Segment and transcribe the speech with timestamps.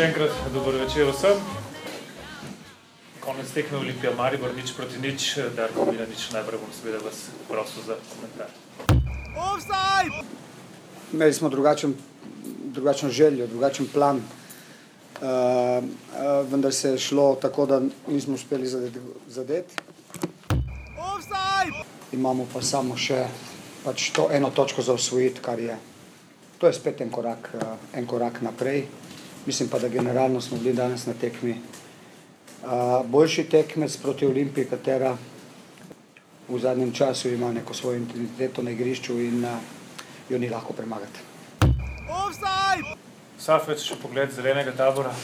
[0.00, 1.40] Še enkrat dober večer vsem.
[3.20, 7.98] Konec tekme Olimpija Maribor, nič proti nič, Darko Milanič, najprej bom seveda vas prosil za
[8.08, 8.48] komentar.
[11.12, 11.92] Imeli smo drugačen,
[12.72, 14.24] drugačno željo, drugačen plan, uh,
[15.20, 19.04] uh, vendar se je šlo tako, da nismo uspeli zadeti.
[19.28, 19.74] zadeti.
[22.16, 23.26] Imamo pa samo še
[23.84, 25.76] pač to eno točko za osvojiti, kar je.
[26.56, 28.86] To je spet en korak, uh, en korak naprej.
[29.46, 31.50] Mislim pa, da generalno smo bili danes na tekmi
[32.62, 35.16] uh, boljši tekmec proti Olimpiji, katera
[36.48, 39.50] v zadnjem času ima neko svojo identiteto na igrišču in uh,
[40.28, 41.20] jo ni lahko premagati.
[43.38, 45.14] Safec, še pogled zelenega tabora.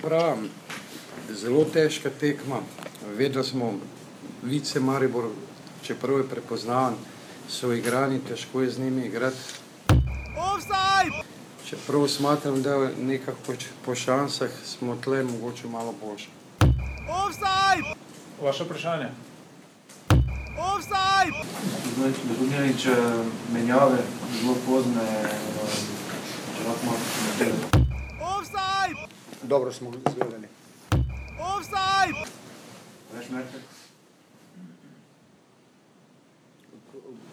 [0.00, 0.48] Pravim,
[1.28, 2.62] zelo težka tekma.
[3.18, 3.74] Vedeli smo,
[4.42, 5.28] vice Maribor,
[5.84, 6.96] čeprav je prepoznaven,
[7.48, 9.63] so igrani, težko je z njimi igrati.
[11.68, 13.52] Čeprav smatram, da je nekako po,
[13.84, 16.28] po šansah smo tle mogoče malo boljši.
[18.42, 19.08] Vaše vprašanje?
[22.40, 22.86] Dogajnič
[23.52, 23.98] menjave,
[24.40, 25.06] zelo pozne,
[26.56, 27.84] če lahko malo komentirate.
[29.42, 30.48] Dobro smo izgledali.
[33.14, 33.73] Veš, Merkel?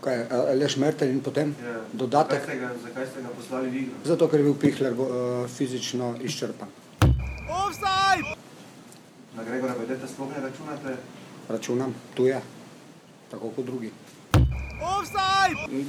[0.01, 1.77] Kaj, Aleš Mertel in potem Ja.
[1.93, 3.95] dodatek, Zakaj ste, ga, zakaj ste ga poslali v igro?
[4.03, 5.07] zato ker je bil Pihler uh,
[5.47, 6.69] fizično izčrpan.
[9.35, 10.95] Na Gregora Bedeta sploh ne računate?
[11.49, 12.41] Računam, tu je,
[13.31, 13.91] tako kot drugi.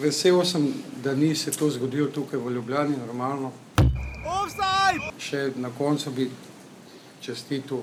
[0.01, 0.69] Vesel sem,
[1.03, 3.53] da ni se to zgodilo tukaj v Ljubljani, normalno.
[5.19, 6.31] Še na koncu bi
[7.21, 7.81] čestitil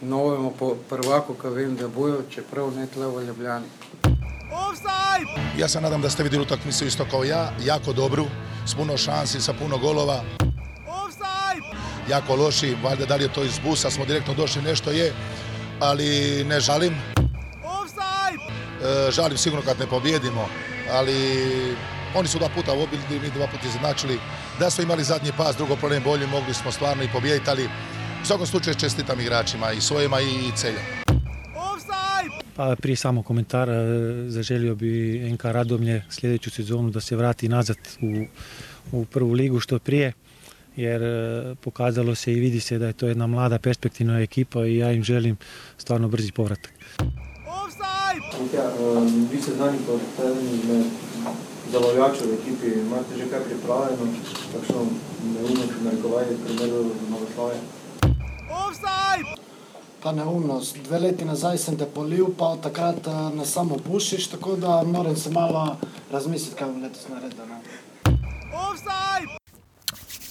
[0.00, 0.52] novemu
[0.88, 3.66] prvaku, ki vem, da bojo, čeprav ne tle v Ljubljani.
[5.58, 8.26] Ja se nadam da ste vidjeli utakmicu isto kao ja, jako dobru,
[8.66, 10.22] s puno šansi, sa puno golova.
[12.08, 15.12] Jako loši, valjda da li je to iz busa, smo direktno došli, nešto je,
[15.80, 16.94] ali ne žalim.
[18.82, 20.48] E, žalim sigurno kad ne pobjedimo,
[20.92, 21.76] ali
[22.14, 24.20] oni su dva puta obili, mi dva puta izjednačili.
[24.58, 27.68] Da smo imali zadnji pas, drugo problem bolji, mogli smo stvarno i pobijediti, ali
[28.22, 31.07] u svakom slučaju čestitam igračima i svojima i celja.
[32.58, 33.74] Pa prije samo komentar, eh,
[34.28, 38.24] zaželio bi NK Radomlje sljedeću sezonu da se vrati nazad u,
[38.92, 40.12] u prvu ligu što prije,
[40.76, 44.76] jer eh, pokazalo se i vidi se da je to jedna mlada perspektivna ekipa i
[44.76, 45.36] ja im želim
[45.76, 46.72] stvarno brzi povratak.
[48.54, 50.86] Ja, um, vi ste znani kot eden izmed
[51.72, 54.12] zalovljačev v ekipi, imate že kaj pripravljeno,
[54.52, 54.86] kakšno
[55.34, 57.60] neumnost narekovanje v primeru Novoslavje?
[60.02, 60.76] Ta neumnost.
[60.84, 64.82] Dve leti nazaj sem te polil, pa od takrat uh, ne samo pušiš, tako da
[64.86, 65.76] moram se malo
[66.12, 67.46] razmisliti, kaj bom letos naredil.
[67.46, 69.37] Ne?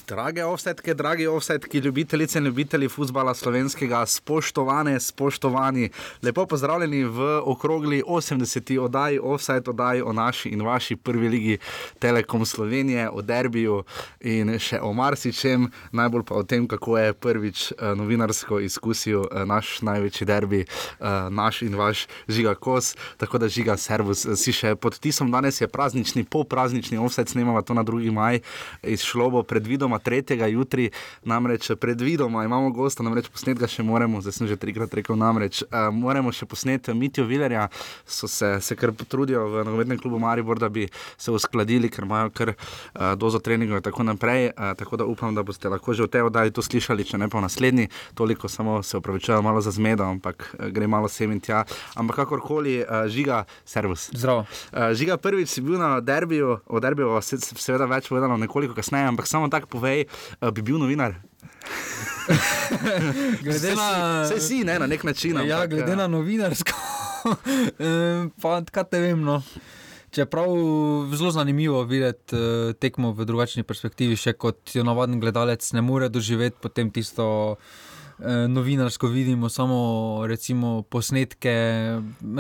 [0.08, 5.90] Drage offsetke, dragi offsetki, ljubitelice in ljubitelji futbola slovenskega, spoštovane, spoštovani,
[6.24, 8.80] lepo pozdravljeni v okrogli 80.
[8.80, 11.58] oddaji, offset oddaji o naši in vaši prvi ligi
[12.00, 13.84] Telekom Slovenije, o derbiju
[14.22, 19.44] in še o marsičem, najbolj pa o tem, kako je prvič eh, novinarsko izkusil eh,
[19.46, 24.56] naš največji derbi, eh, naš in vaš žiga kos, tako da žiga servus, eh, si
[24.56, 28.12] še pod tisom, danes je praznični, polpraznični offset, snemava to na 2.
[28.12, 28.40] maj,
[28.84, 30.50] izšlo bo predvidoma 3.
[30.52, 30.90] jutri,
[31.24, 35.64] namreč predvidoma imamo gosta, namreč posnet ga še moramo, zdaj sem že trikrat rekel, namreč
[35.64, 37.68] uh, moramo še posneti Mitijo Vilerja,
[38.06, 40.88] so se, se kar potrudijo v nogometnem klubu Maribor, da bi
[41.18, 45.36] se uskladili, ker imajo kar uh, dozo treningov in tako naprej, uh, tako da upam,
[45.36, 48.50] da boste lahko že v tej oddaji to slišali, če ne pa v naslednji, toliko
[48.52, 51.64] samo se upravičujem malo za zmedo, ampak uh, gre malo sem in tja,
[51.96, 54.10] ampak kakorkoli, uh, žiga, servus.
[54.14, 54.46] Zdravo.
[54.72, 59.08] Uh, žiga prvič si bil na derbiju, o derbiju se, seveda več povedano nekoliko kasneje,
[59.12, 60.06] ampak samo tako povej,
[60.42, 61.16] uh, bi bil novinar.
[63.44, 65.38] Glede na, Vse si, ne, na nek način.
[65.48, 66.76] ja, ampak, glede eh, na novinarsko,
[67.80, 69.24] eh, pa kaj te vem.
[69.24, 69.42] No.
[70.12, 70.48] Čeprav
[71.16, 76.10] zelo zanimivo videti uh, tekmo v drugačni perspektivi, še kot jo navaden gledalec ne more
[76.10, 77.58] doživeti, potem tisto
[78.18, 81.54] novinarsko vidimo, samo recimo posnetke.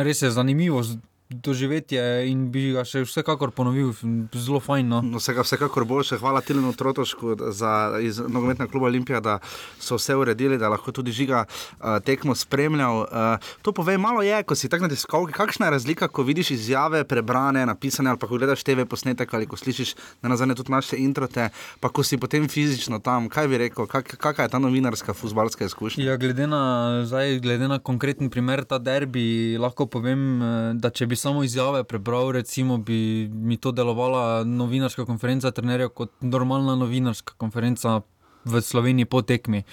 [0.01, 0.81] Res je zanimivo
[1.29, 3.91] doživetje in bi ga še vsekakor ponovil,
[4.31, 4.87] zelo fajn.
[4.87, 5.01] No.
[5.03, 6.19] No, vsega, vsekakor boljše.
[6.21, 9.39] Hvala Tilenu Trotošku za, iz nogometnega kluba Olimpija, da
[9.79, 13.03] so vse uredili, da lahko tudi žiga uh, tekmo spremljal.
[13.03, 16.53] Uh, to pove malo je, ko si tako na tiskovki, kakšna je razlika, ko vidiš
[16.55, 20.71] izjave prebrane, napisane ali pa ko gledaš TV posnetek ali ko slišiš na nazadnje tudi
[20.71, 24.63] naše introte, pa ko si potem fizično tam, kaj bi rekel, kak, kakšna je ta
[24.63, 26.05] novinarska, futbalska izkušnja?
[26.05, 31.07] Ja, glede, na, zdaj, glede na konkreten primer, ta derbi, lahko povem, eh, da če
[31.09, 37.33] bi samo izjave prebral, recimo, bi mi to delovala novinarska konferenca trenerjev kot normalna novinarska
[37.37, 38.01] konferenca
[38.45, 39.63] v Sloveniji po tekmi.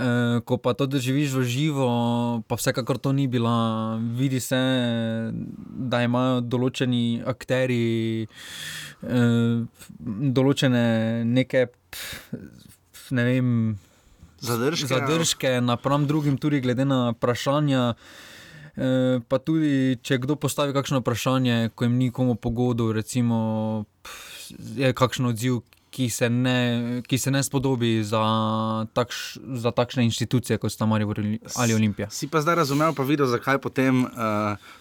[0.00, 1.88] E, ko pa to doživiš v živo,
[2.48, 3.98] pa vsekakor to ni bila.
[4.00, 4.56] Vidi se,
[5.66, 9.20] da imajo določeni akteri e,
[10.08, 10.84] določene
[11.26, 11.66] neke,
[13.10, 13.52] ne vem,
[14.40, 17.84] zadržke, zadržke napram drugim, tudi glede na vprašanja.
[17.92, 18.28] E,
[19.28, 23.84] pa tudi, če kdo postavi kakšno vprašanje, ko jim ni komu pogodu, recimo,
[24.76, 28.22] je kakšen odziv, ki se ne, ki se ne spodobi za,
[28.92, 31.14] takš, za takšne institucije, kot sta Marijo
[31.56, 32.10] ali Olimpija.
[32.10, 34.10] Si pa zdaj razumel, pa videl, zakaj potem, uh,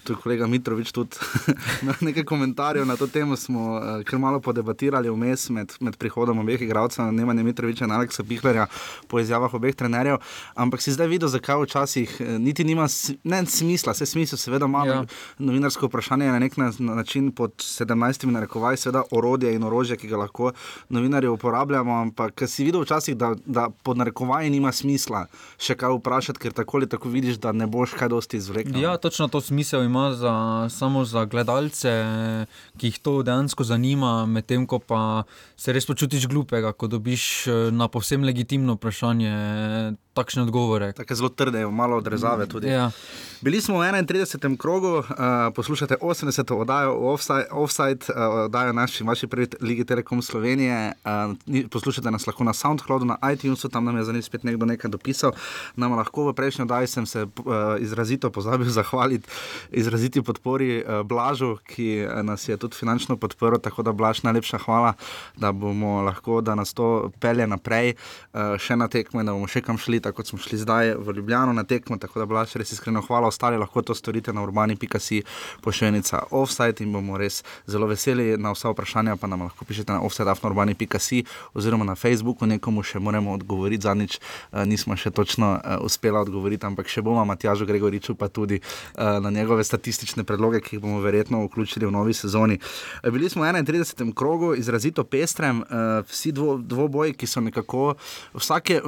[0.03, 1.17] tu je kolega Mitrovič tudi
[2.07, 6.61] nekaj komentarjev na to temo, smo uh, kar malo podebatirali vmes med, med prihodom obeh
[6.61, 8.67] igralcev, Nemanja Mitroviča in Aleksa Pihlerja
[9.07, 10.21] po izjavah obeh trenerjev,
[10.55, 12.85] ampak si zdaj videl, zakaj včasih uh, niti nima
[13.23, 15.03] ne, smisla, vse smisel, seveda malo ja.
[15.39, 18.25] novinarsko vprašanje je na nek način pod 17.
[18.25, 20.53] narekovaj, seveda orodje in orožje, ki ga lahko
[20.99, 25.25] novinarje uporabljamo, ampak si videl včasih, da, da pod narekovanjem nima smisla
[25.57, 28.77] še kaj vprašati, ker tako ali tako vidiš, da ne boš kaj dosti izvlekel.
[28.81, 30.33] Ja, točno to smisel ima za,
[30.69, 31.93] samo za gledalce,
[32.77, 35.23] ki jih to dejansko zanima, medtem ko pa
[35.57, 39.33] se res počutiš glupega, ko dobiš eh, na povsem legitimno vprašanje
[40.19, 40.91] takšne odgovore.
[40.97, 42.67] Tako zelo trde, malo odrezave tudi.
[42.67, 42.91] Ja.
[43.41, 44.57] Bili smo v 31.
[44.59, 45.05] krogu, uh,
[45.55, 46.53] poslušate 80.
[46.53, 50.93] oddajo Offside, offside uh, oddajo naši, vaši prvi Ligi Telekom Slovenije.
[51.47, 54.65] Uh, poslušate nas lahko na SoundCloudu, na iTunesu, tam nam je za njih spet nekdo
[54.65, 55.31] nekaj dopisal.
[55.75, 57.31] Nam lahko v prejšnji oddaji sem se uh,
[57.79, 59.29] izrazito pozabil zahvaliti
[59.71, 63.57] izraziti podpori uh, Blažu, ki nas je tudi finančno podprl.
[63.63, 64.93] Tako da Blaž, najlepša hvala,
[65.37, 67.95] da bomo lahko, da nas to pelje naprej,
[68.33, 70.95] uh, še na tekmo in da bomo še kam šli tako kot smo šli zdaj
[70.97, 71.97] v Ljubljano na tekmo.
[71.97, 75.21] Tako da, blaš, res iskreno hvala, ostali lahko to storite na urbani.si
[75.61, 79.15] pošiljnica offside in bomo res zelo veseli na vsa vprašanja.
[79.15, 81.23] Pa nam lahko pišete na offside.urbani.si
[81.53, 83.83] oziroma na Facebooku, nekomu še moramo odgovoriti.
[83.85, 88.59] Zadnjič uh, nismo še točno uh, uspeli odgovoriti, ampak še bomo Matjažu Gregoriču pa tudi
[88.59, 92.57] uh, na njegove statistične predloge, ki jih bomo verjetno vključili v novi sezoni.
[93.05, 94.13] Bili smo v 31.
[94.15, 95.61] krogu, izrazito pestrem,
[96.09, 97.93] vsi dvo, dvoboji, ki so nekako
[98.33, 98.81] vsake.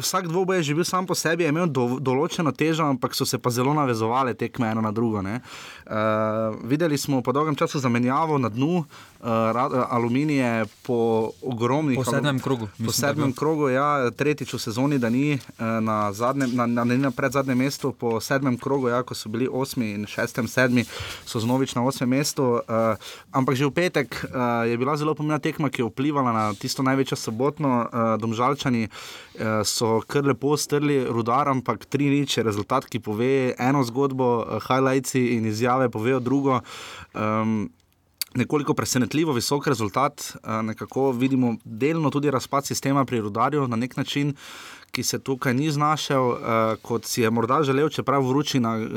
[0.00, 3.38] Vsak dvoboj je že bil sam po sebi, imel do, določeno težo, ampak so se
[3.38, 5.20] pa zelo navezovali tekme eno na drugo.
[5.20, 8.84] Uh, videli smo po dolgem času zamenjavo na dnu,
[9.20, 11.96] uh, aluminije po ogromnih.
[11.96, 12.66] Po sedmem krogu.
[12.66, 15.40] Po mislim, sedmem krogu, ja, tretjič v sezoni, da ni uh,
[15.80, 19.92] na, zadnjem, na, na, na predzadnjem mestu, po sedmem krogu, ja, ko so bili osmi
[19.92, 20.84] in šestem, sedmi,
[21.26, 22.60] so znovič na osmem mestu.
[22.64, 22.96] Uh,
[23.32, 26.82] ampak že v petek uh, je bila zelo pomembna tekma, ki je vplivala na tisto
[26.82, 27.88] največjo sobotno.
[27.90, 33.54] Uh, domžalčani uh, so kar lepo strli rudar, ampak tri nič je rezultat, ki pove
[33.58, 36.60] eno zgodbo, uh, highlights in izjave povejo drugo.
[37.14, 37.68] Um,
[38.34, 43.96] nekoliko presenetljivo visok rezultat, eh, nekako vidimo delno tudi razpad sistema pri rudarju na nek
[43.96, 44.34] način.
[44.90, 46.38] Ki se tukaj ni znašel, uh,
[46.82, 48.88] kot si je morda želel, čeprav vročina uh,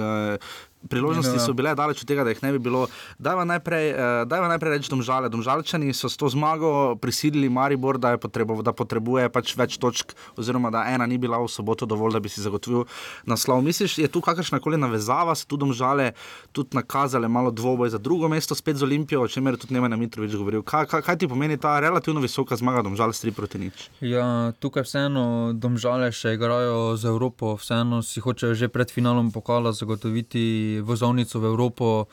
[0.89, 2.87] priložnosti so bile daleč od tega, da jih ne bi bilo.
[3.19, 3.93] Dajva najprej,
[4.27, 5.29] uh, najprej reči domžale.
[5.29, 10.71] Domžalčani so s to zmago prisilili Maribor, da, potrebo, da potrebuje pač več točk, oziroma
[10.73, 12.85] da ena ni bila v soboto dovolj, da bi si zagotovil
[13.29, 13.63] naslov.
[13.63, 16.11] Misliš, je tu kakršna koli navezava, so tu domžale
[16.51, 19.97] tudi nakazale malo dvoboj za drugo mesto, spet z Olimpijo, o čemer je tudi Nemanja
[19.97, 20.63] Mitrovič govoril.
[20.63, 23.87] Kaj, kaj, kaj ti pomeni ta relativno visoka zmaga domžale s 3 proti nič?
[24.01, 29.73] Ja, tukaj vseeno domžale še igrajo za Evropo, vseeno si hočejo že pred finalom pokala
[29.73, 32.07] zagotoviti vozovnico v Evropo.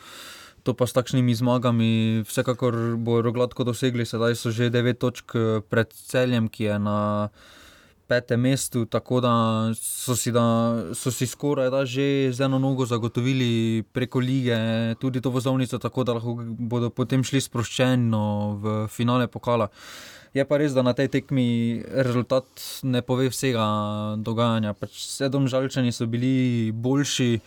[0.68, 5.64] To pa s takšnimi zmagami, vsekakor bodo gladko dosegli, sedaj so že 9 točk eh,
[5.64, 6.98] pred celjem, ki je na
[8.10, 9.32] petem mestu, tako da
[9.78, 10.42] so si, da,
[10.98, 14.58] so si skoraj da že z eno nogo zagotovili preko lige
[15.00, 18.24] tudi to vozovnico, tako da lahko bodo potem šli sproščeno
[18.62, 19.70] v finale pokala.
[20.30, 22.46] Je pa res, da na tej tekmi rezultat
[22.86, 23.64] ne pove vsega
[24.22, 24.76] dogajanja.
[24.78, 27.40] Pač sedem žalčani so bili boljši.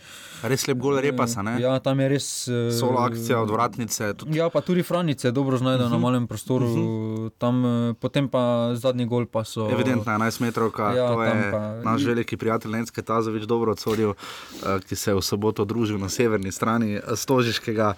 [0.44, 1.40] Res lep gol, repa se.
[1.62, 2.26] Ja, tam je res.
[2.52, 4.10] Eh, Solo akcija od vratnice.
[4.20, 4.36] Tudi.
[4.36, 5.96] Ja, pa tudi Franice dobro znajdejo uh -huh.
[5.96, 6.04] na mhm.
[6.04, 6.66] malem prostoru.
[6.66, 6.84] Uh mhm.
[6.84, 7.30] -huh.
[7.38, 9.70] tam, eh, potem pa zadnji gol pa so.
[9.70, 11.80] Evidentno, 11 metrov, ja, to je pa...
[11.84, 16.08] naš veliki prijatelj Lenske Tazovič dobro odsodil, eh, ki se je v soboto družil na
[16.08, 17.94] severni strani stožiškega,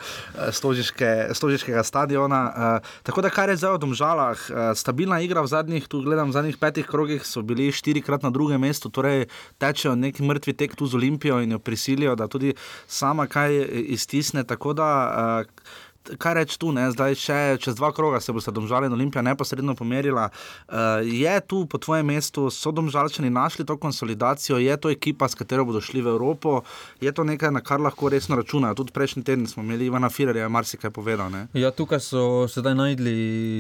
[0.51, 2.81] stožiške, stožiškega stadiona.
[3.03, 4.39] Tako da kar je zdaj v domžalah,
[4.77, 8.61] stabilna igra v zadnjih, tu gledam, v zadnjih petih krogih so bili štirikrat na drugem
[8.61, 9.27] mestu, torej
[9.59, 12.55] tečejo neki mrtvi tek tu z Olimpijo in jo prisilijo, da tudi
[12.87, 13.57] sama kaj
[13.97, 14.45] iztisne.
[14.45, 15.75] Tako da uh,
[16.19, 16.87] kaj reči tu, ne?
[16.95, 20.29] zdaj še čez dva kroga se bosta domžaljen Olimpija neposredno pomerila.
[20.69, 25.39] Uh, je tu po tvojem mestu, so domžalčani našli to konsolidacijo, je to ekipa, s
[25.39, 26.61] katero bodo šli v Evropo,
[27.01, 28.79] je to nekaj, na kar lahko resno računajo.
[28.83, 31.31] Tudi prejšnji teden smo imeli Ivana Firerja, marsikaj povedal.
[31.33, 31.47] Ne?
[31.57, 33.17] Ja, tukaj so sedaj najdli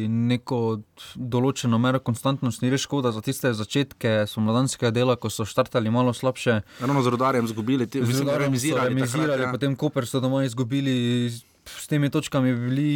[0.09, 0.81] neko
[1.15, 6.15] določeno mero konstantnosti, ni res škoda za tiste začetke somladanskega dela, ko so štartali malo
[6.17, 6.61] slabše.
[6.81, 9.53] Ravno z rodarjem izgubili, ti Z remizirali, takrat, ja.
[9.53, 11.31] potem Koper so doma izgubili.
[11.69, 12.91] S temi točkami bi bili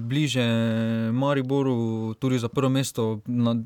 [0.00, 0.44] bliže
[1.12, 1.74] Mariboru,
[2.14, 3.56] tudi za prvo mesto, na,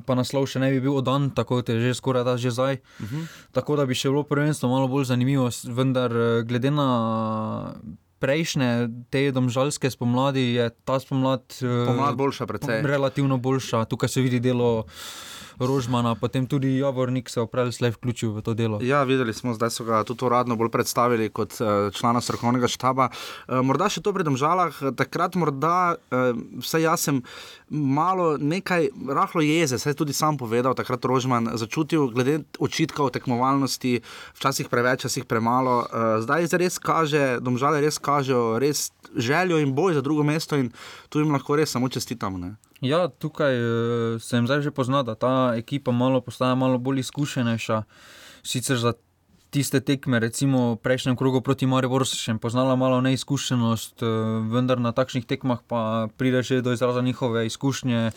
[0.00, 2.74] pa naslov še ne bi bil oddan, tako da je že skoraj da že zdaj.
[2.74, 3.16] Uh Mhm.
[3.16, 3.26] -huh.
[3.52, 7.74] Tako da bi še bilo prvenstvo malo bolj zanimivo, vendar eh, glede na
[8.18, 8.70] prejšnje
[9.10, 11.42] te domžalske spomladi je ta spomlad.
[11.58, 12.82] eh, Pomlad boljša precej.
[12.82, 14.84] Relativno boljša, tukaj se vidi delo.
[15.66, 18.78] Rožmana, potem tudi Javornik se je opravil slej vključil v to delo.
[18.82, 23.08] Ja, videli smo, zdaj so ga tudi uradno bolj predstavili kot uh, člana strokovnega štaba.
[23.08, 25.96] Uh, morda še to pri domžalah, eh, takrat morda,
[26.62, 27.20] vsaj jaz sem
[27.70, 33.14] malo nekaj rahlo jeze, saj je tudi sam povedal, takrat Rožman začutil, glede očitkov o
[33.14, 34.00] tekmovalnosti,
[34.38, 35.86] včasih preveč, včasih premalo.
[36.22, 40.72] Zdaj se res kaže, domžale res kažejo res željo in boj za drugo mesto in
[41.08, 42.38] tu jim lahko res samo čestitamo.
[42.38, 42.54] Ne?
[42.82, 47.00] Ja, tukaj eh, se jim zdaj že pozna, da ta ekipa malo postaja malo bolj
[47.06, 47.82] izkušenejša.
[48.42, 48.92] Sicer za
[49.54, 54.06] tiste tekme, recimo v prejšnjem krogu proti Mariboru, še poznala malo neizkušenost, eh,
[54.50, 58.10] vendar na takšnih tekmah pa pride že do izraza njihove izkušnje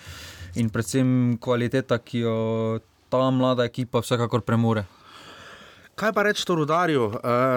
[0.56, 2.38] in predvsem kvaliteta, ki jo
[3.10, 4.90] ta mlada ekipa vsekakor premore.
[5.96, 7.04] Kaj pa reči o rudarju?
[7.08, 7.14] Uh,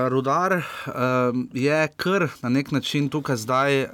[0.08, 0.62] rudar uh,
[1.52, 3.90] je kar na nek način tukaj zdaj uh,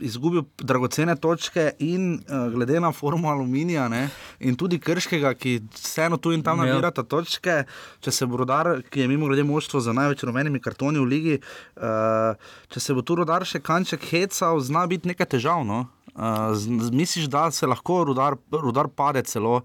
[0.00, 4.08] izgubil dragocene točke in uh, glede na formu aluminija ne,
[4.40, 6.72] in tudi krškega, ki vseeno tu in tam Ja.
[6.72, 7.64] nabirata točke,
[8.00, 11.38] če se bo rudar, ki je mimo grede moštvo z največ rumenimi kartoni v ligi,
[11.76, 12.40] uh,
[12.72, 15.84] če se bo tu rudar še kanček hecal, zna biti nekaj težavno.
[16.14, 19.60] Uh, misliš, da se lahko rudar, rudar pade celo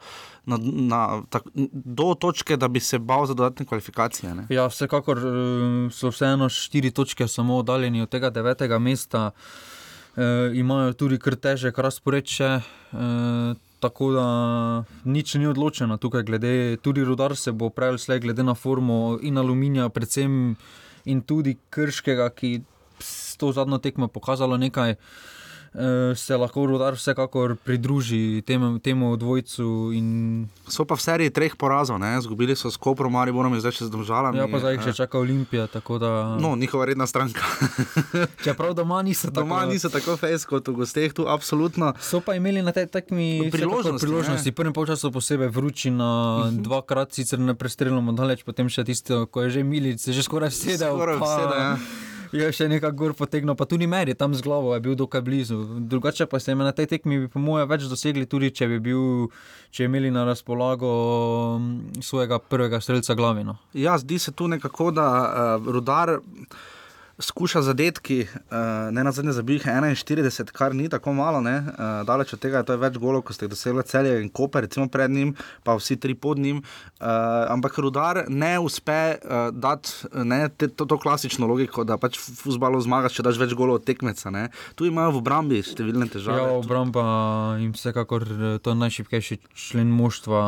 [0.45, 4.35] na, na, tak, do točke, da bi se bal za dodatne kvalifikacije?
[4.35, 4.45] Ne?
[4.49, 9.31] Ja, vsekakor eh, so vseeno štiri točke samo oddaljeni od tega devetega mesta,
[10.15, 12.51] e, imajo tudi kar težek razpored še.
[12.93, 13.53] E,
[13.85, 14.27] Tako da
[15.03, 19.37] nič ni odločeno tukaj, glede tudi rudar se bo pravil slej, glede na formo in
[19.37, 20.55] aluminija, predvsem
[21.05, 22.63] in tudi krškega, ki
[22.99, 24.97] s to zadnjo tekmo pokazalo nekaj, e,
[26.15, 29.91] se lahko rudar vsekakor pridruži temu, temu dvojcu.
[29.94, 30.48] In...
[30.67, 32.15] So pa v seriji treh porazov, ne?
[32.22, 34.39] zgubili so s Koprom, Mariborom in zdaj še z Domžalami.
[34.39, 35.67] Ja, pa zdaj jih še čaka Olimpija.
[35.67, 36.38] tako Da...
[36.39, 37.44] No, njihova redna stranka.
[38.46, 39.44] Čeprav doma niso tako.
[39.44, 41.94] Doma niso tako fejs kot v gosteh, tu absolutno.
[42.00, 44.51] So pa imeli na tej tekmi Priložnosti, priložnosti.
[44.55, 46.62] Prvem polčasu posebej vročina, uh -huh.
[46.62, 50.96] dvakrat sicer ne prestreljamo daleč, potem še tisto, ko je že milic, že skoraj sedel.
[50.96, 52.14] Skoraj pa vseda, ja.
[52.36, 55.58] Je še nekaj gor potegnil, pa tudi meri tam z glavo, je bil dokaj blizu.
[55.88, 58.80] Drugače pa se jim na tej tekmi, bi po mojem, več dosegli, tudi če bi
[58.89, 59.30] bil,
[59.72, 60.92] če imeli na razpolago
[61.60, 63.56] mm, svojega prvega streljca glavino.
[63.74, 66.18] Ja, zdi se tu nekako, da uh, rudar
[67.19, 71.57] skuša zadetki, uh, ne na zadnje zabih 41, kar ni tako malo, ne?
[71.57, 74.88] uh, daleč od tega, to je več golov, ko ste dosegli celje in koper, recimo
[74.91, 75.31] pred njim,
[75.63, 76.60] pa vsi tri pod njim.
[77.00, 77.07] Uh,
[77.53, 82.36] ampak rudar ne uspe uh, dati ne, te, to, to klasično logiko, da pač v
[82.41, 84.34] futbalu zmagaš, če daš več golov od tekmeca.
[84.36, 84.50] Ne?
[84.75, 86.43] Tu imajo v obrambi številne težave.
[86.43, 87.05] Ja, obramba
[87.62, 88.27] jim vsekakor
[88.60, 90.43] to je najšipkejši člen moštva.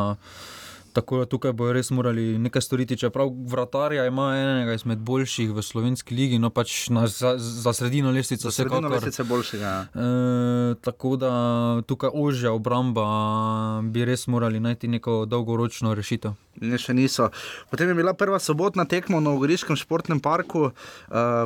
[0.98, 2.96] Tako da tukaj bojo res morali nekaj storiti.
[2.98, 8.10] Čeprav vratarja ima enega izmed boljših v slovenski ligi, no pač na, za, za sredino
[8.10, 8.96] lestvico Za sredino vsekakor.
[8.96, 9.64] lestvice boljšega.
[9.64, 9.80] ja.
[9.94, 11.30] E, tako da
[11.86, 13.06] tukaj ožja obramba
[13.82, 16.34] bi res morali najti neko dolgoročno rešitev.
[16.58, 17.28] Ne, še niso.
[17.70, 20.64] Potem je bila prva sobotna tekma v Novogoriškem športnem parku.
[20.66, 20.72] Uh,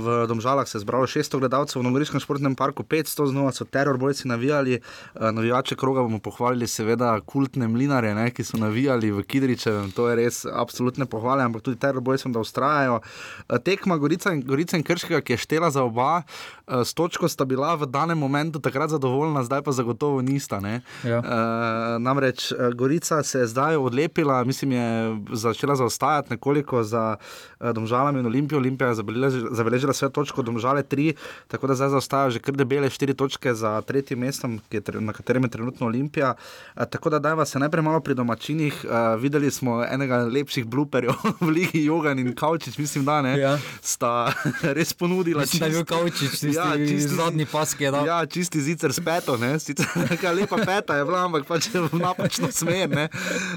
[0.00, 4.28] v Domžalah se je zbralo 600 gledalcev, v Novogoriškem športnem parku 500, znova so terorbojci
[4.32, 4.80] navijali.
[4.80, 9.90] Uh, navijače kroga bomo pohvalili, seveda, kultne mlinare, ne, ki so navijali v Kidričevem.
[9.98, 13.00] To je res absolutne pohvale, ampak tudi terorbojcem, da ustrajajo.
[13.02, 17.28] Uh, tekma Gorica in, Gorica in Krškega, ki je štela za oba, uh, s točko
[17.28, 20.60] sta bila v danem momentu takrat zadovoljna, zdaj pa zagotovo nista.
[20.60, 20.80] ne.
[21.04, 21.18] Ja.
[21.18, 27.70] Uh, namreč uh, Gorica se je zdaj odlepila, mislim, je začela zaostajati nekoliko za uh,
[27.70, 28.58] Domžalami in Olimpijo.
[28.58, 31.14] Olimpija je zabeležila, zabeležila vse točke, Domžale tri,
[31.48, 34.60] tako da zdaj zaostajajo že kar debele štiri točke za tretjim mestom,
[35.00, 36.34] na katerem je trenutno Olimpija.
[36.76, 38.84] Uh, tako da dajva se najprej malo pri domačinih.
[38.84, 41.12] Uh, videli smo enega lepših bluperjev
[41.44, 43.38] v Ligi Jogan in Kaučič, mislim, da ne.
[43.38, 43.58] Ja.
[43.80, 44.32] Sta
[44.76, 45.40] res ponudila.
[45.40, 48.06] Mislim, da je bil Kavčič tisti, Ja, čisti- zadnji pas, ki je dal.
[48.06, 52.48] Ja, čisti zicer s peto, ne, sicer neka lepa peta je bila, ampak pač napačno
[52.50, 52.88] smer.
[52.88, 53.08] ne.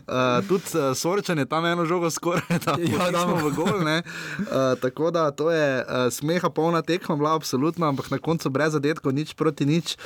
[0.02, 3.36] Uh, tudi uh, Sorčan je tam eno žogo skoraj da Ja, damo.
[3.40, 3.80] v gol.
[3.82, 4.02] ne.
[4.40, 4.46] Uh,
[4.76, 9.12] tako da to je uh, smeha polna tekma bila, absolutno, ampak na koncu brez zadetkov,
[9.12, 9.98] nič proti nič.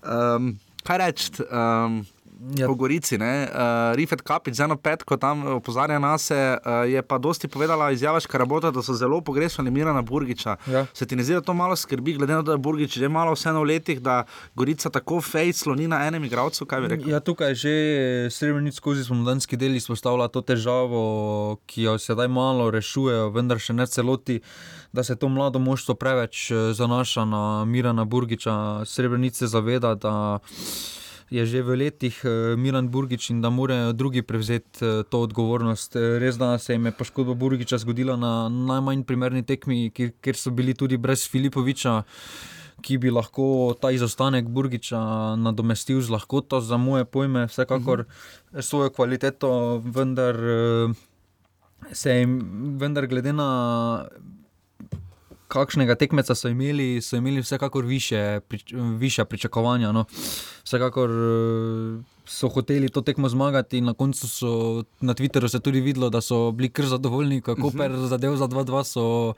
[0.00, 1.26] Um, kaj reči?
[1.44, 2.06] Um,
[2.38, 2.66] Ja.
[2.66, 7.18] Po Gorici, ne, uh, Rifet Kapič, z eno petko tam opozarja nas, uh, je pa
[7.18, 10.54] dosti povedala izjava Škarabota, da so zelo pogrešali Mirana Burgiča.
[10.70, 10.84] Ja.
[10.94, 13.08] Se ti ne zdi, da to malo skrbi, glede na to, da je Burgič že
[13.08, 14.22] malo vseeno v letih, da
[14.54, 16.66] Gorica tako fej sloni na enem igralcu?
[17.06, 17.74] Ja, tukaj že
[18.30, 23.86] srebrenic skozi spomladanski del izpostavlja to težavo, ki jo sedaj malo rešujejo, vendar še ne
[23.86, 24.38] celoti,
[24.94, 28.86] da se to mlado moštvo preveč eh, zanaša na Mirana Burgiča.
[28.86, 30.38] Srebrenic se zaveda, da
[31.30, 35.96] je že v letih eh, Miran Burgič in da morajo drugi prevzeti eh, to odgovornost.
[35.96, 40.50] Eh, Res da se jim je poškodba Burgiča zgodila na najmanj primerni tekmi, kjer, so
[40.50, 42.02] bili tudi brez Filipoviča
[42.78, 48.62] ki bi lahko ta izostanek Burgiča nadomestil z lahkoto, za moje pojme, vsekakor -huh.
[48.62, 50.36] svojo kvaliteto, vendar
[51.92, 52.38] se jim,
[52.78, 54.06] vendar glede na
[55.48, 59.92] kakšnega tekmeca so imeli, so imeli vsekakor više, prič, više pričakovanja.
[59.92, 60.04] No.
[60.64, 64.48] Vsekakor eh, so hoteli to tekmo zmagati, in na koncu so
[65.00, 68.84] na Twitterju se tudi videlo, da so bili kar zadovoljni, kako per zadev za 2-2
[68.84, 69.34] so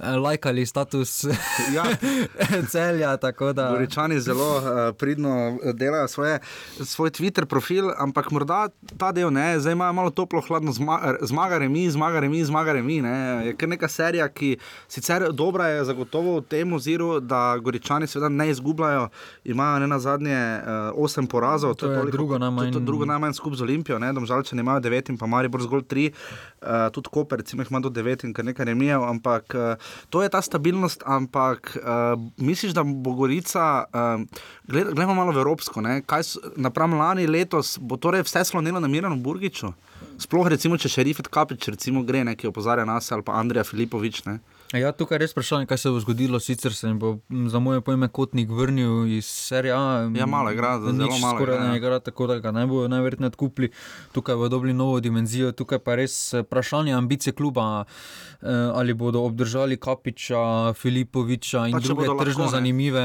[0.00, 1.24] eh, lajkali status
[1.70, 1.84] Ja.
[2.66, 3.16] celja.
[3.16, 4.62] da- Goričani zelo uh,
[4.94, 5.34] pridno
[5.74, 6.38] delajo svoje,
[6.76, 11.58] svoj Twitter profil, ampak morda ta del ne, zdaj imajo malo toplo, hladno, zma, zmaga
[11.58, 13.02] remi, zmaga remi, zmaga remi.
[13.02, 13.14] Ne.
[13.46, 14.56] Je kar neka serija, ki
[14.88, 19.08] sicer dobra je zagotovo v tem oziru, da Goričani seveda ne izgubljajo,
[19.44, 21.74] imajo ne na zadnje uh, osem porazov.
[21.74, 24.80] To je toliko- drugo najmanj- To, to drugo najmanj skupaj z Olimpijo, ne, domžalčani imajo
[24.80, 28.44] devet in pa Maribor zgolj tri, uh, tudi Koper, recimo, ima do devet in kar
[28.44, 29.74] nekaj remijev, ampak uh,
[30.10, 34.22] to je ta stabilnost, ampak uh, misliš, da bo Gorica, uh,
[34.64, 38.88] gled, gledamo malo v Evropsko, ne, kaj napram lani letos, bo torej vse slonilo na
[38.88, 39.74] Miranu Burgiču?
[40.18, 43.64] Sploh recimo, če še Rifet Kapič recimo gre, ne, ki opozarja nas ali pa Andrija
[43.66, 44.38] Filipovič, ne.
[44.74, 46.40] Ja, tukaj je res vprašanje, kaj se bo zgodilo.
[46.42, 50.10] Sicer se jim bo za moje pojme kotnik vrnil iz serije A.
[50.18, 51.76] Ja, malo igra, zelo nič malo Skoraj igra, ne ja.
[51.76, 53.70] igra, tako da ga ne bodo najverjetneje odkupili.
[54.12, 55.52] Tukaj bodo dobili novo dimenzijo.
[55.52, 61.80] Tukaj pa res eh, vprašanje ambicije kluba, eh, ali bodo obdržali Kapiča, Filipoviča in Pa
[61.80, 63.04] druge tržno zanimive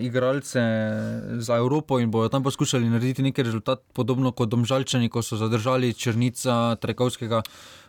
[0.00, 0.60] igralce
[1.36, 5.92] za Evropo in bodo tam poskušali narediti neki rezultat, podobno kot Domžalčani, ko so zadržali
[5.94, 7.42] Črnica, Trekovskega.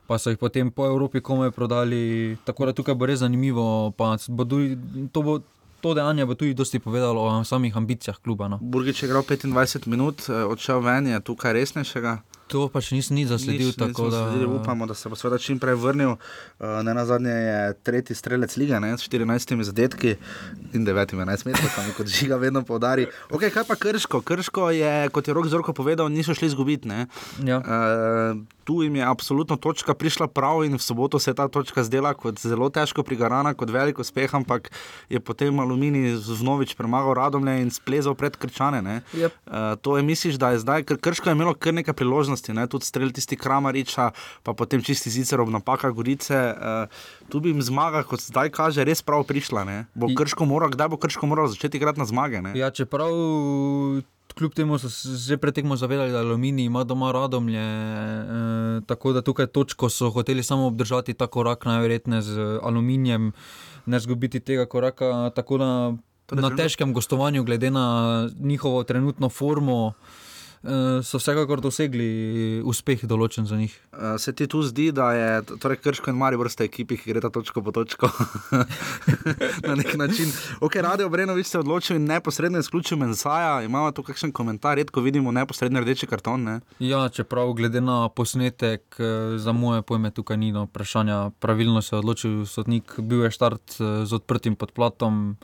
[0.07, 3.93] Pa so jih potem po Evropi komaj prodali, tako da tukaj bo res zanimivo.
[3.95, 4.75] Bo tudi,
[5.13, 5.39] to, bo,
[5.81, 8.47] to dejanje bo tudi dosti povedalo o samih ambicijah kluba.
[8.47, 8.59] No.
[8.61, 12.19] Burgič je igral 25 minut, eh, odšel ven, je tukaj resnejšega.
[12.51, 13.71] To pa še nisem ni zasledil.
[13.71, 16.17] Nič, tako da sledili, upamo, da se bo seveda čim prej vrnil.
[16.59, 20.17] Uh, ne na zadnje je tretji strelec lige ne, s 14 zadetki
[20.75, 23.07] in 9, 11 metrov, kot žiga vedno poudari.
[23.31, 24.19] Okay, kaj pa Krško?
[24.19, 26.91] Krško je, kot je Rok Zorko povedal, niso šli izgubiti.
[27.47, 27.63] Ja.
[27.63, 31.83] Uh, tu jim je absolutno točka prišla prav in v soboto se je ta točka
[31.83, 34.71] zdela kot zelo težko prigarana, kot velik uspeh, ampak
[35.11, 38.79] je potem Alumini vnovič premagal Radomlje in splezal pred Krčane.
[38.81, 39.01] ne.
[39.11, 39.31] Yep.
[39.43, 42.63] Uh, to je misliš, da je zdaj, ker Krško je imelo kar nekaj priložnosti, ne?
[42.67, 44.11] tudi strel tisti Kramariča,
[44.43, 46.55] pa potem čisti zicer ob napakah Gorice.
[46.55, 46.87] Uh,
[47.27, 49.67] tu bi jim zmaga, kot zdaj kaže, res prav prišla.
[49.67, 49.77] Ne?
[49.91, 52.39] Bo Krško moral, kdaj bo Krško moral začeti igrati na zmage?
[52.39, 52.55] Ne?
[52.55, 53.11] Ja, čeprav
[54.33, 59.21] kljub temu so se že pretekmo zavedali, da Aluminij ima doma radomlje, eh, tako da
[59.21, 63.31] tukaj točko so hoteli samo obdržati ta korak, najverjetneje z Aluminijem,
[63.85, 65.31] ne zgubiti tega koraka.
[65.35, 65.93] Tako da
[66.31, 69.93] na težkem gostovanju, glede na njihovo trenutno formo.
[69.93, 70.30] eh,
[70.61, 73.73] So vsekakor dosegli uspeh, določen za njih.
[73.89, 77.23] Uh, se ti tu zdi, da je torej Krško in Maribor sta ekipi, ki gre
[77.23, 78.11] ta točko po točko
[79.67, 80.29] na nek način.
[80.61, 83.63] Ok, Radio Brenovič se je odločil in neposredno izključil Mensaja.
[83.65, 86.45] Imamo tu kakšen komentar, redko vidimo neposredno rdeči karton.
[86.45, 86.59] Ne?
[86.77, 91.31] Ja, čeprav glede na posnetek, eh, za moje pojme tukaj ni no vprašanja.
[91.41, 95.37] Pravilno se je odločil sodnik, bil je štart eh, z odprtim podplatom.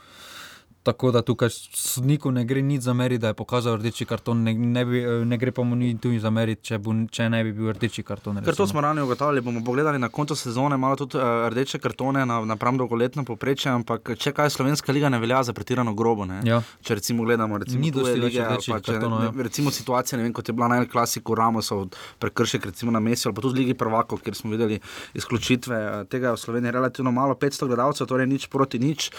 [0.88, 4.86] Tako da tukaj sodniku ne gre nič zameriti, da je pokazal rdeči karton, ne, ne,
[4.88, 7.74] bi, eh, ne gre pa mu ni tudi zameriti, če, bo, če ne bi bil
[7.76, 8.40] rdeči karton.
[8.40, 8.68] Ker to recimo.
[8.72, 12.80] smo rani ugotavljali, bomo pogledali na koncu sezone, malo tudi uh, rdeče kartone na, napram
[12.80, 16.24] dolgoletno poprečje, ampak če kaj Slovenska liga ne velja za pretirano grobo.
[16.30, 16.40] Ne?
[16.48, 16.62] Ja.
[16.88, 19.36] Če recimo gledamo, recimo, Ni dosti več rdečih kartonov, ja.
[19.50, 21.90] recimo situacija, ne vem, kot je bila na El Clasiku Ramosov
[22.24, 24.80] prekršek recimo na Mesi ali pa tudi v Ligi prvakov, kjer smo videli
[25.20, 29.12] izključitve, eh, tega je v Sloveniji relativno malo, 500 gledalcev, torej nič proti nič.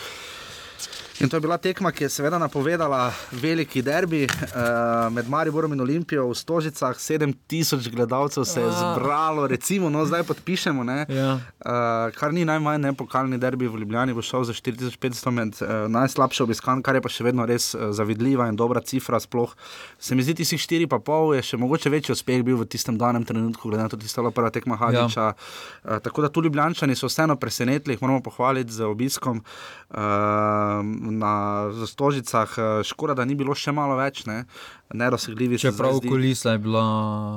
[1.20, 3.10] In to je bila tekma, ki je seveda napovedala
[3.42, 6.94] veliki derbi uh, med Mariborom in Olimpijo v Stožicah.
[6.94, 10.84] 7000 gledalcev se je zbralo, recimo, no zdaj podpišemo.
[11.10, 11.32] Ja.
[11.34, 15.90] Uh, kar ni najmanj ne pokalni derbi v Ljubljani, bo šel za 4500 med uh,
[15.90, 19.18] najslabše obiskan, kar je pa še vedno res uh, zavidljiva in dobra cifra.
[19.18, 19.56] Sploh
[19.98, 23.66] se mi zdi, si 4,5 je še mogoče večji uspeh bil v tistem danem trenutku,
[23.66, 25.26] glede na to, da je stala prva tekma Hadiča.
[25.26, 25.34] Ja.
[25.82, 29.42] Uh, tako da tu Ljubljani so vseeno presenetili, jih moramo pohvaliti z obiskom.
[29.90, 34.44] Uh, na Stožicah, škoda, da ni bilo še malo več, ne,
[34.94, 35.58] nedosegljivi.
[35.58, 36.84] Čeprav kulisa je bila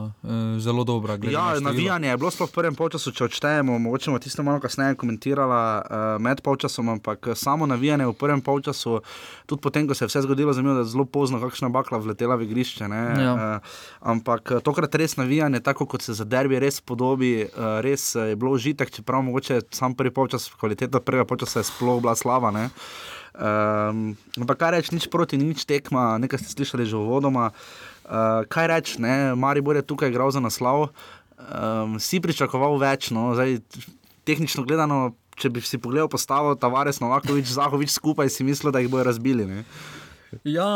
[0.05, 1.17] uh, zelo dobra.
[1.21, 4.59] Ja, na navijanje je bilo sploh v prvem polčasu, če odštejemo, mogoče bomo tisto malo
[4.63, 9.01] kasneje komentirala uh, med polčasom, ampak samo navijanje v prvem polčasu,
[9.45, 12.35] tudi potem, ko se je vse zgodilo, zanimivo, da je zelo pozno, kakšna bakla vletela
[12.39, 12.87] v igrišče.
[12.87, 13.33] Ja.
[13.33, 13.75] Uh,
[14.13, 18.55] ampak tokrat res navijanje, tako kot se za derbi res podobi, uh, res je bilo
[18.55, 22.51] užitek, čeprav mogoče sam prvi polčas, kvaliteta prvega polčasa je sploh bila slava.
[22.51, 22.69] Ne?
[23.31, 27.55] Um, ampak kaj reči, nič proti, nič tekma, nekaj ste slišali že uvodoma.
[28.03, 30.91] Uh, kaj reči, Mari bo je tukaj igral za naslov,
[31.39, 33.63] um, si pričakoval več, no, zdaj,
[34.27, 38.91] tehnično gledano, če bi si pogledal postavo Tavares, Novakovič, Zahovič skupaj, si mislil, da jih
[38.91, 39.47] bojo razbili.
[39.47, 39.63] Ne?
[40.47, 40.67] Ja,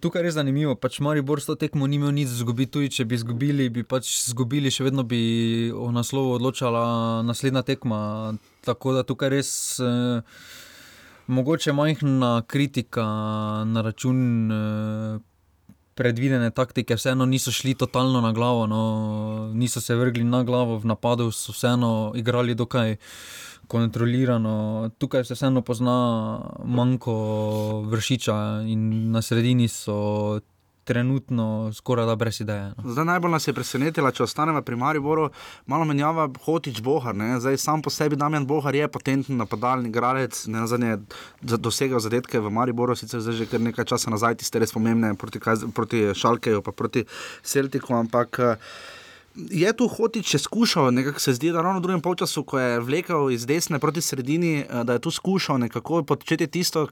[0.00, 0.72] tukaj je res zanimivo.
[0.80, 4.08] Pač Maribor s to tekmo ni imel nič izgubiti, tudi če bi izgubili, bi pač
[4.28, 8.32] izgubili, še vedno bi o naslovu odločala naslednja tekma.
[8.64, 9.50] Tako da tukaj res.
[9.80, 10.24] Eh,
[11.28, 13.04] mogoče majhna kritika
[13.66, 15.18] na račun eh,
[15.94, 20.86] predvidene taktike, vseeno niso šli totalno na glavo, no, niso se vrgli na glavo v
[20.86, 22.96] napadu, so vseeno igrali dokaj.
[23.68, 24.88] Kontrolirano.
[24.98, 25.96] Tukaj se vseeno pozna
[26.64, 27.14] manjko
[27.84, 30.40] vršiča, in na sredini so
[30.88, 32.72] trenutno skoraj da brez ideje.
[32.76, 32.92] No.
[32.92, 35.26] Zdaj najbolj nas je presenetila, če ostanemo pri Mariboru,
[35.68, 37.16] malo menjava Hotič Bohar.
[37.16, 37.34] Ne?
[37.44, 40.96] Zdaj sam po sebi Damjan Bohar je potenten napadalni igralec, ne nazadnje
[41.42, 45.44] dosegal zadetke v Mariboru, sicer že kar nekaj časa nazaj, tiste res pomembne proti,
[45.76, 47.04] proti Šalkeju, pa proti
[47.44, 48.40] Celtiku, ampak.
[49.36, 52.80] Je tu hotič, če skušal, nekako se zdi, da ravno v drugem času, ko je
[52.80, 56.88] vlekel iz desne proti sredini, da je tu skušal nekako početi tisto,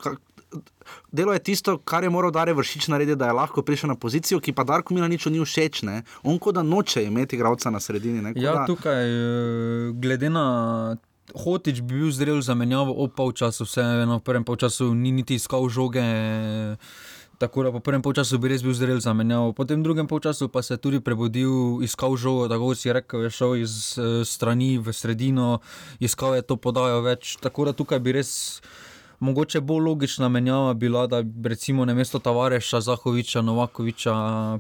[1.13, 4.41] delo je tisto, kar je moral Dare vršič narediti, da je lahko prišel na pozicijo,
[4.41, 5.83] ki pa Darko Mila nič ni všeč.
[5.83, 6.03] Ne?
[6.23, 8.23] On kot da noče imeti igralca na sredini.
[8.23, 8.33] Ne?
[8.37, 10.97] Ja, tukaj, eh, glede na.
[11.27, 15.67] Hotič bi bil zrel za menjavo ob polčasu, vseeno v prvem polčasu ni niti iskal
[15.69, 16.05] žoge.
[17.39, 20.49] Tako da po prvem polčasu bi res bil zrel za menjavo, po tem drugem polčasu
[20.49, 24.79] pa se je tudi prebudil, iskal žogo, tako si rekel, je šel iz uh, strani
[24.79, 25.59] v sredino,
[26.01, 27.37] iskal je to podajo več.
[27.43, 28.63] Tako da tukaj bi res
[29.21, 34.15] mogoče bolj logična menjava bila, da bi recimo na mesto Tavareša, Zahoviča, Novakoviča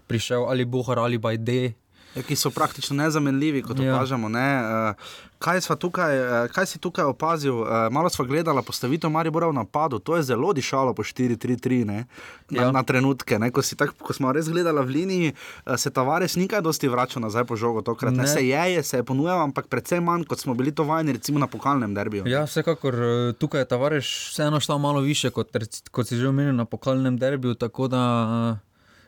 [0.06, 1.72] prišel ali Bohar ali Bajde.
[2.16, 3.94] Ja, ki so praktično nezamenljivi, kot ja.
[3.94, 4.28] opažamo.
[4.28, 4.46] Ne?
[4.60, 7.60] Uh, kaj, tukaj, uh, kaj si tukaj opazil?
[7.60, 12.04] Uh, malo smo gledali postavitev Maribora v napadu, to je zelo dišalo po 4-3-3 na,
[12.50, 12.72] ja.
[12.72, 13.36] na trenutke.
[13.52, 15.34] Ko, tak, ko smo res gledali v liniji,
[15.76, 17.84] se Tavares nikaj dosti vrača nazaj po žogo.
[17.84, 18.24] Tokrat, ne.
[18.24, 21.12] Ne, se je, je, se je ponujal, ampak predvsem manj, kot smo bili to vajeni,
[21.20, 22.24] recimo na pokalnem derbiju.
[22.26, 22.96] Ja, vsekakor
[23.38, 25.52] tukaj je Tavares vseeno štal malo više, kot,
[25.90, 27.54] kot si že omenil na pokalnem derbiju.
[27.54, 28.02] Tako da.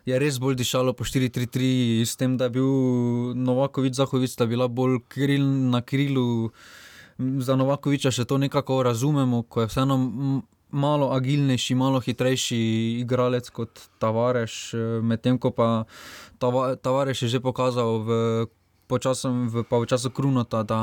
[0.08, 2.68] Je res bolj dišalo po 4-3-3, s tem, da je bil
[3.36, 6.48] Novakovič, Zahovič, da je bila bolj kril na krilu.
[7.18, 9.98] Za Novakoviča še to nekako razumemo, ko je vseeno
[10.70, 12.60] malo agilnejši, malo hitrejši
[13.02, 15.84] igralec kot Tavares, medtem ko pa
[16.38, 18.10] Tavares je že pokazal v
[18.88, 20.78] počasem, v, času Krunota, da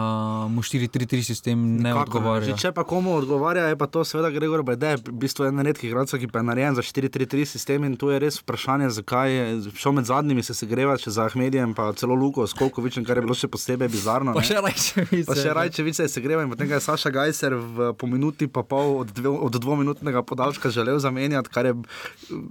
[0.49, 2.57] mu 4-3-3 sistem ne Nikako, odgovarja.
[2.57, 6.21] Če pa komu odgovarja, je pa to seveda Gregor Bede, v bistvu en redkih igralcev,
[6.21, 9.97] ki pa je narejen za 4-3-3 sistem in tu je res vprašanje, zakaj je šel
[9.97, 13.25] med zadnjimi, se se greva še za Ahmedijem, pa celo Luko, skoliko več, kar je
[13.25, 14.35] bilo še posebej bizarno.
[14.37, 15.25] Pa še rajčevice.
[15.29, 19.01] Pa še rajčevice se greva in potem je Saša Gajser v, po minuti pa pol
[19.01, 21.75] od, dve, od dvominutnega podaljška želel zamenjati, kar je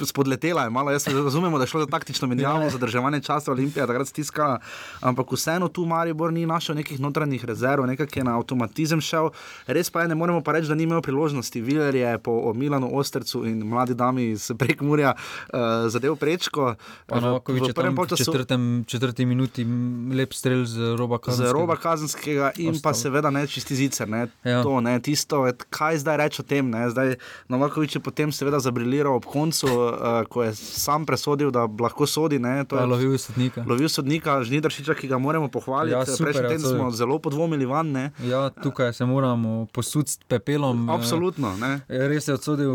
[0.08, 0.66] spodletela.
[0.66, 2.74] Je malo, jaz razumemo, da je šlo za taktično menjavo, ja.
[2.74, 4.58] zadrževanje časa Olimpije, takrat stiskala,
[5.00, 9.28] ampak vseeno tu Maribor ni našel nekih notranjih rezerv, nekaj je na avtomatizem šel.
[9.66, 11.60] Res pa je, ne moremo pa reči, da ni imel priložnosti.
[11.60, 16.74] Viler je po Milanu Ostercu in mladi dami iz Prekmurja uh, zadev prečko.
[17.08, 19.66] V prvem času, četrtem, četrti minuti,
[20.14, 21.48] lep strel z roba kazenskega.
[21.48, 22.82] Z roba kazenskega in Ostalo.
[22.82, 24.08] pa seveda ne čisti zicer.
[24.08, 24.62] Ne, ja.
[24.62, 26.70] to, ne, tisto, kaj zdaj reči o tem?
[26.70, 27.16] Ne, zdaj,
[27.48, 32.38] Novakovič je potem seveda zabriliral ob koncu, uh, ko je sam presodil, da lahko sodi.
[32.38, 33.64] Ne, to je lovil sodnika.
[33.68, 35.94] Lovil sodnika, žnidršiča, ki ga moramo pohvaliti pohvaliti.
[35.94, 37.92] Ja, Prejšnji teden smo zelo podvomili van.
[37.92, 38.10] Ne?
[38.24, 40.90] Ja, tukaj se moramo posuditi pepelom.
[40.90, 41.56] Absolutno.
[41.56, 41.80] Ne?
[41.88, 42.74] Res je odsodil.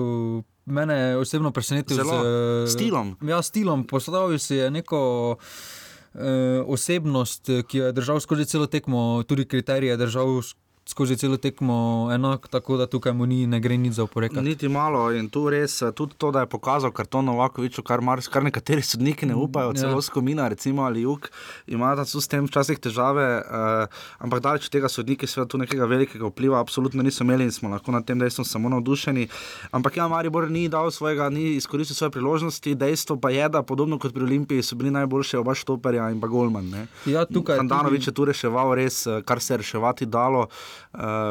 [0.69, 3.15] Mene je osebno presenetil z uh, stilom.
[3.25, 3.87] Ja, stilom.
[3.89, 4.99] Postavil si je neko
[5.33, 6.21] uh,
[6.69, 10.41] osebnost, ki jo je držal skozi celo tekmo, tudi kriterije držal
[10.89, 14.41] skozi celo tekmo enak, tako da tukaj mu ni, ne gre nič za oporekati.
[14.41, 18.17] Niti malo in tu res eh, tudi to, da je pokazal karton Novakoviču, kar, mar,
[18.25, 20.01] kar nekateri sodniki ne upajo, celo Ja.
[20.01, 21.29] Skomina, recimo ali Juk,
[21.67, 23.85] ima da so s tem včasih težave, uh,
[24.19, 27.69] ampak daleč od tega sodniki seveda tu nekega velikega vpliva absolutno niso imeli in smo
[27.69, 29.27] lahko na tem dejstvu samo navdušeni.
[29.71, 33.99] Ampak ja, Maribor ni dal svojega, ni izkoristil svoje priložnosti, dejstvo pa je, da podobno
[33.99, 36.65] kot pri Olimpiji so bili najboljši oba štoperja in pa Golman.
[36.65, 36.87] Ne.
[37.05, 40.39] Ja, tukaj je Handanovič tudi- je tu reševal res, eh, kar se je reševati dalo.
[40.39, 40.78] Uh,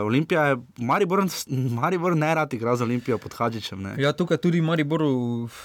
[0.04, 1.24] Olimpija je, Maribor,
[1.72, 3.82] Maribor ne rad igra z Olimpijo pod Hadžičem.
[3.82, 3.94] Ne.
[3.98, 5.10] Ja, tukaj tudi Mariboru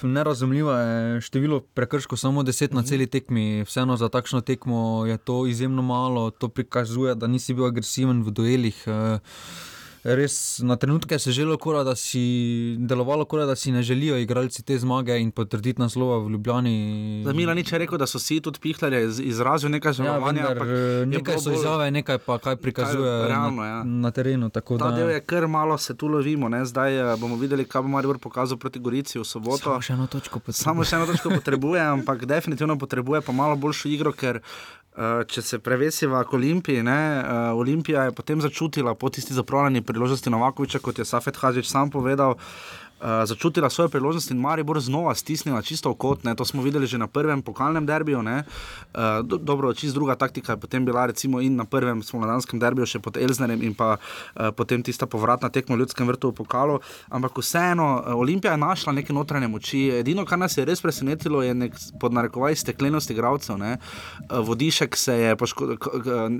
[0.02, 2.76] nerazumljivo je število prekrškov, samo 10 Mhm.
[2.76, 3.62] na celi tekmi.
[3.62, 4.74] Vseeno za takšno tekmo
[5.06, 8.84] je to izjemno malo, to prikazuje, da nisi bil agresiven v duelih.
[8.86, 9.18] eh,
[10.06, 12.20] Res na trenutke se je želelo, kora, da si
[12.78, 16.74] delovalo, kora, da si ne želijo igralci te zmage in potrditi naslova v Ljubljani.
[17.24, 20.26] Za Milanič je rekel, da so si tudi pihlali, iz- izrazil nekaj Ja, žalovanja.
[20.42, 23.84] vendar, ampak eh, nekaj so bolj- izjave, nekaj pa kaj prikazuje Kaj, realno, na, ja.
[23.84, 24.50] na terenu.
[24.50, 26.64] tako Ta da- del je kar malo se tu lovimo, ne?
[26.64, 29.64] zdaj eh, bomo videli, kaj bo Maribor pokazal proti Gorici v soboto.
[29.64, 30.60] Samo še eno točko potrebuje.
[30.60, 34.40] Samo še eno točko potrebuje, ampak definitivno potrebuje pa malo boljšo igro, ker
[35.26, 40.30] če se prevesiva k Olimpiji, ne, uh, Olimpija je potem začutila po tisti zapravljeni priložnosti
[40.30, 42.36] Novakoviča, kot je Safet Hažič sam povedal.
[43.00, 46.24] Uh, začutila svoje priložnosti in Maribor znova stisnila čisto v kot.
[46.24, 46.34] Ne.
[46.38, 48.22] To smo videli že na prvem pokalnem derbiju.
[48.22, 52.86] Uh, do, dobro, čist druga taktika je potem bila recimo in na prvem spomladanskem derbiju
[52.86, 56.78] še pod Elznerjem in pa uh, potem tista povratna tekma v ljudskem vrtu v pokalu.
[57.10, 59.90] Ampak vseeno, uh, Olimpija je našla neke notranje moči.
[60.00, 63.58] Edino, kar nas je res presenetilo, je nek, pod narekovaj steklenost igralcev.
[63.58, 63.76] ne.
[64.30, 65.36] Uh, Vodišek se je,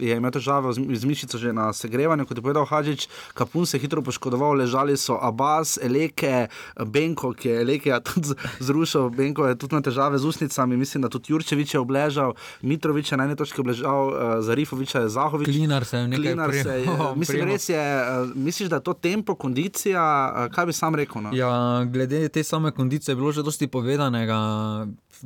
[0.00, 3.82] je imel težave z mišico že na segrevanju, kot je povedal Hadžič, Kapun se je
[3.82, 6.43] hitro poškodoval, ležali so Abbas, Eleke,
[6.86, 11.02] Benko, ki je Eleke ja, tudi zrušil, Benko je tudi na težave z usnicami, mislim,
[11.02, 15.46] da tudi Jurčevič je obležal, Mitrovič je na eni točki obležal, uh, Zarifovič je Zahovič.
[15.48, 17.52] Klinar se je nekaj Klinar se je, prijemal- mislim, prijemal.
[17.54, 17.84] res je,
[18.24, 21.22] uh, misliš, da je to tempo, kondicija, uh, kaj bi sam rekel?
[21.22, 21.30] No?
[21.32, 24.36] Ja, glede te same kondicije je bilo že dosti povedanega.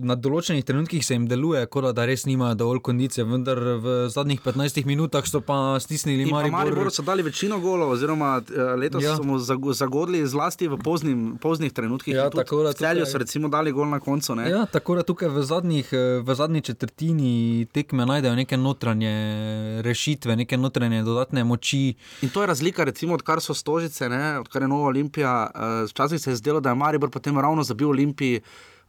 [0.00, 4.38] Na določenih trenutkih se jim deluje, kot da res nimajo dovolj kondicije, vendar v zadnjih
[4.40, 6.52] 15 minutah so pa stisnili In pa Maribor.
[6.52, 9.16] Mariboru so dali večino golov, oziroma eh, letos ja.
[9.40, 12.14] Zago- zagodli zlasti v poznim, poznih trenutkih.
[12.14, 14.34] Ja, tako da v Celju tukaj- so recimo dali gol na koncu.
[14.34, 14.46] Ne?
[14.48, 17.34] Ja, tako da tukaj v, zadnjih, eh, v zadnji četrtini
[17.66, 19.12] tekme najdejo neke notranje
[19.82, 21.94] rešitve, neke notranje dodatne moči.
[22.22, 25.34] In to je razlika, recimo, odkar so stožice, ne, odkar je Nova Olimpija.
[25.48, 28.40] Uh, včasih se je zdelo, da je Maribor potem ravno zabil Olimpiji.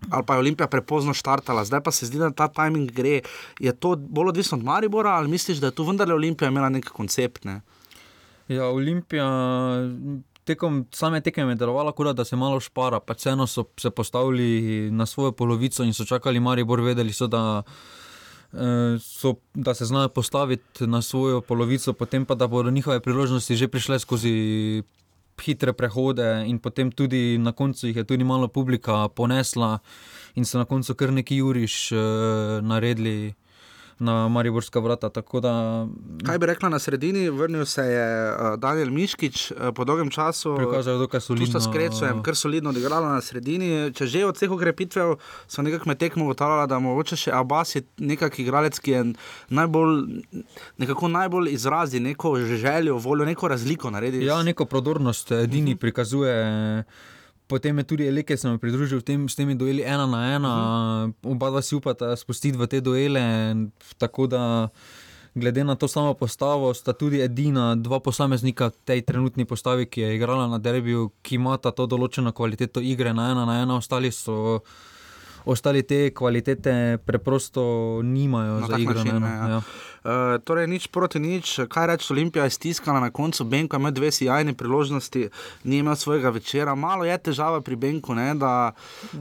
[0.09, 3.21] Ali pa je Olimpija prepozno štartala, zdaj pa se zdi, da ta timing gre.
[3.59, 6.89] Je to bolj odvisno od Maribora, ali misliš, da je tu vendarle Olimpija imela nek
[6.89, 7.43] koncept?
[7.45, 7.61] Ne?
[8.47, 9.27] Ja, Olimpija
[10.49, 14.89] tekom same tekme je delovala, kot da se malo špara, pa vseeno so se postavili
[14.91, 17.63] na svojo polovico in so čakali Maribor, vedeli so, da.
[18.53, 23.55] eh, So, da se znajo postaviti na svojo polovico, potem pa da bodo njihove priložnosti
[23.55, 24.83] že prišle skozi
[25.39, 29.79] hitre prehode, in potem tudi na koncu jih je tudi malo publika ponesla,
[30.35, 31.99] in so na koncu kar neki juriš uh,
[32.61, 33.33] naredili
[33.99, 35.09] na Mariborska vrata.
[35.41, 35.87] Da,
[36.25, 37.29] Kaj bi rekla na sredini?
[37.29, 40.55] Vrnil se je uh, Daniel Miškič uh, po dolgem času.
[40.55, 41.45] Prikazal je dokaj solidno.
[41.45, 43.91] Tu sta s Krečem, kar solidno odigrala na sredini.
[43.93, 47.83] Če že od vseh ukrepitev so nekako med tekmo ugotavljala, da mogoče še Abbas je
[47.97, 49.03] nekak igralec, ki je
[49.49, 50.23] najbolj,
[50.77, 54.25] nekako najbolj izrazi neko željo, voljo, neko razliko naredi.
[54.25, 55.81] Ja, neko prodornost edini uh -huh.
[55.81, 56.83] prikazuje.
[57.49, 61.09] Potem je tudi Elke se mi pridružil tem, s temi dueli ena na ena, uh
[61.09, 61.33] -huh.
[61.33, 63.55] oba dva si upata spustiti v te duele.
[63.97, 64.69] Tako da,
[65.35, 70.01] glede na to samo postavo, sta tudi edina dva posameznika v tej trenutni postavi, ki
[70.01, 74.11] je igrala na derbiju, ki imata to določeno kvaliteto igre na ena na ena, ostali
[74.11, 74.61] so.
[75.45, 77.63] Ostali te kvalitete preprosto
[78.03, 78.93] nimajo Na za igro.
[78.93, 79.47] način, ne, ja.
[79.47, 79.61] ja.
[79.99, 84.11] Uh, torej, nič proti nič, kaj reči, Olimpija je stiskala na koncu, Benko ima dve
[84.11, 85.29] sjajni priložnosti,
[85.63, 86.75] ni imel svojega večera.
[86.75, 88.71] Malo je težava pri Benku, ne, da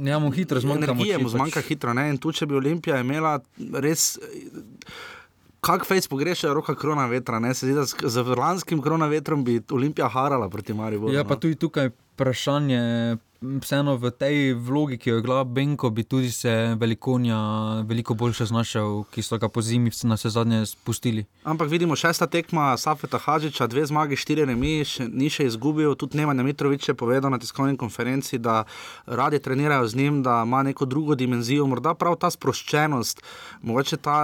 [0.01, 1.67] Ja, mu hitro zmanjka energije, mu zmanjka pač.
[1.67, 1.95] hitro.
[1.95, 3.41] Ne, in tu, če bi Olimpija imela
[3.75, 4.19] res.
[5.61, 7.55] Kak fejs pogrešajo roka krona vetra, ne?
[7.55, 11.13] se zdi, da z, z lanskim krona vetrom bi Olimpija harala proti Mariboru.
[11.13, 11.41] Ja, pa no.
[11.41, 13.17] tudi tukaj vprašanje,
[13.63, 17.39] vseeno v tej vlogi, ki jo je igrala Benko, bi tudi se Velikonja
[17.87, 21.25] veliko boljše znašel, ki so ga po zimi na vse zadnje spustili.
[21.45, 25.95] Ampak vidimo, šesta tekma Safeta Hadžiča, dve zmage, štiri remi, še, ni še izgubil.
[25.95, 28.65] Tudi Nemanja Mitrovič je povedal na tiskovni konferenci, da
[29.07, 33.23] radi trenirajo z njim, da ima neko drugo dimenzijo, morda prav ta sproščenost,
[33.63, 34.19] mogoče ta.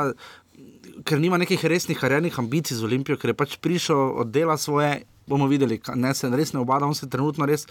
[1.06, 5.02] Ker nima nekih resnih karjernih ambicij z Olimpijo, ker je pač prišel od dela svoje
[5.26, 7.66] bomo videli, ne se res ne obadamo, se trenutno res.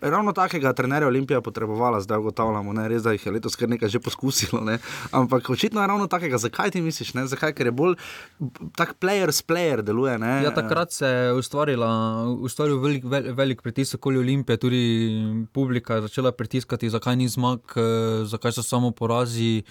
[0.00, 3.88] Ravno takega trenerja Olimpija potrebovala, zdaj ugotavljamo, ne res, da jih je letos kar nekaj
[3.88, 4.78] že poskusilo, ne?
[5.10, 6.38] ampak očitno je ravno takega.
[6.38, 7.14] Zakaj ti misliš?
[7.14, 7.26] Ne?
[7.26, 7.52] Zakaj?
[7.52, 7.96] Ker je bolj
[8.76, 10.18] tak player s player deluje.
[10.18, 10.44] Ne?
[10.44, 14.82] Ja, takrat se je ustvaril velik, vel- velik pritisk okoli Olimpije, tudi
[15.52, 19.62] publika je začela pritiskati, zakaj ni zmag, eh, zakaj so samo porazi.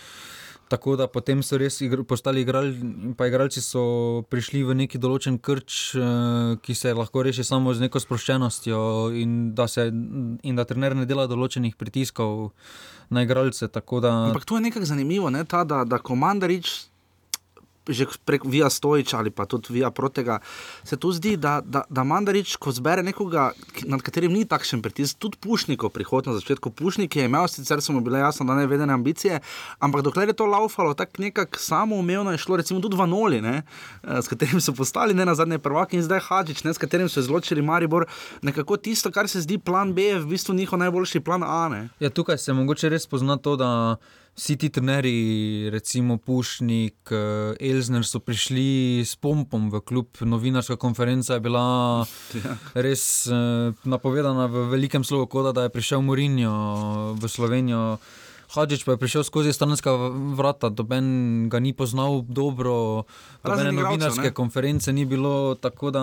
[0.68, 5.38] Tako da potem so res igr postali igralci, pa igralci so prišli v neki določen
[5.40, 8.82] krč, eh, ki se lahko reši samo z neko sproščenostjo,
[9.16, 12.52] in da, se, in da trener ne dela določenih pritiskov
[13.10, 13.72] na igralce.
[13.72, 15.46] Da, Ampak to je nekako zanimivo, ne?
[15.48, 16.76] Ta, da, da komandarič.
[17.88, 20.40] Že prek Vija Stojiča ali pa tudi Vija Protega,
[20.84, 23.52] se tu zdi, da, da, da Mandarič, ko zbere nekoga,
[23.86, 27.96] nad katerim ni takšen pritisk, tudi Pušnikov prihod na začetku, Pušnik je imel, sicer so
[27.96, 29.40] mu bile jasno, da ne vedene ambicije,
[29.80, 33.62] ampak dokler je to laufalo, tako nekako samoumevno je šlo, recimo tudi Vanoli, ne,
[34.04, 37.10] eh, s katerim so postali ne na zadnje prvaki in zdaj Hadžič, ne, s katerim
[37.10, 38.06] so izločili Maribor,
[38.42, 41.70] nekako tisto, kar se zdi plan B, je v bistvu njihov najboljši plan A.
[41.70, 41.90] Ne.
[42.00, 43.98] Ja, tukaj se mogoče res pozna to, da
[44.38, 50.08] vsi ti trenerji, recimo Pušnik, eh, Elzner, so prišli s pompom v klub.
[50.22, 52.06] Novinarska konferenca je bila
[52.74, 57.98] res eh, napovedana v velikem slogu, kot da je prišel Mourinho v Slovenijo.
[58.48, 59.92] Hadžič pa je prišel skozi stranska
[60.36, 63.04] vrata, doben ga ni poznal dobro,
[63.44, 64.34] igralcev, novinarske ne?
[64.34, 66.02] konference ni bilo, tako da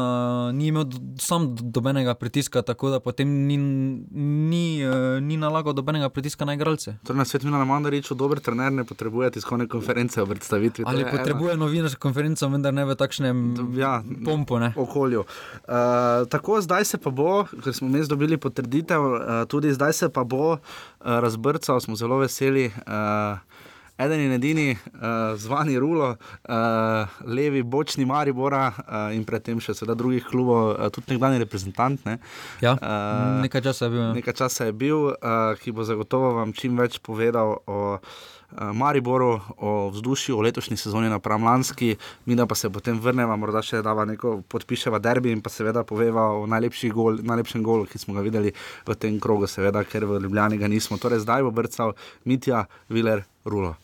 [0.52, 0.84] ni imel
[1.18, 6.96] sam dobenega pritiska, tako da potem ni, ni, eh, ni nalagal dobenega pritiska na igralce.
[7.04, 10.84] Torej, na svetu Milana Mandariča, dober trener ne potrebuje tiskovne konference o predstavitvi.
[10.86, 13.36] Ali ena- potrebuje novinarsko konferenco, vendar ne v takšnem
[13.76, 14.58] ja, pompu.
[14.60, 14.74] Ne?
[14.76, 15.20] okolju.
[15.20, 20.08] Uh, tako, zdaj se pa bo, ker smo mi dobili potrditev, uh, tudi zdaj se
[20.08, 20.58] pa bo
[21.04, 22.72] razbrcal, smo zelo veseli.
[22.86, 23.38] Uh,
[23.94, 26.56] Eden in edini, uh, zvani Rulo, uh,
[27.30, 32.02] levi bočni Maribora uh, in predtem še seveda drugih klubov, uh, tudi nekdanji reprezentant.
[32.02, 32.18] Ne?
[32.58, 34.02] Ja, Uh, nekaj časa je bil.
[34.02, 34.12] ja.
[34.18, 39.40] Nekaj časa je bil, uh, ki bo zagotovo vam čim več povedal o uh, Mariboru,
[39.58, 43.82] o vzdušju, o letošnji sezoni na Pramlanski, mi da pa se potem vrnemo, morda še
[43.82, 46.46] dava neko podpiševa derbi in pa seveda poveva o
[46.94, 48.52] gol, najlepšem golu, ki smo ga videli
[48.86, 50.98] v tem krogu, seveda, ker v Ljubljani ga nismo.
[50.98, 53.74] Torej, zdaj bo brcal Mitja Viler Rulo.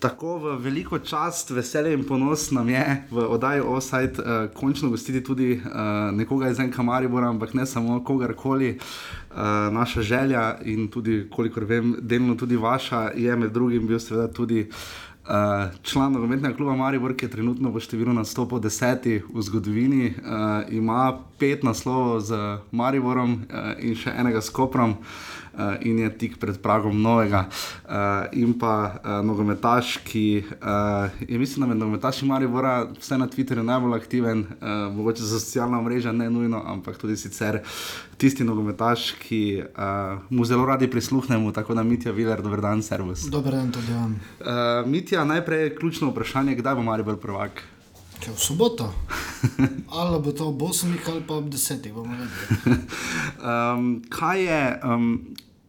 [0.00, 5.20] Tako v veliko čast, veselje in ponos nam je v oddaji Offside uh, končno gostiti
[5.24, 5.60] tudi uh,
[6.16, 8.78] nekoga iz enega Maribora, ampak ne samo kogarkoli.
[9.30, 9.36] Uh,
[9.72, 14.64] naša želja in tudi, kolikor vem, delno tudi vaša, je med drugim bil seveda tudi
[14.64, 20.64] uh, član nogometnega kluba Maribor, ki je trenutno v številu nastopov deseti v zgodovini, uh,
[20.72, 22.40] ima pet naslovov z
[22.72, 25.39] Mariborom uh, in še enega s Koprom uh,
[25.80, 27.46] in je tik pred pragom novega.
[27.84, 33.28] Uh, in pa uh, nogometaš, ki uh, je, mislim, da med nogometaši Maribora vse na
[33.28, 37.60] Twitterju najbolj aktiven, uh, mogoče za socialna mreža, ne nujno, ampak tudi sicer
[38.20, 43.24] tisti nogometaš, ki uh, mu zelo radi prisluhnemo, tako da Mitja Viler, dober dan, servus.
[43.30, 44.20] Dober dan tudi vam.
[44.40, 44.46] Uh,
[44.86, 47.62] Mitja, najprej ključno vprašanje, kdaj bo Maribor prvak?
[48.20, 48.90] Če v soboto.
[49.96, 52.76] ali bo to ob 8 ali pa ob 10, bomo vedeli.
[53.50, 55.06] um, kaj je, um,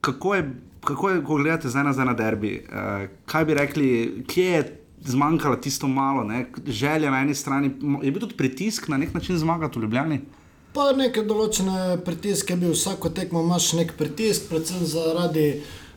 [0.02, 0.52] kako je,
[0.84, 3.90] kako je, ko gledate zdaj nazaj na derbi, uh, kaj bi rekli,
[4.28, 6.46] kje je zmanjkalo tisto malo, ne?
[6.68, 10.20] želja na eni strani, je bil tudi pritisk na nek način zmagati v Ljubljani?
[10.74, 15.48] Pa neke določene pritiske bil, vsako tekmo imaš nek pritisk, predvsem zaradi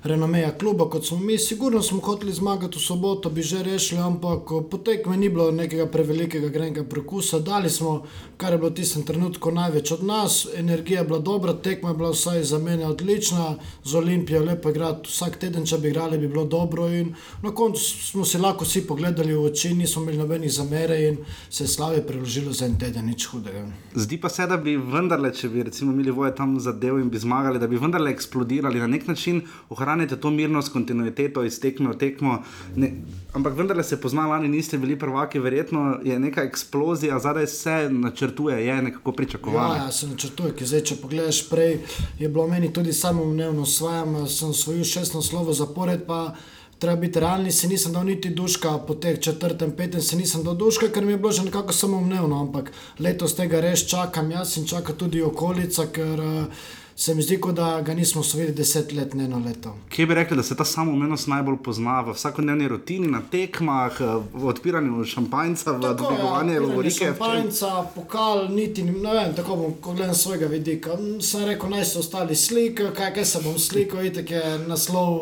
[0.04, 1.38] renomeja kluba, kot smo mi.
[1.38, 5.86] Sigurno smo hoteli zmagati v soboto, bi že rešili, ampak po tekmi ni bilo nekega
[5.86, 7.38] prevelikega grenega prekusa.
[7.38, 8.02] Dali smo,
[8.36, 11.94] kar je bilo v tistem trenutku največ od nas, energija je bila dobra, tekma je
[11.94, 16.28] bila vsaj za mene odlična, z Olimpijo lepo igrati vsak teden, če bi igrali, bi
[16.28, 16.88] bilo dobro.
[16.88, 21.18] In na koncu smo si lahko vsi pogledali v oči, nismo imeli nobenih zamere in
[21.50, 23.64] se je slave preložilo za en teden, nič hudega.
[23.94, 27.18] Zdi pa se, da bi vendarle, če bi recimo imeli voje tam zadev in bi
[27.18, 31.98] zmagali, da bi vendarle eksplodirali na nek način, ohranite to mirnost, kontinuiteto iz tekme v
[31.98, 32.40] tekmo.
[32.76, 32.92] Ne,
[33.32, 38.33] ampak vendarle se pozna, lani niste bili prvaki, verjetno je neka eksplozija, zadaj se načrtuje,
[38.42, 39.74] je nekako pričakovano.
[39.74, 41.78] Ja, ja, se načrtuje, ki zdaj, če pogledaš prej,
[42.18, 46.34] je bilo meni tudi samoumevno, osvajam, sem osvojil šest naslovov zapored, pa
[46.78, 50.54] treba biti realni, si nisem dal niti duška, po teh četrtem, petem si nisem dal
[50.54, 54.66] duška, ker mi je bilo že nekako samoumevno, ampak letos tega res čakam, jaz in
[54.66, 59.24] čaka tudi okolica, ker uh, se mi zdi, da ga nismo osvojili deset let, ne
[59.24, 59.74] eno leto.
[59.88, 64.00] Kje bi rekli, da se ta samoumenost najbolj pozna v vsakodnevni rutini, na tekmah,
[64.32, 67.04] v odpiranju šampanjca, v dvigovanju lovorike?
[67.04, 70.96] Šampanjca, pokal, niti ne vem, tako bom gledal svojega vidika.
[71.20, 75.18] Sem rekel, naj se ostali slikajo, kaj, kaj se bom slikal, itek je naslov,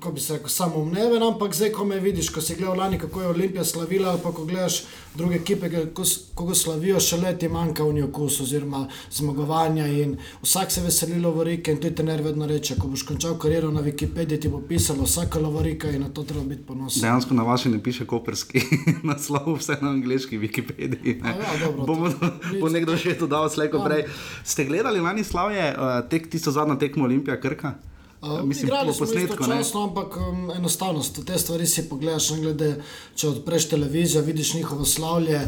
[0.00, 3.22] ko bi se rekel, samoumneven, ampak zdaj, ko me vidiš, ko si gledal lani, kako
[3.22, 4.82] je Olimpija slavila, pa ko gledaš
[5.14, 10.82] druge ekipe, kako slavijo, še leti manjka v njih okus oziroma zmagovanja in vsak se
[10.84, 12.74] veseli veseli lovorike in to je tener vedno reče.
[12.78, 16.44] Ko boš končal kariero na Wikipediji, ti bo pisalo vsaka lovorika in na to treba
[16.44, 17.02] biti ponosen.
[17.02, 18.60] Dejansko na vaši ne piše koperski
[19.08, 21.20] naslov, vse na angliški Wikipediji.
[21.24, 22.30] Ja, dobro, Bomo, to,
[22.60, 24.06] bo nekdo še to dal slejko prej.
[24.44, 27.74] Ste gledali lani slavje, uh, tek, tisto zadnjo tekmo Olimpija Krka?
[28.22, 29.60] Uh, Mislim, po smo posnetku, ne?
[29.60, 31.22] istočasno, ampak um, enostavnost.
[31.26, 32.74] Te stvari si pogledaš, glede,
[33.14, 35.44] če odpreš televizijo, vidiš njihovo slavje.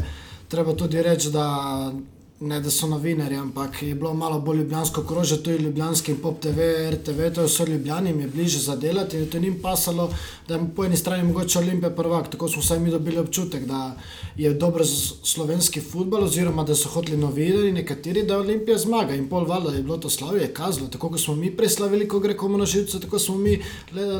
[0.47, 1.91] Treba tudi reči, da
[2.41, 6.39] ne da so novinarji, ampak je bilo malo bolj ljubljansko krože, to je ljubljanski pop
[6.39, 6.59] TV,
[6.91, 10.09] RTV, to so ljubljani, jim je bliže zadelati in to je njim pasalo,
[10.47, 12.31] da je po eni strani mogoče Olimpija prvak.
[12.31, 13.95] Tako smo vsaj mi dobili občutek, da
[14.37, 19.15] je dobro za slovenski futbol, oziroma da so hoteli novinarji nekateri, da Olimpija zmaga.
[19.15, 22.37] In pol valjda je bilo to slavje, je kazalo, tako smo mi preslavili, ko gre
[22.37, 23.59] komu na živce, tako smo mi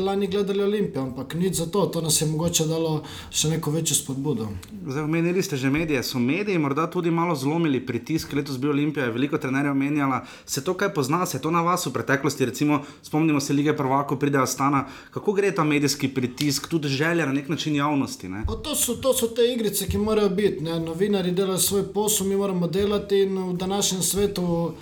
[0.01, 3.95] lani gledali Olimpijo, ampak nič za to, to nas je mogoče dalo še neko večjo
[3.95, 4.47] spodbudo.
[4.88, 6.03] Zdaj, omenili ste že medije.
[6.03, 8.09] So mediji morda tudi malo zlomili pritisk?
[8.34, 10.26] Letos bi Olimpija, je veliko trenerjev omenjala.
[10.45, 14.16] Se to kaj pozna, se to na vas v preteklosti, recimo, spomnimo se lige prvako,
[14.16, 14.86] pride Astana.
[15.12, 18.30] Kako gre ta medijski pritisk, tudi želja na nek način javnosti?
[18.30, 18.43] Ne?
[18.47, 20.64] Pa To so, to so te igrice, ki morajo biti.
[20.64, 20.80] Ne?
[20.80, 24.74] Novinari delajo svoj posel, mi moramo delati in v današnjem svetu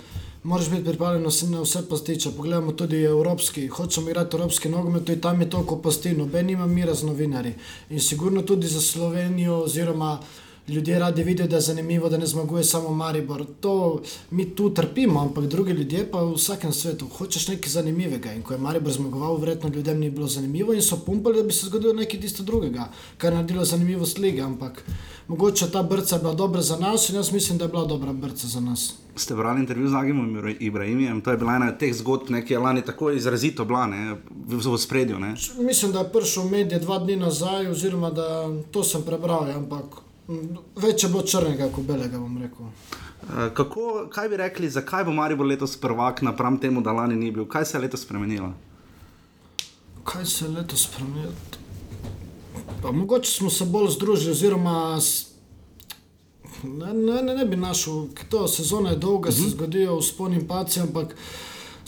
[0.42, 2.30] moraš biti pripravljen na vse- pastiče.
[2.36, 6.94] Poglejmo tudi evropski, hočemo igrati evropski nogomet, tudi tam je toliko pasti, noben ima mira
[6.94, 7.54] z novinarji.
[7.90, 10.18] In sigurno tudi za Slovenijo oziroma
[10.68, 13.46] ljudje radi vidijo, da je zanimivo, da ne zmaguje samo Maribor.
[13.60, 14.00] To
[14.30, 18.32] mi tu trpimo, ampak drugi ljudje pa v vsakem svetu hočeš nekaj zanimivega.
[18.32, 21.52] In ko je Maribor zmagoval, verjetno ljudem ni bilo zanimivo in so pumpali, da bi
[21.52, 22.88] se zgodilo nekaj tisto drugega,
[23.18, 24.42] kar je naredilo zanimivost lige.
[24.42, 24.84] Ampak
[25.28, 28.12] mogoče ta brca je bila dobra za nas in jaz mislim, da je bila dobra
[28.12, 28.94] brca za nas.
[29.16, 32.46] Ste brali intervju z Agimom Ibra- Ibrahimijem, to je bila ena od teh zgodb, ne,
[32.46, 34.14] ki je lani tako izrazito bila ne,
[34.46, 35.18] v, v spredju.
[35.18, 35.34] Ne.
[35.58, 39.84] Mislim, da je prišel v medije dva dni nazaj, oziroma da to sem prebral, ampak
[39.84, 40.07] mm,
[40.76, 42.66] več je bilo črnega kot belega, bom rekel.
[43.28, 47.30] Eh, Kako, kaj bi rekli, zakaj bo Maribor letos prvak napram temu, da lani ni
[47.30, 47.46] bil?
[47.48, 48.52] Kaj se je letos spremenilo?
[50.04, 51.32] Kaj se je letos spremenilo?
[52.82, 55.00] Pa mogoče smo se bolj združili, oziroma
[56.62, 60.80] ne, ne, ne, ne bi našel, to sezona je dolga, se zgodijo vzponi in paci,
[60.80, 61.14] ampak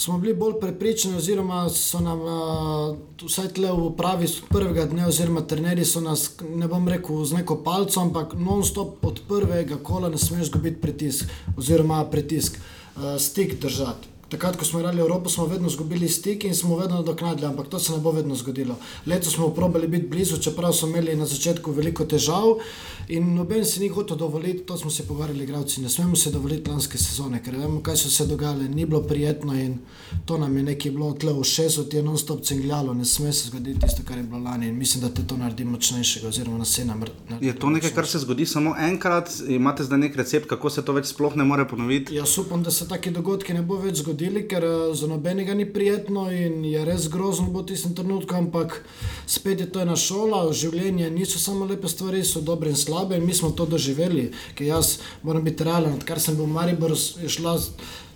[0.00, 5.40] smo bili bolj prepričani, oziroma so nam, uh, vsaj tle v upravi prvega dne, oziroma
[5.40, 10.18] trenerji so nas, ne bom rekel z neko palco, ampak non-stop od prvega kola ne
[10.18, 12.56] smeš izgubiti pritisk, oziroma pritisk,
[12.96, 14.08] uh, stik držati.
[14.30, 17.78] Takrat, ko smo igrali Evropo, smo vedno izgubili stik in smo vedno nadoknadili, ampak to
[17.78, 18.76] se ne bo vedno zgodilo.
[19.06, 22.60] Letos smo probali biti blizu, čeprav smo imeli na začetku veliko težav
[23.08, 25.80] in noben si ni hotel dovoliti, to smo se pogovarjali, igravci.
[25.80, 29.54] Ne smemo se dovoliti lanske sezone, ker vemo, kaj so se dogajale, ni bilo prijetno
[29.54, 29.78] in
[30.24, 33.48] to nam je nekaj bilo tle v šesu, ti je non-stop cingljalo, ne sme se
[33.48, 36.78] zgoditi tisto, kar je bilo lani in mislim, da te to naredi močnejšega oziroma nas
[36.78, 37.10] je namr.
[37.40, 40.92] Je to nekaj, kar se zgodi samo enkrat, imate zdaj nek recept, kako se to
[40.92, 42.14] več sploh ne more ponoviti?
[42.14, 45.64] Jaz upam, da se taki dogodki ne bo več zgodili, ker eh, za nobenega ni
[45.72, 48.84] prijetno in je res grozno v tistem trenutku, ampak
[49.26, 53.24] spet je to ena šola, življenje niso samo lepe stvari, so dobre in slabe in
[53.24, 57.28] mi smo to doživeli, ker jaz moram biti realen, odkar sem bil v Mariboru, je
[57.28, 57.56] šla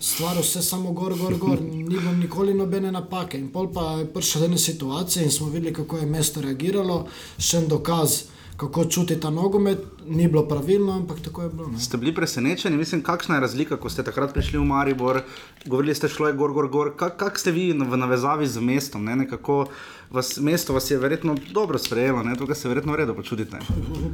[0.01, 3.41] stvar vse samo gor, gor, gor, ni bilo nikoli nobene napake.
[3.41, 7.07] In pol pa je prišla do ene situacije in smo videli, kako je mesto reagiralo,
[7.39, 8.25] še en dokaz,
[8.57, 11.69] kako čuti ta nogomet, ni bilo pravilno, ampak tako je bilo.
[11.69, 11.81] Ne.
[11.81, 15.23] Ste bili presenečeni, mislim, kakšna je razlika, ko ste takrat prišli v Maribor,
[15.67, 16.93] govorili ste šlo je gor, gor, gor.
[16.97, 19.05] Kak, kak ste vi v navezavi z mestom?
[19.05, 19.17] Ne?
[19.17, 19.67] Nekako
[20.11, 22.37] vas, mesto vas je verjetno dobro sprejelo, ne?
[22.37, 23.59] tukaj se verjetno v redu počutite.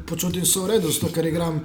[0.07, 1.61] počutim se v redu, zato ker igram,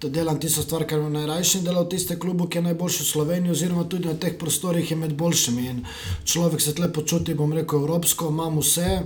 [0.00, 3.06] da delam tisto stvar, kar imam najrajši, delam v tiste klubu, ki je najboljši v
[3.06, 5.66] Sloveniji, oziroma tudi na teh prostorih je med boljšimi.
[5.66, 5.82] In
[6.24, 9.02] človek se tle počuti, bom rekel, evropsko, imam vse.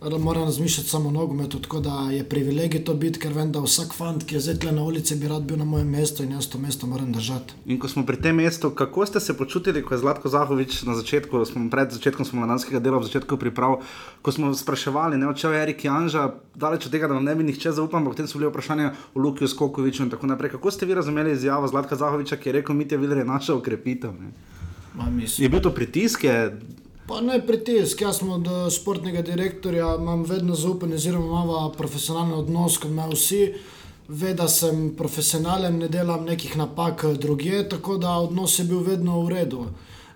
[0.00, 3.94] Moram razmišljati samo o nogometu, tako da je privilegij to biti, ker vem, da vsak
[3.94, 6.46] fant, ki je zdaj tle na ulici, bi rad bil na mojem mestu in jaz
[6.46, 7.54] to mesto moram držati.
[7.66, 10.94] In ko smo pri tem mestu, kako ste se počutili, ko je Zlatko Zahovič na
[10.94, 13.80] začetku, smo pred začetkom spomladanskega dela, v začetku priprav,
[14.22, 17.50] ko smo spraševali, ne odšel je Erik Janža, daleč od tega, da vam ne bi
[17.50, 20.54] nihče zaupal, ampak potem so bili vprašanja o Lukiju Skokoviču in tako naprej.
[20.54, 24.14] Kako ste vi razumeli izjavo Zlatka Zahoviča, ki je rekel, Mitja Viler je naša ukrepitev?
[24.14, 24.30] Ne?
[24.94, 25.44] Ma, mislim.
[25.44, 26.24] Je bil to pritisk?
[26.24, 26.60] Je...
[27.08, 32.34] Pa ne pritisk, jaz sem od eh, športnega direktorja, imam vedno zaupanje, oziroma imamo profesionalen
[32.36, 33.42] odnos, kot me vsi.
[34.08, 39.22] Ve, da sem profesionalen, ne delam nekih napak drugje, tako da odnos je bil vedno
[39.22, 39.64] v redu.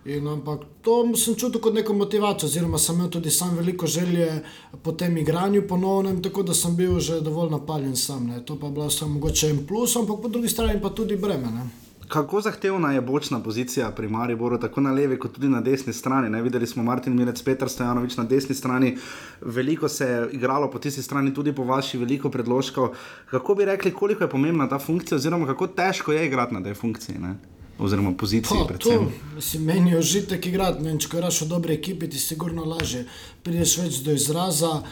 [0.05, 4.43] In, ampak to sem čutil kot neko motivacijo, oziroma sem imel tudi sam veliko želje
[4.83, 8.27] po tem igranju ponovnem, tako da sem bil že dovolj napaljen sam.
[8.27, 8.45] Ne.
[8.45, 11.53] To pa je bilo samo mogoče en plus, ampak po drugi strani pa tudi breme.
[11.53, 11.82] Ne.
[12.13, 16.29] Kako zahtevna je bočna pozicija pri Mariboru, tako na levi, kot tudi na desni strani?
[16.31, 16.43] Ne?
[16.43, 18.97] Videli smo Martin Mirec, Petr Stojanovič na desni strani,
[19.41, 22.91] veliko se je igralo po tisti strani, tudi po vaši, veliko predložkov.
[23.31, 26.75] Kako bi rekli, koliko je pomembna ta funkcija, oziroma kako težko je igrati na tej
[26.75, 27.19] funkciji?
[27.19, 27.35] Ne?
[27.79, 28.59] Oziroma, poziciji.
[28.69, 30.85] Pa, to, mislim, meni je užitek igrati.
[30.99, 33.07] Če igraš v dobrej ekipi, ti sigurno lažje.
[33.43, 34.83] Prideš več do izraza.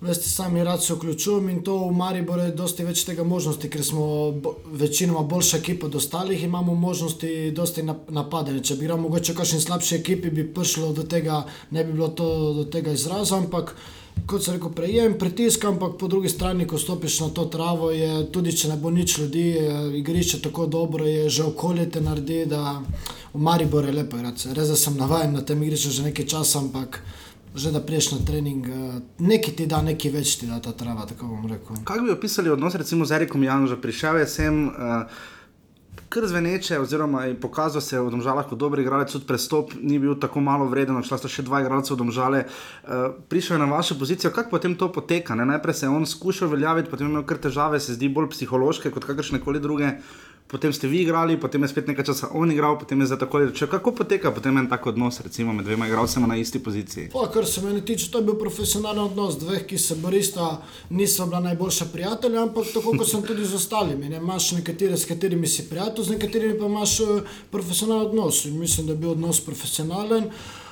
[0.00, 3.82] Veste, sami rad se vključujem in to v Mariboru je dosti več tega možnosti, ker
[3.84, 8.62] smo bo, večinoma boljša ekipa od ostalih, imamo možnosti dosti napadanja.
[8.62, 11.42] Če bi igral mogoče kakšen slabši ekipi, bi prišlo do tega,
[11.74, 12.28] ne bi bilo to
[12.60, 13.74] do tega izraza, ampak
[14.26, 18.28] kot sem rekel, prejem pritisk, ampak po drugi strani, ko stopiš na to travo, je
[18.32, 19.46] tudi če ne bo nič ljudi,
[19.98, 22.78] igrišče tako dobro je, že okolje te naredi, da
[23.34, 24.54] v Mariboru je lepo igrati.
[24.54, 27.02] Res, sem navajen na tem igrišču že nekaj časa, ampak
[27.58, 31.06] že da priješ na trening, eh, neki ti da, neki več ti da ta trava.
[31.84, 34.68] Kaj bi opisali odnos recimo z Erikom Janom, prišel je sem.
[34.68, 35.34] Uh,
[36.08, 40.14] Kar zveneče, oziroma je pokazal se v Domžalah kot dober igralec, tudi prestop ni bil
[40.16, 42.40] tako malo vreden, šla sta še dva igralca v Domžale.
[42.46, 45.36] Uh, prišel je na vašo pozicijo, kako potem to poteka?
[45.36, 45.44] Ne?
[45.44, 48.94] Najprej se je on skušal uveljaviti, potem je imel kar težave, se zdi bolj psihološke
[48.94, 49.84] kot kakršne koli druge.
[49.84, 53.18] Uh, potem ste vi igrali, potem je spet nekaj časa on igral, potem je za
[53.20, 53.66] tako reči.
[53.70, 57.10] Kako poteka potem en tak odnos, recimo med dvema igralcema na isti poziciji?
[57.12, 61.26] Pa, kar se meni tiče, to je bil profesionalen odnos dveh, ki se borista, niso
[61.26, 64.08] bila najboljša prijatelja, ampak tako kot sem tudi z ostalimi.
[64.08, 64.16] Ne?
[64.16, 67.20] Imaš nekatere, s katerimi si prijatelj, z nekaterimi pa imaš uh,
[67.50, 68.44] profesionalen odnos.
[68.44, 70.30] In mislim, da je bil odnos profesionalen.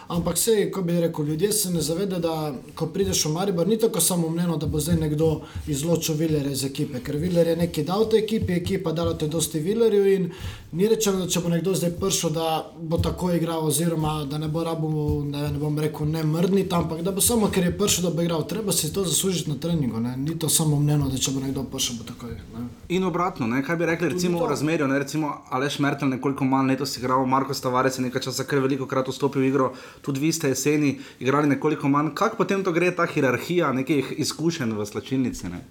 [0.09, 3.79] Ampak vse, ko bi rekel, ljudje se ne zavedajo, da ko prideš v Maribor, ni
[3.79, 7.01] tako samo mneno, da bo zdaj nekdo izločil Vilere iz ekipe.
[7.01, 10.31] Ker Viler je nekaj dal tej ekipi, ekipa dala te dosti Vilerju in
[10.73, 12.47] ni rečeno, da če bo nekdo zdaj prišel, da
[12.79, 14.91] bo tako igral, oziroma da ne bo rabo,
[15.25, 18.15] ne, ne bom rekel, ne mrdni tam, ampak da bo samo, ker je prišel, da
[18.15, 18.47] bo igral.
[18.47, 20.01] Treba si to zaslužiti na treningu.
[20.01, 20.17] Ne.
[20.17, 22.31] Ni to samo mneno, da če bo nekdo prišel, bo tako.
[22.55, 22.69] Ne.
[22.95, 23.65] In obratno, ne?
[23.67, 24.99] kaj bi rekli, recimo v razmerju, ne?
[25.03, 29.09] recimo Aleš Mertel nekoliko manj letos igral, Marko Stavarec je nekaj časa kar veliko krat
[29.11, 32.14] vstopil v igro tudi vi ste jeseni igrali nekoliko manj.
[32.14, 35.49] Kako potem to gre, ta hierarhija nekih izkušenj v slačilnici?
[35.53, 35.62] Ne?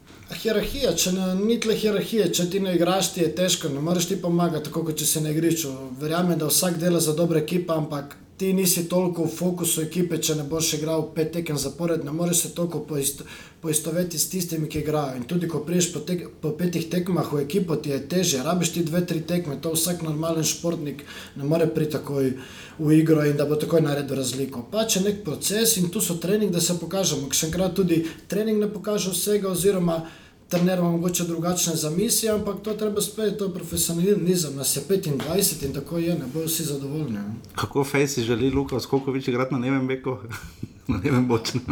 [0.42, 4.10] Hierarhija, če ne, ni tle hierarhije, če ti ne igraš, ti je težko, ne moreš
[4.10, 5.68] ti pomagati, tako kot če se ne igriš.
[6.02, 10.36] Verjamem, da vsak dela za dobre ekipe, ampak ti nisi toliko v fokusu ekipe, če
[10.36, 13.24] ne boš igral pet tekem zapored, ne moreš se toliko poist,
[13.64, 15.16] poistoveti s tistimi, ki igrajo.
[15.16, 18.74] In tudi, ko priješ po, tek, po petih tekmah v ekipo, ti je teže, rabiš
[18.76, 21.06] ti dve, tri tekme, to vsak normalen športnik
[21.40, 22.34] ne more priti takoj
[22.80, 24.66] v igro in da bo takoj naredil razliko.
[24.72, 27.32] Pač je nek proces in tu so trening, da se pokažemo.
[27.32, 30.04] Še enkrat tudi trening ne pokaže vsega, oziroma
[30.56, 35.66] trener ima mogoče drugačne zamisli, ampak to treba spet, to je profesionalizem, nas je 25
[35.66, 37.20] in tako je, ne bojo vsi zadovoljni.
[37.56, 40.18] Kako fejsi želi Luka, koliko več igrati na levem beku?
[40.88, 41.64] Na levem bočnem.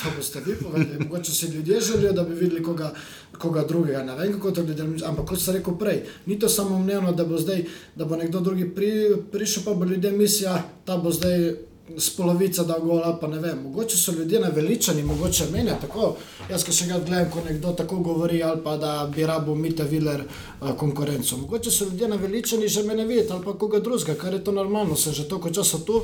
[0.00, 1.04] To boste vi povedali.
[1.04, 2.94] Mogoče si ljudje želijo, da bi videli koga,
[3.38, 4.02] koga drugega.
[4.02, 4.86] Ne vem, kako to ljudje.
[5.04, 7.64] Ampak kot sem rekel prej, ni to samo mnenje, da bo zdaj,
[7.96, 10.56] da bo nekdo drugi pri, prišel, pa bo ljudje mislili,
[10.86, 11.52] da bo zdaj
[11.98, 13.62] spolovica da gola, pa ne vem.
[13.62, 16.16] Mogoče so ljudje naveličani, mogoče meni tako.
[16.50, 19.84] Jaz, ki še ga gledam, ko nekdo tako govori, ali pa da bi rabo Mita
[19.84, 21.36] Viler uh, konkurenco.
[21.36, 24.52] Mogoče so ljudje naveličani, že me ne videti, ali pa koga drugega, kar je to
[24.52, 26.02] normalno, sem že toliko časa tu.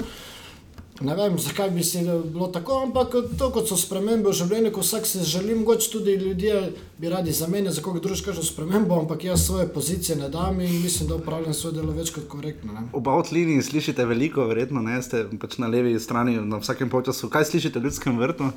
[1.00, 4.82] Ne vem, zakaj bi se bilo tako, ampak to, kot so spremembe v življenju, ko
[4.84, 6.58] vsak se želi, mogoče tudi ljudje
[7.00, 10.60] bi radi za mene, za koga drugega kažem spremembo, ampak jaz svoje pozicije ne dam
[10.60, 12.72] in mislim, da upravljam svoje delo več kot korektno.
[12.72, 12.84] Ne.
[12.92, 17.32] Oba od linij slišite veliko, verjetno ne ste pač na levi strani na vsakem počasu.
[17.32, 18.52] Kaj slišite v ljudskem vrtu?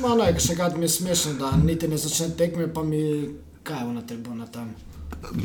[0.00, 3.02] No, ne, še kaj mi je smešno, da niti ne začne tekme, pa mi
[3.66, 4.72] kaj je na tribuna tam.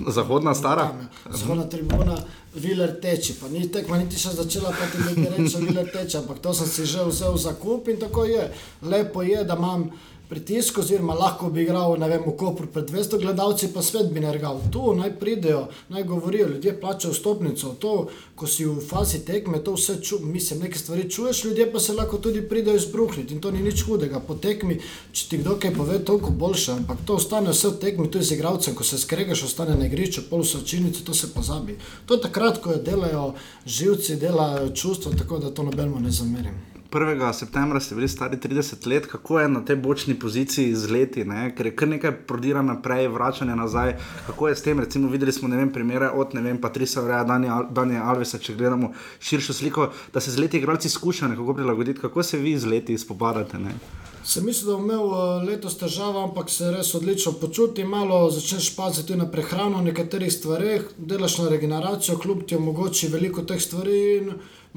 [0.07, 0.91] Zahodna stara.
[1.29, 2.17] Zahodna tribuna,
[2.55, 3.33] viler teče.
[3.41, 6.17] Pa ni tekma, niti še začela, pa ti nekaj reče, viler teče.
[6.23, 8.51] Ampak to sem si že vzel za kup in tako je.
[8.81, 9.89] Lepo je, da imam
[10.29, 14.59] pritisk, oziroma lahko bi igral vem, v Kopru pred 200 gledalci, pa svet bi nergal.
[14.71, 17.75] Tu naj pridejo, naj govorijo, ljudje plačajo stopnico.
[17.79, 21.79] To, ko si v fazi tekme, to vse čuješ, mislim, nekaj stvari čuješ, ljudje pa
[21.79, 24.19] se lahko tudi pridejo izbruhniti in to ni nič hudega.
[24.19, 24.79] Po tekmi,
[25.11, 28.29] če ti kdo kaj pove, toliko boljše, ampak to ostane vse v tekmi, tu je
[28.29, 31.79] z igralcem, ko se skregaš, ostane na igrišču, pol so činiti, to se pozabi.
[32.05, 33.33] To je takrat, ko delajo
[33.65, 36.76] živci, delajo čustva, tako da to nobeno ne zamerim.
[36.99, 37.33] 1.
[37.33, 41.55] septembra ste bili stari 30 let, kako je na tej bočni poziciji z leti, ne?
[41.55, 43.95] ker je kar nekaj prodira naprej, vračanje nazaj.
[44.27, 47.23] Kako je s tem, recimo, videli smo vem, primere od vem, Patrisa Vreja,
[47.69, 51.99] Danja Alvesa, če gledamo širšo sliko, da se z leti igralci skušajo nekako prilagoditi.
[52.01, 53.59] Kako se vi z leti spopadate?
[53.59, 53.75] Ne?
[54.27, 57.87] Sem mislil, da bom imel eh, letos težave, ampak se res odlično počutim.
[57.87, 63.61] Malo začneš paziti na prehrano, nekaterih stvareh, delaš na regeneracijo, kljub ti omogoči veliko teh
[63.61, 63.99] stvari.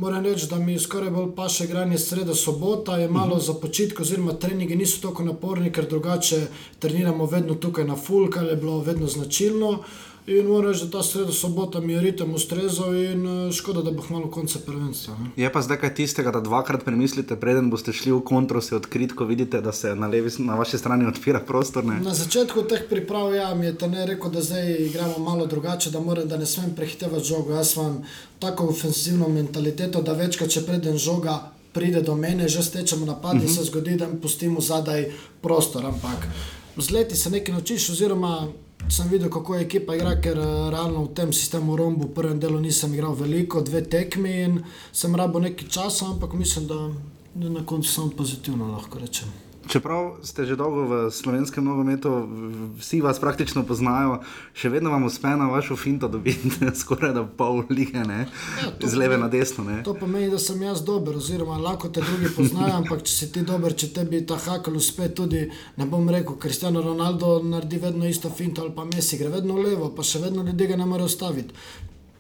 [0.01, 3.47] Moram reči, da mi skoraj bolj paše igranje sredo sobota, je malo uh -huh.
[3.47, 6.47] za počitek, oziroma treningi niso tako naporni, ker drugače
[6.79, 9.79] treniramo vedno tukaj na full, kar je bilo vedno značilno.
[10.31, 13.91] In moram reči, da ta sredo sobota mi je ritem ustrezal in eh, škoda, da
[13.91, 15.15] bo malo konca prvenstva.
[15.19, 15.31] Ne.
[15.43, 19.13] Je pa zdaj kaj tistega, da dvakrat premislite, preden boste šli v kontro, se odkrit,
[19.19, 21.85] ko vidite, da se na, levi, na vaši strani odpira prostor.
[21.85, 21.99] Ne?
[22.05, 25.91] Na začetku teh priprav ja, mi je ta ne rekel, da zdaj igramo malo drugače,
[25.91, 27.59] da, moram, da ne smem prehitevati žogo.
[27.59, 28.03] Jaz imam
[28.39, 31.41] tako ofensivno mentaliteto, da večkrat, če preden žoga.
[31.73, 33.57] Pride do mene, že stečemo napad in uh -huh.
[33.57, 35.87] se zgodi, da mi pustimo zadaj prostor.
[35.87, 36.27] Ampak
[36.77, 38.49] z leti se nekaj naučiš, oziroma
[38.89, 42.41] sem videl, kako je ekipa igra, ker uh, realno v tem sistemu Rombu v prvem
[42.41, 44.59] delu nisem igral veliko, dve tekmi in
[44.93, 46.81] sem rabo nekaj časa, ampak mislim, da,
[47.35, 49.50] na koncu sem pozitivno lahko rečem.
[49.71, 52.27] Čeprav ste že dolgo v slovenskem nogometu,
[52.83, 54.19] vsi vas praktično poznajo,
[54.51, 56.51] še vedno vam uspe na vašo finto dobiti
[56.83, 58.27] skoraj da pol lige, ja,
[58.83, 59.63] z leve na desno.
[59.63, 59.83] Ne?
[59.87, 63.45] To pomeni, da sem jaz dober, oziroma lahko te drugi poznajo, ampak če si ti
[63.47, 65.47] dober, če tebi ta hakel uspe, tudi
[65.79, 69.93] ne bom rekel, Cristiano Ronaldo naredi vedno isto finto ali pa Messi gre vedno levo,
[69.95, 71.55] pa še vedno ljudje ga ne morejo staviti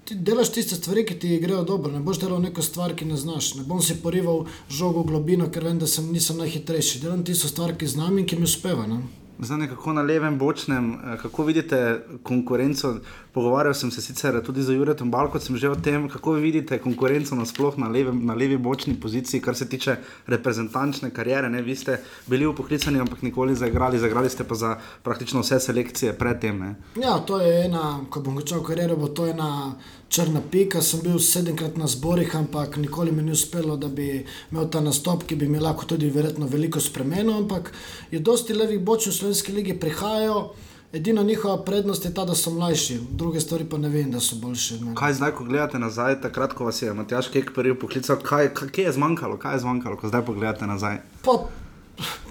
[0.04, 3.16] ti delaš tiste stvari, ki ti grejo dobro, ne boš delal neko stvar, ki ne
[3.16, 3.54] znaš.
[3.54, 7.00] Ne bom si porival žogo v globino, ker vem, da sem, nisem najhitrejši.
[7.04, 8.86] Delam tisto stvar, ki znam in ki mi uspeva.
[8.86, 9.02] Ne?
[9.40, 12.96] Zdaj, nekako na levem bočnem, eh, kako vidite konkurenco?
[13.32, 16.78] Pogovarjal sem se sicer tudi z Juretom Balko, sem že o tem, kako vi vidite
[16.82, 21.50] konkurenco nasploh na, levem, na levi bočni poziciji, kar se tiče reprezentančne karijere.
[21.50, 21.62] Ne?
[21.62, 26.74] Vi ste bili upoklicani, ampak nikoli zaigrali, zaigrali ste pa za praktično vse selekcije predtem.
[26.98, 29.76] Ja, to je ena, ko bom začel kariero, bo to ena
[30.08, 30.82] črna pika.
[30.82, 35.22] Sem bil sedemkrat na zborih, ampak nikoli mi ni uspelo, da bi imel ta nastop,
[35.22, 37.44] ki bi mi lahko tudi verjetno veliko spremenil.
[37.44, 37.70] Ampak
[38.10, 40.50] je dosti levih bočnih v slovenski lige prihajajo.
[40.92, 44.36] Edina njihova prednost je ta, da so mlajši, druge stvari pa ne vem, da so
[44.36, 44.80] boljši.
[44.98, 48.84] Kaj zdaj, ko gledate nazaj, takrat, ko vas je Matjaš Kek prvi poklical, kaj, kaj
[48.84, 50.98] je zmanjkalo, kaj je zmanjkalo, ko zdaj pogledate nazaj?
[51.22, 51.38] Pa,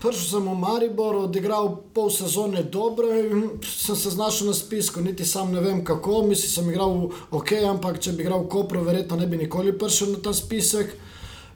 [0.02, 5.26] Prvič sem v Mariboru odigral pol sezone dobro in sem se znašel na spisku, niti
[5.26, 6.24] sam ne vem kako.
[6.26, 10.16] Mislim, sem igral ok, ampak če bi igral v Kopru, verjetno ne bi nikoli prišel
[10.16, 10.96] na ta spisek.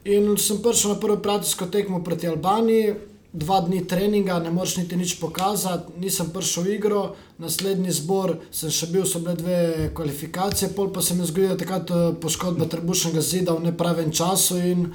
[0.04, 2.94] In sem prišel na prvo prijateljsko tekmo proti Albaniji,
[3.34, 7.02] dva dni treninga, ne moreš niti nič pokazati, nisem prišel v igro,
[7.42, 9.58] naslednji zbor sem še bil, so bile dve
[9.94, 14.92] kvalifikacije, pol pa se mi zgodila takrat eh, poškodba trebušnega zida v nepravem času in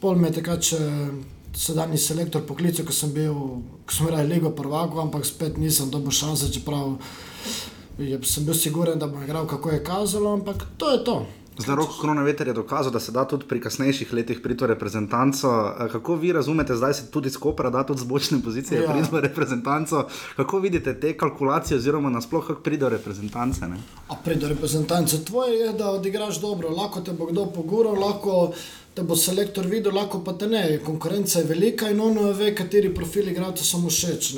[0.00, 0.64] pol me je takrat
[1.56, 3.34] sedajni selektor poklical, ko sem bil,
[3.84, 6.96] ko sem rekel, Ligo prvako, ampak spet nisem dobil šanse, čeprav
[7.98, 11.16] je, sem bil siguren, da bom igral, kako je kazalo, ampak to je to.
[11.60, 15.48] Zdaj, roko koronaveter je dokazal, da se da tudi pri kasnejših letih priti v reprezentanco.
[15.50, 18.92] Eh, kako vi razumete, zdaj se tudi skopra da tudi z bočne pozicije ja.
[18.92, 20.06] priti v reprezentanco?
[20.36, 23.68] Kako vidite te kalkulacije, oziroma nasploh, kako pride do reprezentance?
[23.68, 23.76] Ne?
[24.08, 28.52] A pride do reprezentance, tvoje je, da odigraš dobro, lahko te bo kdo poguril, lahko
[28.94, 30.78] te bo selektor videl, lahko pa te ne.
[30.84, 34.32] Konkurenca je velika in ono ve, kateri profili igralcev so mu všeč.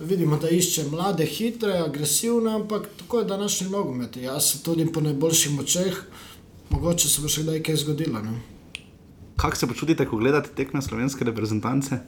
[0.00, 4.16] Vidimo, da išče mlade, hitre, agresivne, ampak tako je današnji nogomet.
[4.16, 6.02] Jaz se tudi po najboljših močeh,
[6.70, 8.22] mogoče se bo še kdaj kaj zgodilo.
[9.38, 12.00] Kako se počutite, ko gledate tekme slovenske reprezentance?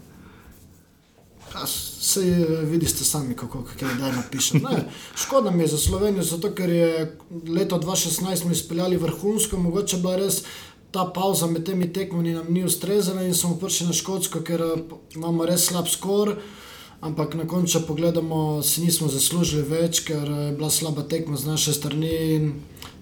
[2.00, 2.22] Se
[2.64, 4.70] vidite sami, kako je zdaj napisano.
[5.14, 7.16] Škoda mi je za Slovenijo, zato ker je
[7.48, 10.42] leto 2016 izpeljali vrhunsko, mogoče bila res
[10.90, 14.82] ta pauza med temi tekmami nam ni ustrezala in smo prišli na Škotsko, ker eh,
[15.14, 16.34] imamo res slab skor.
[17.00, 21.38] Ampak na koncu, če pogledamo, si nismo zaslužili več, ker eh, je bila slaba tekma
[21.38, 22.52] z naše strani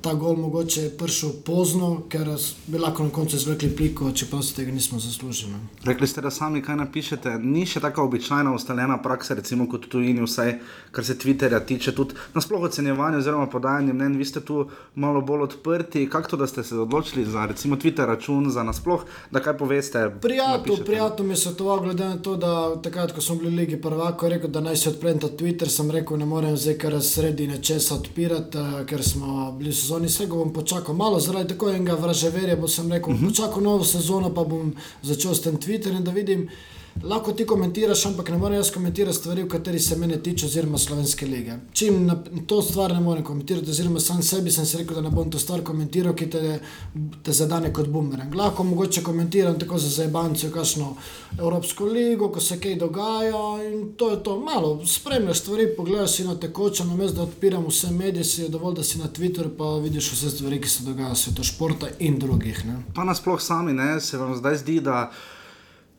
[0.01, 2.29] ta gol mogoče je prišel pozno, ker
[2.67, 5.55] bi lahko na koncu izvekli piko, čeprav se tega nismo zaslužili.
[5.85, 7.35] Rekli ste, da sami kaj napišete.
[7.43, 10.55] Ni še tako običajna ustaljena praksa, recimo kot tujini, vsaj
[10.95, 14.17] kar se Twitterja tiče, tudi nasploh ocenjevanje oziroma podajanje mnen.
[14.19, 16.07] Vi ste tu malo bolj odprti.
[16.11, 20.07] Kako to, da ste se odločili za recimo Twitter račun, za nasploh, da kaj poveste?
[20.23, 23.81] Prijatelj, prijatelj mi je svetoval, glede na to, da takrat, ko smo bili v Ligi
[23.83, 27.47] prvako, rekel, da naj se odprem ta Twitter, sem rekel, ne morem zdaj kar sredi
[27.51, 31.95] nečesa odpirati, eh, ker smo bili so sezoni, vse bom počakal malo, zaradi tako enega
[31.95, 33.27] vraževerja, bo sem rekel, uh mhm.
[33.27, 33.31] -huh.
[33.31, 36.49] počakal novo sezono, pa bom začel s tem Twitterjem, da vidim,
[37.05, 40.79] lahko ti komentiraš, ampak ne morem jaz komentirati stvari, v kateri se mene tiče, oziroma
[40.79, 41.57] slovenske lige.
[41.73, 42.17] Čim na
[42.47, 45.39] to stvar ne morem komentirati, oziroma sam sebi sem se rekel, da ne bom to
[45.39, 46.59] stvar komentiral, ki te,
[47.23, 48.35] te zadane kot bumerang.
[48.35, 50.95] Lahko mogoče komentiram tako za zajbance, kakšno
[51.39, 54.39] Evropsko ligo, ko se kaj dogaja in to je to.
[54.41, 58.49] Malo spremljaš stvari, pogledaš si na tekoče, na mestu, da odpiram vse medije, si je
[58.49, 61.91] dovolj, da si na Twitterju, pa vidiš vse stvari, ki se dogajajo v svetu športa
[61.99, 62.65] in drugih.
[62.67, 62.83] Ne.
[62.95, 65.11] Pa nasploh sami, ne, se vam zdaj zdi, da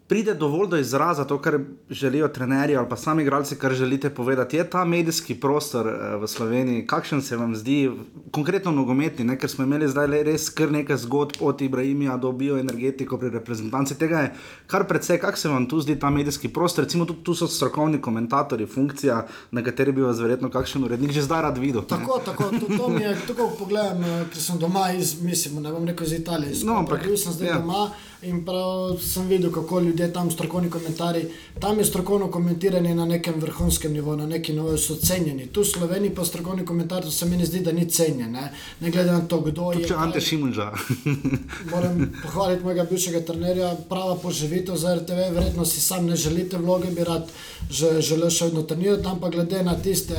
[0.09, 4.57] pride dovolj do izraza to, kar želijo trenerji ali pa sami igralci, kar želite povedati.
[4.57, 7.91] Je ta medijski prostor eh, v Sloveniji, kakšen se vam zdi,
[8.31, 9.37] konkretno nogometni, ne?
[9.37, 13.97] ker smo imeli zdaj res kar nekaj zgodb od Ibrahima do bioenergetiko pri reprezentanci.
[13.99, 14.33] Tega je
[14.67, 16.83] kar precej, kak se vam tu zdi ta medijski prostor.
[16.83, 21.21] Recimo tu, tu so strokovni komentatorji, funkcija, na kateri bi vas verjetno kakšen urednik že
[21.21, 21.85] zdaj rad videl.
[21.85, 25.71] Tako, tako, to, to mi je, tako pogledam, eh, ker sem doma iz, mislim, ne
[25.71, 27.59] bom rekel iz Italije, iz No, ampak, bil sem zdaj ja.
[27.61, 27.91] doma
[28.21, 31.25] in prav sem videl, kako ljudje tam strokovni komentarji,
[31.59, 35.47] tam je strokovno komentiranje na nekem vrhunskem nivoju, na neki nivoju so cenjeni.
[35.47, 38.51] Tu v Sloveniji pa strokovni komentar, to se mi ne zdi, da ni cenjen, ne,
[38.79, 39.87] ne glede na to, kdo je.
[39.87, 40.71] Če Ante Šimunža.
[41.71, 46.91] Moram pohvaliti mojega bivšega trenerja, prava poživitev za RTV, verjetno si sam ne želite vloge,
[46.91, 47.31] bi rad
[47.69, 50.15] že, želel še vedno trenirati, ampak glede na tiste,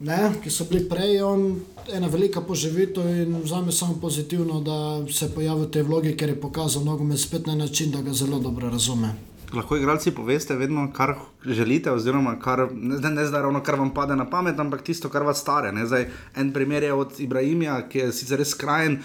[0.00, 1.60] ne, ki so bili prej, on
[1.92, 6.28] ena velika poživitev in za me samo pozitivno, da se pojavi v tej vlogi, ker
[6.28, 9.14] je pokazal nogomet spet na način, da ga zelo dobro razume.
[9.54, 11.14] Lahko igralci poveste vedno, kar
[11.46, 15.22] želite, oziroma kar, ne, ne zdaj ravno, kar vam pade na pamet, ampak tisto, kar
[15.22, 15.72] vas stare.
[15.86, 18.98] Zdaj, en primer je od Ibrahima, ki je sicer res skrajen.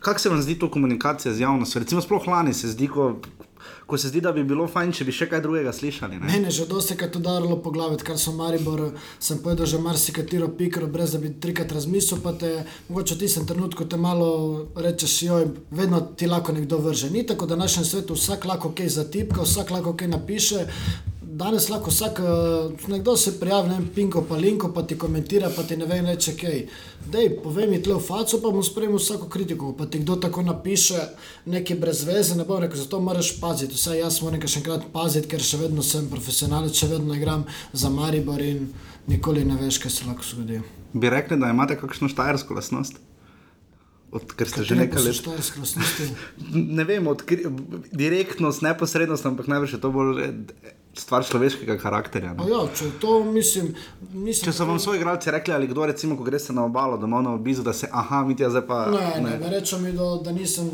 [0.00, 1.80] Kako se vam zdi to komunikacija z javnostjo?
[1.80, 3.14] Recimo, sploh lani se zdi, ko,
[3.86, 6.18] ko se zdi, da bi bilo fajn, če bi še kaj drugega slišali.
[6.20, 6.28] Ne?
[6.30, 8.86] Mene je že dosti krat udarilo po glavi, kar sem Maribor,
[9.18, 12.52] sem povedal že marsikatero pikro, brez da bi trikrat razmislil, te
[12.88, 17.10] mogoče v tistem trenutku te malo rečeš, joj, vedno ti lahko nekdo vrže.
[17.10, 20.66] Ni tako, da v našem svetu vsak lahko kaj zatipka, vsak lahko kaj napiše.
[21.34, 25.50] Danes lahko vsak, eh, nekdo se prijavi, ne vem, pinko pa linko, pa ti komentira,
[25.56, 26.60] pa ti ne vem, reče kaj.
[27.10, 29.72] Dej, povej mi tle v faco, pa bom sprejel vsako kritiko.
[29.72, 31.00] Pa ti kdo tako napiše,
[31.46, 33.74] nekaj brez veze, ne bom rekel, zato moraš paziti.
[33.74, 37.90] Vsaj jaz moram še enkrat paziti, ker še vedno sem profesionalec, še vedno igram za
[37.90, 38.68] Maribor in
[39.10, 40.62] nikoli ne veš, kaj se lahko zgodi.
[40.92, 43.02] Bi rekli, da imate kakšno štajersko lasnost?
[44.14, 45.26] Od, ker ste že nekaj let.
[46.78, 47.48] Ne vem, odkri,
[47.90, 52.34] direktnost, neposrednost, ampak najbrž je to bolj eh, stvar človeškega karakterja.
[52.38, 52.46] Ne?
[52.46, 53.72] ja, če to mislim,
[54.12, 57.24] mislim Če so vam svoji igralci rekli, ali kdo, recimo, ko greste na obalo, domov
[57.26, 58.84] na obizu, da se, aha, mi ti zdaj pa.
[58.94, 60.70] Ne, ne, ne rečem mi, da, da nisem.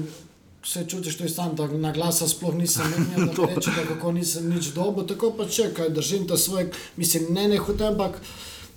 [0.61, 4.13] Se čutiš, to je sam, da na glasa sploh nisem imel, da rekel, da kako
[4.13, 6.69] nisem nič dobo, tako pa čekaj, držim ta svoj,
[7.01, 8.21] mislim, ne ne hoče, ampak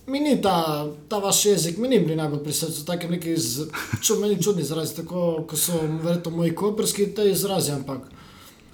[0.08, 3.68] mi ni ta, ta vaš jezik, mi ni bil najbolj pri srcu, tako neki z,
[4.02, 8.10] ču, meni čudni izrazi, tako ko so verjetno moji koperski te izrazi, ampak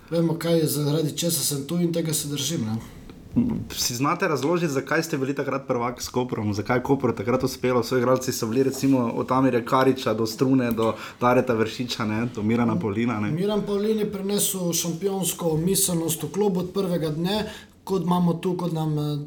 [0.10, 2.66] vemo, kaj je, zaradi česa sem tu in tega se držim.
[2.66, 2.80] Ne?
[3.76, 7.84] Si znate razložiti, zakaj ste bili takrat prvak s Koprom, zakaj je Kopro takrat uspelo?
[7.84, 12.28] Svoji igralci so bili recimo od Amirja Kariča do Strune, do Dareta Vršiča, ne?
[12.36, 13.20] do Mirana Polina.
[13.20, 13.32] Ne?
[13.32, 17.44] Miran Pavlin je prinesel šampionsko miselnost v klub od prvega dne,
[17.84, 19.18] kot imamo tu, kot nam eh,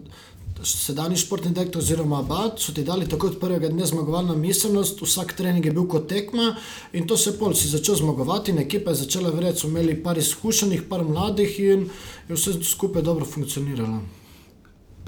[0.65, 5.33] sedanji športni direktor oziroma Abad, so ti dali tako od prvega dne zmagovalno miselnost, vsak
[5.37, 6.55] trening je bil kot tekma
[6.93, 10.19] in to se pol si začel zmagovati in ekipa je začela verjeti, so imeli par
[10.19, 11.89] izkušenih, par mladih in
[12.29, 14.03] je vse skupaj dobro funkcioniralo.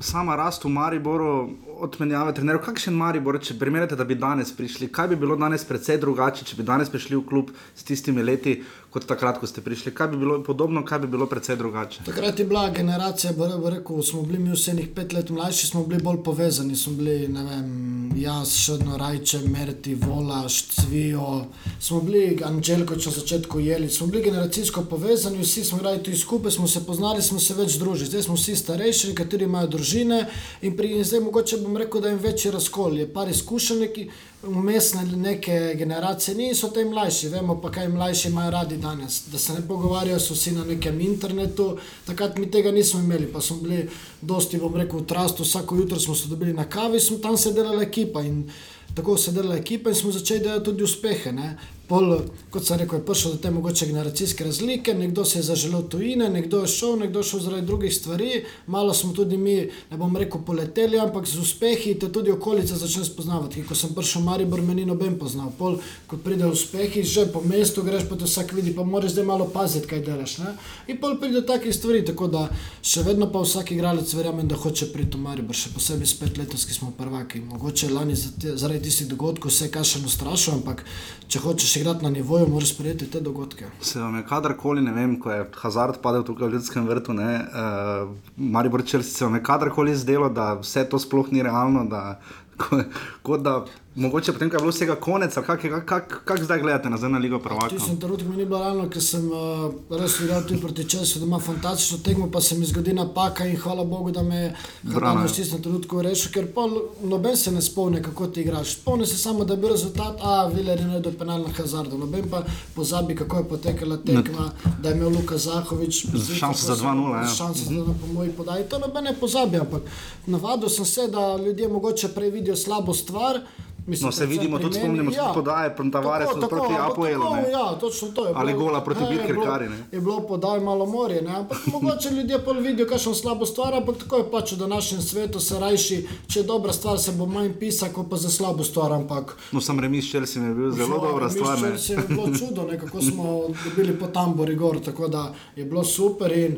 [0.01, 5.13] Sama rast v Mariboru, odmenjave trenerjev, kakšen Maribor, če primerjate, da bi danes prišli, kaj
[5.13, 8.57] bi bilo danes precej drugače, če bi danes prišli v klub s tistimi leti,
[8.95, 12.05] kot takrat, ko ste prišli, kaj bi bilo podobno, kaj bi bilo precej drugače.
[12.07, 13.33] Takrat je bila generacija,
[13.71, 16.77] rekel, smo bili mi vse enih pet let mlajši, smo bili bolj povezani.
[16.77, 21.47] Smo bili, ne vem, jaz, Šedno Rajče, Merti, Volaš, Cvijo,
[21.81, 26.55] smo bili Anželkoč na začetku jeli, smo bili generacijsko povezani, vsi smo igrali tu skupaj,
[26.55, 28.11] smo se poznali, smo se več družili.
[28.13, 30.21] Zdaj smo vsi starejši, nekateri imajo družine
[30.63, 32.99] in pri in zdaj mogoče bom rekel, da je večji razkol.
[33.03, 34.09] Je par izkušenj, ki
[34.47, 39.23] vmes ne- neke generacije ni, so te mlajši, vemo pa, kaj mlajši imajo radi danes.
[39.33, 41.77] Da se ne pogovarjajo, so vsi na nekem internetu,
[42.07, 43.89] takrat mi tega nismo imeli, pa smo bili
[44.23, 47.53] dosti, bom rekel, v trastu, vsako jutro smo se dobili na kavi, smo tam se
[47.53, 48.51] delala ekipa in
[48.95, 51.33] tako se delala ekipa in smo začeli delati tudi uspehe.
[51.33, 51.59] Ne.
[51.85, 52.15] Pol,
[52.49, 56.31] kot sem rekel, je prišlo do te mogoče generacijske razlike, nekdo si je zaželel tujine,
[56.33, 59.57] nekdo je šel, nekdo je šel zaradi drugih stvari, malo smo tudi mi,
[59.91, 63.67] ne bom rekel, poleteli, ampak z uspehi te tudi okolica začne spoznavati.
[63.69, 65.51] Ko sem prišel v Maribor, me ni noben poznal.
[65.59, 65.77] Pol,
[66.09, 69.51] ko pride uspehi, že po mestu greš, pa te vsak vidi, pa moraš zdaj malo
[69.53, 70.39] paziti, kaj delaš.
[70.41, 70.55] Ne?
[70.89, 72.47] In pol pride do takih stvari, tako da
[72.81, 76.65] še vedno pa vsak igralec verjamem, da hoče priti v Maribor, še posebej spet letos,
[76.65, 77.45] ki smo prvaki.
[77.45, 80.87] Mogoče lani zaradi tistih dogodkov se je kaj še nastrašil, ampak
[81.29, 83.67] če hočeš igrati na nivoju, moraš sprejeti te dogodke.
[83.81, 87.41] Se vam je kadarkoli, ne vem, ko je Hazard padel tukaj v Ljudskem vrtu, ne,
[87.41, 92.21] uh, Maribor Črnci, se vam je kadarkoli zdelo, da vse to sploh ni realno, da
[92.57, 92.85] Ko-
[93.23, 93.65] Kot da,
[93.97, 97.19] mogoče potem, ko je bilo vsega konec, kako kak, kak, kak zdaj gledate nazaj na
[97.19, 97.69] Ligo prvaka?
[97.69, 101.27] Tisti trenutek mi ni bilo ravno, ker sem uh, res igral tudi proti Česu, da
[101.27, 104.55] ima fantastično tekmo, pa se mi zgodi napaka in hvala Bogu, da me je
[104.93, 105.13] ja.
[105.13, 108.77] v tistem trenutku rešil, ker pol noben se ne spomni, kako ti igraš.
[108.77, 111.99] Spomni se samo, da je bil rezultat, a Viler je naredil penal na Hazardu.
[111.99, 112.43] Noben pa
[112.75, 114.51] pozabi, kako je potekala tekma,
[114.83, 116.07] da je imel Luka Zahovič
[116.39, 117.29] šanso za 2:0, ja.
[117.29, 118.65] Šanso za 2 po moji podaji.
[118.69, 119.83] To noben ne pozabi, ampak
[120.27, 123.41] navadil sem se, da ljudje mogoče prej vidijo slabo stvar.
[123.87, 125.33] Mislim, No, se vidimo, tudi meni, spomnimo se ja.
[125.35, 127.25] podaje Tavares Tako, tako, proti Apoelu.
[127.53, 128.33] Ja, točno to je.
[128.35, 129.69] Ali bilo- gola proti Ja, je bilo-.
[129.93, 131.31] Je bilo podaj malo morje, ne?
[131.33, 135.41] ampak mogoče ljudje pol vidijo kakšno slabo stvar, ampak tako je pač v današnjem svetu
[135.41, 138.93] se rajši, če je dobra stvar, se bo manj pisa, kot pa za slabo stvar,
[138.95, 141.61] ampak No, sam remis Chelsea mi je bil zelo dobra stvar.
[141.63, 141.79] ne.
[141.79, 143.25] Se je bilo čudo, ne, kako smo
[143.65, 145.27] dobili po tambori gor, tako da
[145.57, 146.57] je bilo super in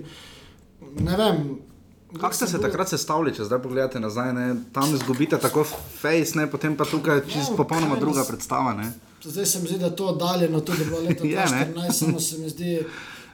[0.99, 1.59] ne vem.
[2.13, 4.33] Kako ste se takrat sestavili, če zdaj pogledate nazaj?
[4.33, 4.45] Ne?
[4.73, 6.47] Tam izgubite tako face, ne?
[6.47, 8.75] potem pa tukaj čist Ja, popolnoma druga nas- predstava.
[8.75, 8.93] Ne?
[9.23, 11.11] Zdaj se mi zdi, da je to oddaljeno, tudi bilo ne?
[11.11, 12.79] 2014, samo se mi zdi.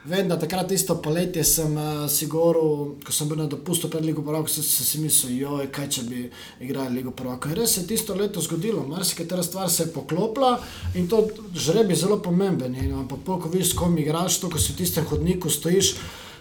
[0.05, 2.63] Vem, da takrat isto poletje sem uh, si govoril,
[2.99, 6.01] ko sem bil na dopustu pred Ligo Prvaka, sem se si mislil, joj, kaj če
[6.03, 6.23] bi
[6.59, 7.49] igrali Ligo Prvaka.
[7.49, 10.57] In res se je tisto leto zgodilo, marsikatera stvar se je poklopila
[10.95, 11.21] in to
[11.55, 12.75] žreb je zelo pomemben.
[12.75, 15.93] In, ampak pol, ko vidiš, s kom igraš, to, ko si v tistem hodniku stojiš,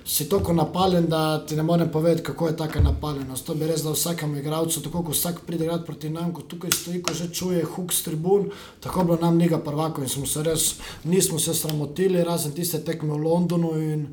[0.05, 3.47] si tako napaljen, da ti ne morem povedati, kako je taka napaljenost.
[3.47, 6.71] To bi res dal vsakemu igralcu, tako kot vsak pride igrati proti nam, ko tukaj
[6.71, 8.51] stoji, ko že čuje huk s tribun,
[8.81, 10.75] tako bilo nam Liga prvako in smo se res,
[11.05, 14.07] nismo se sramotili, razen tiste tekme v Londonu in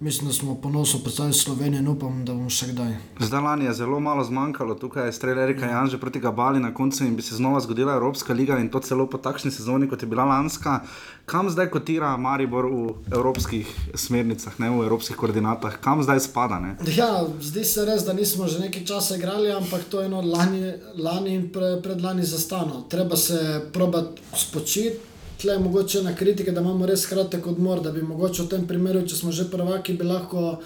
[0.00, 2.94] mislim, da smo ponosno predstavili Slovenijo in upam, da bomo še kdaj.
[3.20, 7.04] Zdaj lani je zelo malo zmanjkalo, tukaj je strelj Erika Janža proti Gabali na koncu
[7.04, 10.08] in bi se znova zgodila Evropska liga in to celo po takšni sezoni, kot je
[10.08, 10.80] bila lanska.
[11.26, 16.60] Kam zdaj kotira Maribor v evropskih smernicah, ne v evropskih koordinatah, kam zdaj spada?
[16.60, 16.76] Ne?
[16.96, 20.74] Ja, zdi se res, da nismo že nekaj časa igrali, ampak to je eno lani,
[20.98, 22.84] lani in pre, predlani zastano.
[22.90, 25.13] Treba se probati spočiti.
[25.42, 29.02] Tle mogoče ena kritika, da imamo res kratek odmor, da bi mogoče v tem primeru,
[29.06, 30.58] če smo že prvaki, bi lahko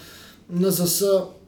[0.49, 1.01] NZS,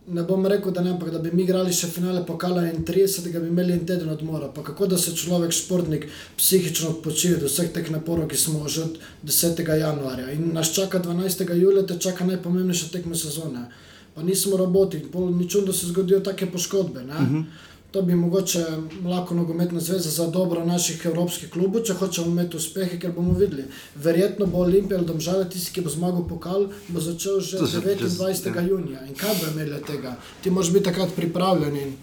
[0.07, 3.29] ne bom rekel, da ne, ampak da bi mi igrali še finale pokala in 30,
[3.31, 4.49] da bi imeli en teden odmora.
[4.53, 6.07] Pa kako da se človek, športnik,
[6.37, 9.61] psihično odpočije od vseh teh naporov, ki smo že od 10.
[9.61, 10.31] januarja.
[10.33, 11.53] In nas čaka 12.
[11.55, 13.67] julija, te čaka najpomembnejša tekma sezone.
[14.15, 17.03] Pa nismo roboti, pol ni čudno, da se zgodijo take poškodbe.
[17.03, 17.15] Ne?
[17.15, 17.43] Uh -huh.
[17.91, 18.65] To bi mogoče
[19.05, 23.65] lahko nogometna zveza za dobro naših evropskih klubov, če hočemo imeti uspehe, ker bomo videli.
[23.95, 27.81] Verjetno bo Olimpija ali Domžale tisti, ki bo zmagal pokal, bo začel že To se-
[27.81, 28.55] 29.
[28.55, 28.61] ja.
[28.61, 29.03] junija.
[29.07, 30.15] In kaj bo imeli od tega?
[30.43, 31.77] Ti moraš biti takrat pripravljen.
[31.77, 31.93] In,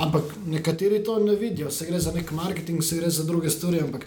[0.00, 3.80] ampak nekateri to ne vidijo, se gre za nek marketing, se gre za druge stvari.
[3.80, 4.06] Ampak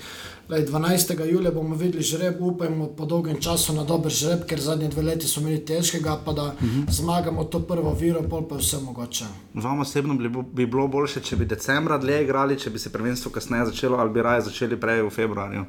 [0.49, 1.25] lej, 12.
[1.31, 5.27] julija bomo videli žreb, upajmo po dolgem času na dober žreb, ker zadnje dve leti
[5.27, 6.85] smo imeli težkega, pa da uh -huh.
[6.89, 9.25] zmagamo to prvo viro, pol pa je vse mogoče.
[9.53, 13.31] Vam osebno bi, bi bilo boljše, če bi decembra dlje igrali, če bi se prvenstvo
[13.31, 15.65] kasneje začelo, ali bi raje začeli prej v februarju.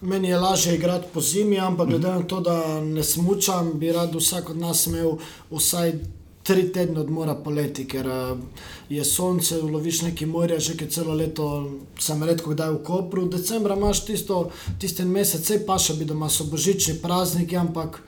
[0.00, 4.14] Meni je lažje igrati po zimi, ampak glede na to, da ne smučam, bi rad
[4.14, 5.16] vsak od nas imel
[5.50, 5.92] vsaj
[6.48, 8.36] tri tedne odmora poleti, ker eh,
[8.88, 11.48] je sonce, loviš neki morja, že ki celo leto
[12.00, 13.26] sem redko kdaj v Kopru.
[13.28, 14.46] Decembra imaš tisto,
[14.80, 18.00] tisti en mesec, sej paša bi doma, so božični prazniki, ampak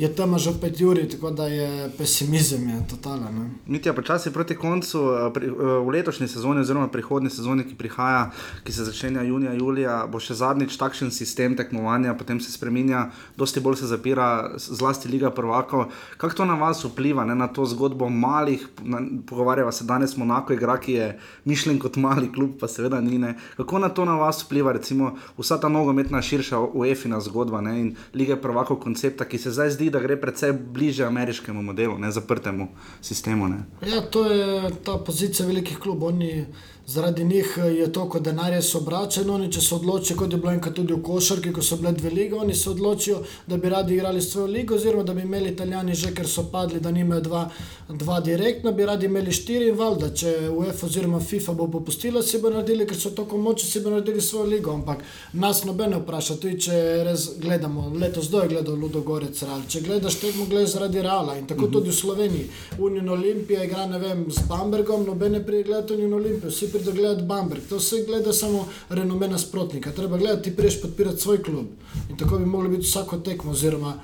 [0.00, 3.34] je tema že pet uri, tako da je pesimizem je totalen.
[3.38, 3.50] ne.
[3.66, 5.52] Mitja, počasi proti koncu, eh, pri, eh,
[5.84, 8.30] v letošnji sezoni, oziroma prihodnji sezoni, ki prihaja,
[8.64, 13.60] ki se začenja junija, julija, bo še zadnjič takšen sistem tekmovanja, potem se spremenja, dosti
[13.60, 15.92] bolj se zapira, zlasti Liga prvakov.
[16.16, 20.52] Kako to na vas vpliva, ne, na to zgodbo malih, na, pogovarjava se danes Monako,
[20.52, 23.18] igra, ki je mišljen kot mali klub, pa seveda ni.
[23.18, 23.34] Ne.
[23.56, 27.96] Kako na to na vas vpliva, recimo, vsa ta nogometna širša UEFA-na zgodba ne, in
[28.14, 32.68] Lige prvakov koncepta, ki se zdaj zdi, da gre precej bliže ameriškemu modelu, ne zaprtemu
[33.02, 33.48] sistemu.
[33.48, 33.62] Ne.
[33.86, 36.14] Ja, to je ta pozicija velikih klubov.
[36.14, 36.46] Oni,
[36.86, 40.38] zaradi njih eh, je toliko denarja se obrača in oni, če se odločijo, kot je
[40.38, 43.68] bilo enkrat tudi v košarki, ko so bile dve lige, oni se odločijo, da bi
[43.68, 47.20] radi igrali svojo ligo, oziroma da bi imeli italijani že, ker so padli, da nimajo
[47.20, 47.48] dva,
[47.88, 52.38] dva direktno, bi radi imeli štiri in valjda, če UEFA oziroma FIFA bo popustila, si
[52.38, 56.02] bo naredili, ker so tako moči, si bo naredili svojo ligo, ampak nas noben ne
[56.02, 60.46] vpraša, tudi če res gledamo, letos kdo je gledal Ludo Gorec Real, če gledaš tekmo,
[60.50, 62.50] gledaš zaradi Reala in tako tudi v Sloveniji.
[62.78, 67.02] Union Olimpija igra, ne vem, z Bambergom, noben ne pride gledati Union Olimpijo, vsi pridejo
[67.02, 71.66] gledati Bamberg, to se gleda samo renome nasprotnika, treba gledati, ti priješ podpirati svoj klub
[72.10, 73.94] in tako bi moglo biti vsako tekmo oziroma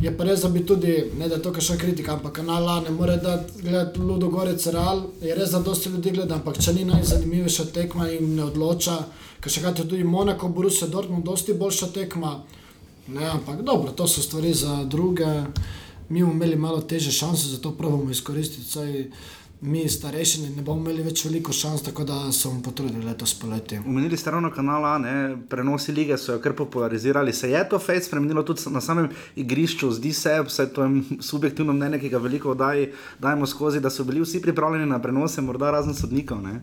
[0.00, 2.80] Je pa res, da bi tudi, ne da je to kakšna kritika, ampak kanal A
[2.80, 6.72] ne more dati gledati Ludo Gorec Real, je res, da dosti ljudi gleda, ampak če
[6.72, 8.96] ni najzanimivejša tekma in ne odloča,
[9.44, 12.32] ker še kaj tudi Monako, Borussia Dortmund, dosti boljša tekma.
[13.12, 15.28] Ne, ampak dobro, to so stvari za druge.
[16.08, 18.70] mi bomo imeli malo teže šanse, zato pravimo izkoristiti.
[18.70, 19.04] Saj
[19.60, 23.78] mi, starejši, ne bomo imeli več veliko šans, tako da se bomo potrudili letos poleti.
[23.86, 25.14] Umenili ste ravno kanala, ne?
[25.48, 27.32] prenosi lige so jo kar popularizirali.
[27.32, 31.72] Se je to fejs spremenilo tudi na samem igrišču, zdi se, vse to je subjektivno
[31.72, 32.88] mnenje, ki ga veliko daj,
[33.18, 36.40] dajemo skozi, da so bili vsi pripravljeni na prenose, morda razen sodnikov.
[36.42, 36.62] Ne?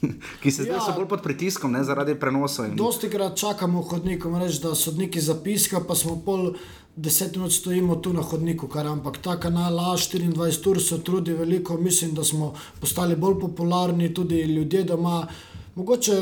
[0.42, 2.70] Ki se zdaj ja, so bolj pod pritiskom ne, zaradi prenosov.
[2.76, 6.54] Dosti krat čakamo v hodniku, reč, da sodniki zapiskajo, pa smo pol
[7.00, 11.76] deset minut stojimo tu na hodniku, kar ampak ta kanal A24 ur se trudi veliko,
[11.76, 15.26] mislim, da smo postali bolj popularni, tudi ljudje doma.
[15.74, 16.14] Mogoče,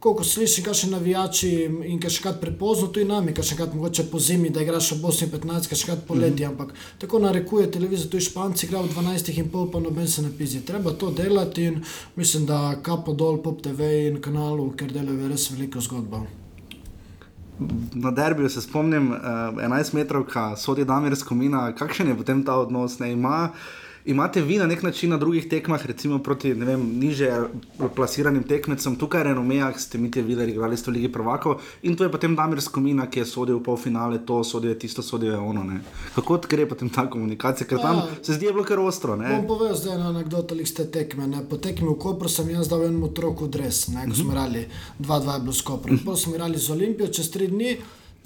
[0.00, 1.48] ko slišiš, kaj še navijači
[1.86, 4.64] in kaj še kaj prepozno, tu in nami, kaj še kaj mogoče po zimi, da
[4.64, 6.50] igraš v Bosni 15, kaj še kaj poleti, mm -hmm.
[6.50, 10.30] ampak tako narekuje televizija, tu Španci igrajo v 12 in pol, pa noben se ne
[10.38, 10.60] pizi.
[10.60, 11.82] Treba to delati in
[12.16, 16.43] mislim, da kapo dol pop TV in kanalu, ker delajo res veliko zgodbo.
[17.94, 22.42] Na derbiju se spomnim, uh, eh, 11 metrov, ki sodi Damir Skomina, kakšen je potem
[22.44, 23.50] ta odnos, ne ima
[24.04, 27.30] imate vi na nek način na drugih tekmah, recimo proti vem, niže
[27.96, 32.04] plasiranim tekmecem, tukaj Renomejah ste mi te videli, igrali ste v Ligi Prvako in to
[32.04, 35.38] je potem Damir Skomina, ki je sodel v polfinale, to sodel je tisto, sodel je
[35.38, 35.64] ono.
[35.64, 35.80] Ne.
[36.14, 39.16] Kako gre potem ta komunikacija, ker tam ja, se zdi, je bilo kar ostro.
[39.16, 39.30] Ne.
[39.36, 41.26] Bom povedal zdaj eno anekdoto, ali ste tekme.
[41.26, 41.44] Ne.
[41.48, 44.32] Po tekmi v Kopru sem jaz dal enemu otroku dres, ne, ko smo mhm.
[44.32, 44.66] igrali
[45.00, 45.98] 2-2 bilo s Koprom.
[46.04, 47.76] Potem smo igrali z Olimpijo čez tri dni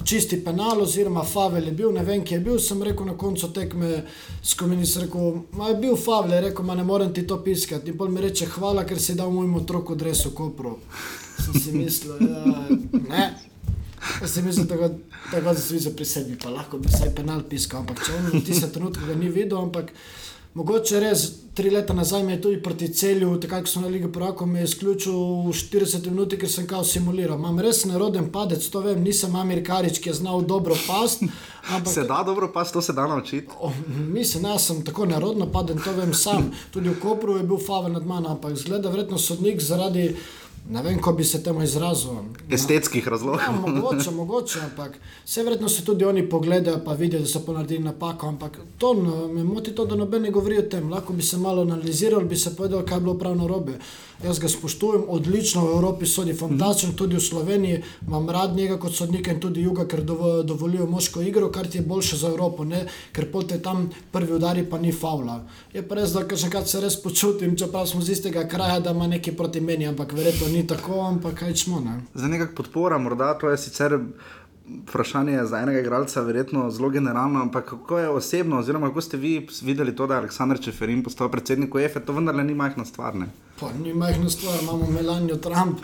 [0.05, 2.59] čisti penal, oziroma Favel je bil, ne vem, kje je bil.
[2.63, 4.05] Sem rekel na koncu tekme
[4.43, 7.91] s komunistom, rekel, je bil Favel, rekel, ma ne morem ti to piskati.
[7.91, 10.79] In pol mi reče, hvala, ker si dal mojemu otroku dresu Kopro.
[11.39, 12.45] Sem si mislil, ja,
[13.09, 13.29] ne.
[14.21, 14.67] Jaz sem mislil,
[15.33, 18.43] da ga zviza pri sebi, pa lahko bi vsaj penal piskal, ampak če on v
[18.47, 19.91] tiste trenutke ga ni videl, ampak
[20.59, 21.29] mogoče res
[21.59, 24.61] tri leta nazaj me je tudi proti celju, tako kot so na Ligi Prvako, me
[24.61, 25.15] je izključil
[25.47, 27.39] v 40 minut, ker sem kao simuliral.
[27.39, 31.25] Imam res neroden padec, to vem, nisem Amerikarič, ki je znal dobro past.
[31.75, 33.51] Ampak, se da dobro past, to se da naučiti.
[33.89, 36.53] Mislim, jaz sem tako nerodno padel, to vem sam.
[36.71, 40.13] Tudi v Kopru je bil Favel nad mano, ampak zgleda, verjetno sodnik zaradi.
[40.71, 42.11] Ne vem, kako bi se temu izrazil.
[42.51, 43.41] Estetskih razlogov.
[43.41, 47.85] Ja, mogoče, mogoče, ampak vse vredno se tudi oni pogledajo, pa vidijo, da so ponudili
[47.85, 48.29] napako.
[48.29, 50.91] Ampak to no, me moti, to, da noben ne govori o tem.
[50.91, 53.79] Lahko bi se malo analiziral, bi se povedal, kaj je bilo pravno robe.
[54.25, 58.95] Jaz ga spoštujem, odlično v Evropi sodi fantastično, tudi v Sloveniji imam rad njega kot
[58.95, 60.03] sodnika in tudi juga, ker
[60.45, 62.87] dovolijo moško igro, kar ti je boljše za Evropo, ne?
[63.13, 65.45] ker potem tam prvi udari pa ni faula.
[65.73, 68.91] Je pa res, da še kaj se res počutim, čeprav smo z istega kraja, da
[68.91, 71.81] ima nekaj proti meni, ampak verjetno ni tako, ampak kaj smo.
[71.81, 72.01] Ne?
[72.15, 73.99] Za nekak podpora, morda to je sicer
[74.83, 79.49] vprašanje za enega igralca, verjetno zelo generalno, ampak kako je osebno, oziroma kako ste vi
[79.63, 83.15] videli to, da je Aleksandr Čeferin postal predsednik UEFA, to vendarle ni majhna stvar.
[83.17, 83.27] Ne?
[83.61, 85.79] Pa ni majhna stvar, imamo Melanijo Trump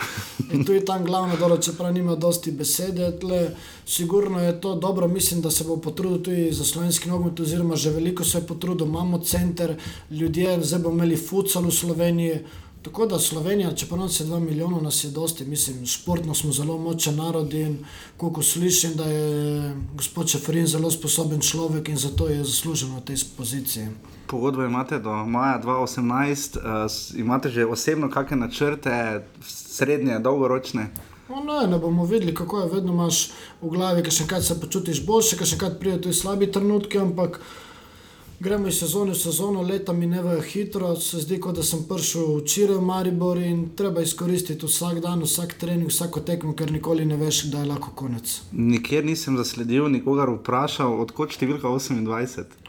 [0.52, 3.18] in tu je tam glavno delo, čeprav nima dosti besede.
[3.20, 3.50] Tle,
[3.86, 7.90] sigurno je to dobro, mislim, da se bo potrudil tudi za slovenski nogomet, oziroma že
[7.90, 9.76] veliko se je potrudil, imamo center,
[10.10, 12.38] ljudje, zdaj bomo imeli futsal v Sloveniji.
[12.84, 16.52] Tako da Slovenija, če pa nas je 2 milijona, nas je dosti, mislim, športno smo
[16.52, 17.78] zelo močen narod in
[18.16, 23.24] koliko slišim, da je gospod Čeferin zelo sposoben človek in zato je zaslužen v tej
[23.38, 23.86] poziciji.
[24.26, 30.90] Pogodbo imate do maja 2018, uh, eh, imate že osebno kakšne načrte, srednje, dolgoročne?
[31.28, 33.30] No, ne, ne bomo videli, kako je, vedno imaš
[33.62, 37.00] v glavi, kaj še kaj se počutiš boljše, kaj še kaj pride tudi slabi trenutki,
[37.00, 37.40] ampak
[38.40, 42.76] gremo iz sezone v sezono, leta minevajo hitro, se zdi, kot da sem prišel včeraj
[42.76, 47.44] v Maribor in treba izkoristiti vsak dan, vsak trening, vsako tekmo, ker nikoli ne veš,
[47.48, 48.40] kdaj je lahko konec.
[48.52, 52.63] Nikjer nisem zasledil nikogar vprašal, odkot številka 28.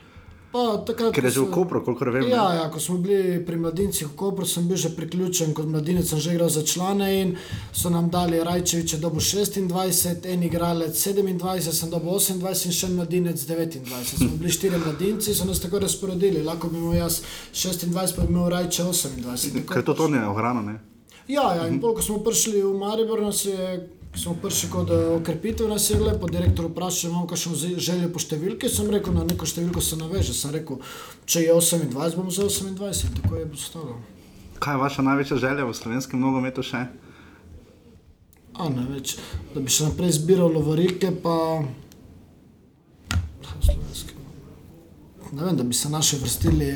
[0.56, 2.30] Pa, takrat, Ker je že v Kopru, koliko vem.
[2.32, 6.08] Ja, ja, ko smo bili pri mladincih v Kopru, sem bil že priključen kot mladinec,
[6.08, 7.34] sem že igral za člane in
[7.76, 12.88] so nam dali Rajčevič, da bo 26, en igralec 27, sem dobil 28 in še
[12.88, 13.84] mladinec 29.
[14.16, 17.20] Smo bili štiri mladinci, so nas tako razporedili, lahko bi imel jaz
[17.52, 19.68] 26, pa bi imel Rajče 28.
[19.68, 20.80] Ker to to ne je ohrano, ne?
[21.28, 25.08] Ja, ja, in pol, ko smo prišli v Maribor, nas je smo prišli kot eh,
[25.20, 28.70] okrepitev na segle, po direktorju vprašal, če imamo kakšno željo po številki.
[28.72, 30.34] Sem rekel, na neko številko se naveže.
[30.34, 30.80] Sem rekel,
[31.26, 33.98] če je 28, bomo za 28, tako je postalo.
[34.60, 36.86] Kaj je vaša največja želja v slovenskem nogometu še?
[38.56, 39.18] A ne več,
[39.52, 41.36] da bi še naprej zbiral lovorike, pa
[45.36, 46.70] ne vem, da bi se naše vrstili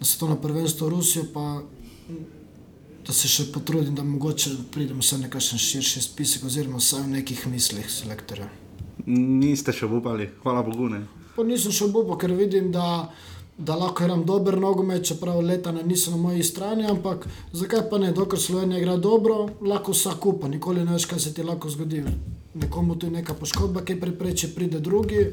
[0.00, 1.62] na svetovno prvenstvo v Rusijo, pa
[3.06, 7.46] da se še potrudim, da mogoče pridem vse nekakšen širši spisek, oziroma vsaj v nekih
[7.52, 8.48] mislih selektorja.
[9.06, 10.88] Niste še upali, hvala Bogu.
[10.90, 11.04] Ne.
[11.36, 13.06] Pa nisem še upal, ker vidim, da,
[13.58, 18.00] da lahko igram dober nogomet, čeprav leta ne niso na moji strani, ampak zakaj pa
[18.02, 21.70] ne, dokler Slovenija igra dobro, lahko vsak upa, nikoli ne veš, kaj se ti lahko
[21.70, 22.02] zgodi.
[22.56, 25.28] Nekomu tu je neka poškodba, ki prepreči, pride drugi.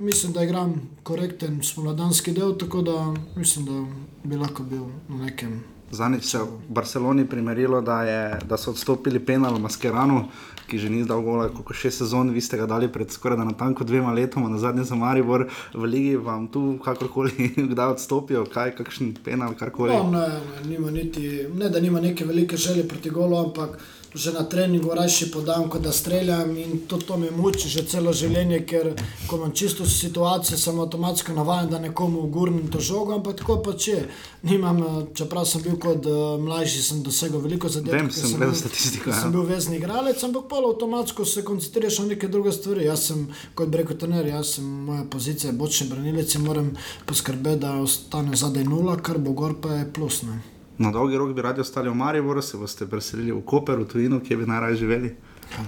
[0.00, 3.84] mislim, da igram korekten spomladanski del, tako da mislim, da
[4.24, 5.60] bi lahko bil na nekem.
[5.90, 10.28] Zanič se je v Barceloni primerilo, da, je, da so odstopili penal Maskerano,
[10.70, 13.46] ki že ni dal gola, kako še sezon, vi ste ga dali pred skoraj da
[13.48, 18.76] natanko dvema letoma, na zadnje za Maribor v ligi, vam tu kakorkoli kdaj odstopijo, kaj,
[18.78, 19.96] kakšen penal, karkoli.
[19.96, 20.26] No, ne,
[20.70, 23.80] nima niti, ne, da nima neke velike želje proti golu, ampak
[24.14, 28.12] že na treningu raje podam, kot da streljam in to, to me muči že celo
[28.12, 28.90] življenje, ker
[29.26, 33.76] ko imam čisto situacijo, sem avtomatsko navaden, da nekomu ugurnim to žogo, ampak tako pa
[33.78, 34.02] če.
[34.42, 37.94] Nimam, eh, čeprav sem bil kot uh, mlajši, sem dosegel veliko zadev.
[37.94, 39.12] Vem, sem gledal statistiko.
[39.14, 42.84] Sem bil vezni igralec, ampak pa avtomatsko se koncentriraš na neke druge stvari.
[42.84, 46.70] Jaz sem kot breko trener, jaz sem moja pozicija, bočni branilec in moram
[47.06, 50.22] poskrbeti, da ostane zadaj nula, kar bo gor pa je plus.
[50.22, 50.40] Ne.
[50.78, 54.20] Na dolgi rok bi radi ostali v Mariboru, se boste preselili v Koper, v Tuninu,
[54.20, 55.14] kje bi najraje živeli.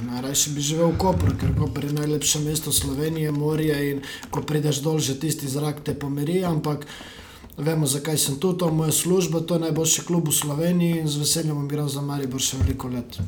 [0.06, 4.80] Najraje bi živel v Koperu, ker Koper je najlepše mesto Slovenije, morje in ko prideš
[4.80, 6.44] dol, že tisti zrak te pomiri.
[6.44, 6.86] Ampak
[7.56, 11.08] vemo, zakaj sem tu, to je moja služba, to je najboljši klub v Sloveniji in
[11.08, 13.20] z veseljem bom igral za Maribor še veliko let.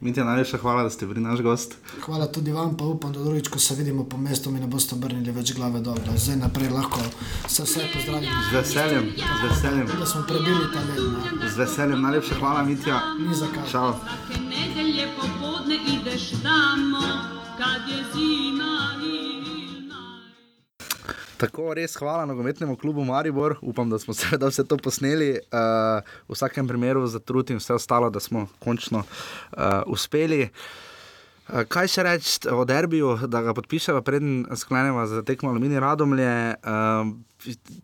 [0.00, 1.74] Mi ti najlepša hvala, da ste bili naš gost.
[2.04, 4.94] Hvala tudi vam, pa upam, da drugič, ko se vidimo po mestu, mi ne boste
[4.94, 5.98] obrnili več glave dol.
[6.06, 7.00] Da zdaj naprej lahko
[7.48, 8.30] se vse pozdravim.
[8.50, 9.90] Z veseljem, z veseljem.
[9.98, 11.50] Da smo prebili ta let.
[11.50, 13.00] Z veseljem, najlepša hvala, Mitja.
[13.18, 13.66] Ni za kaj.
[13.70, 13.92] Čau.
[13.98, 17.02] Svake nedelje popodne ideš tamo,
[17.58, 19.37] kad je zima in
[21.38, 25.30] Tako res hvala nogometnemu klubu Maribor, upam, da smo seveda vse to posneli.
[25.54, 30.48] Uh, v vsakem primeru za trud in vse ostalo, da smo končno uh, uspeli.
[31.46, 36.58] Uh, kaj še reči o derbiju, da ga podpišemo, preden sklenemo za tekmo Alumini Radomlje?
[36.58, 37.14] Uh,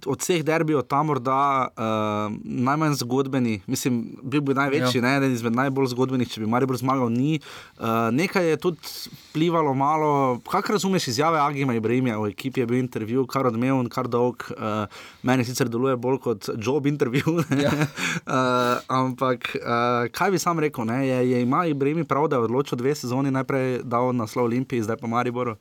[0.06, 5.02] od vseh derbijo tam morda uh, najmanj zgodbeni, mislim, bil bi največji, ja.
[5.02, 7.38] ne, eden izmed najbolj zgodbenih, če bi Maribor zmagal, ni.
[7.78, 8.90] Uh, nekaj je tudi
[9.30, 14.10] vplivalo malo, kako razumeš izjave Agima Ibrahima, v ekipi je bil intervju, kar odmeven, kar
[14.10, 14.90] dolg, uh,
[15.22, 17.22] meni sicer deluje bolj kot job intervju.
[17.64, 17.70] Ja.
[17.70, 22.48] uh, ampak uh, kaj bi sam rekel, ne, je, je ima Ibrahim prav, da je
[22.48, 25.54] odločil dve sezoni, najprej dal naslov Olimpiji, zdaj pa Mariboru.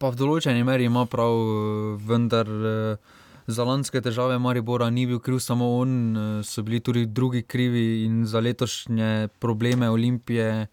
[0.00, 1.34] Pa v določeni meri ima prav,
[2.08, 2.48] vendar
[3.44, 5.90] za lanske težave Maribora ni bil kriv samo on,
[6.40, 10.70] so bili tudi drugi krivi in za letošnje probleme Olimpije.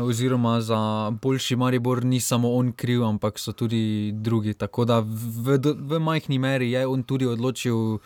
[0.00, 0.78] Oziroma, za
[1.22, 4.54] boljši Maribor ni samo on kriv, ampak so tudi drugi.
[4.54, 8.00] Tako da v, v majhni meri je on tudi odločil.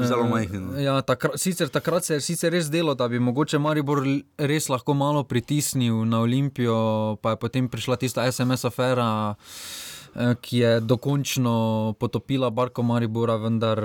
[0.00, 0.58] Zelo majhni.
[0.58, 0.80] No.
[0.80, 4.02] Ja, takrat, sicer, takrat se je sicer res delo, da bi mogoče Maribor
[4.38, 9.08] res lahko malo pritisnil na Olimpijo, pa je potem prišla tista SMS afera.
[10.12, 13.80] Ki je dokončno potopila Barko Maribora, vendar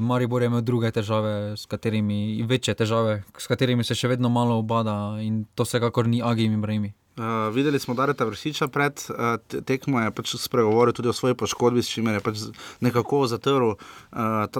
[0.00, 5.20] Maribor je imel druge težave, katerimi, večje težave, s katerimi se še vedno malo obada
[5.20, 6.94] in to vsekakor ni Agim in Brejmi.
[7.16, 11.12] Uh, videli smo, da je ta vršiča pred uh, tekmo, je pač spregovoril tudi o
[11.12, 12.44] svoji poškodbi, s čimer je pač
[12.80, 13.78] nekako zatrl uh,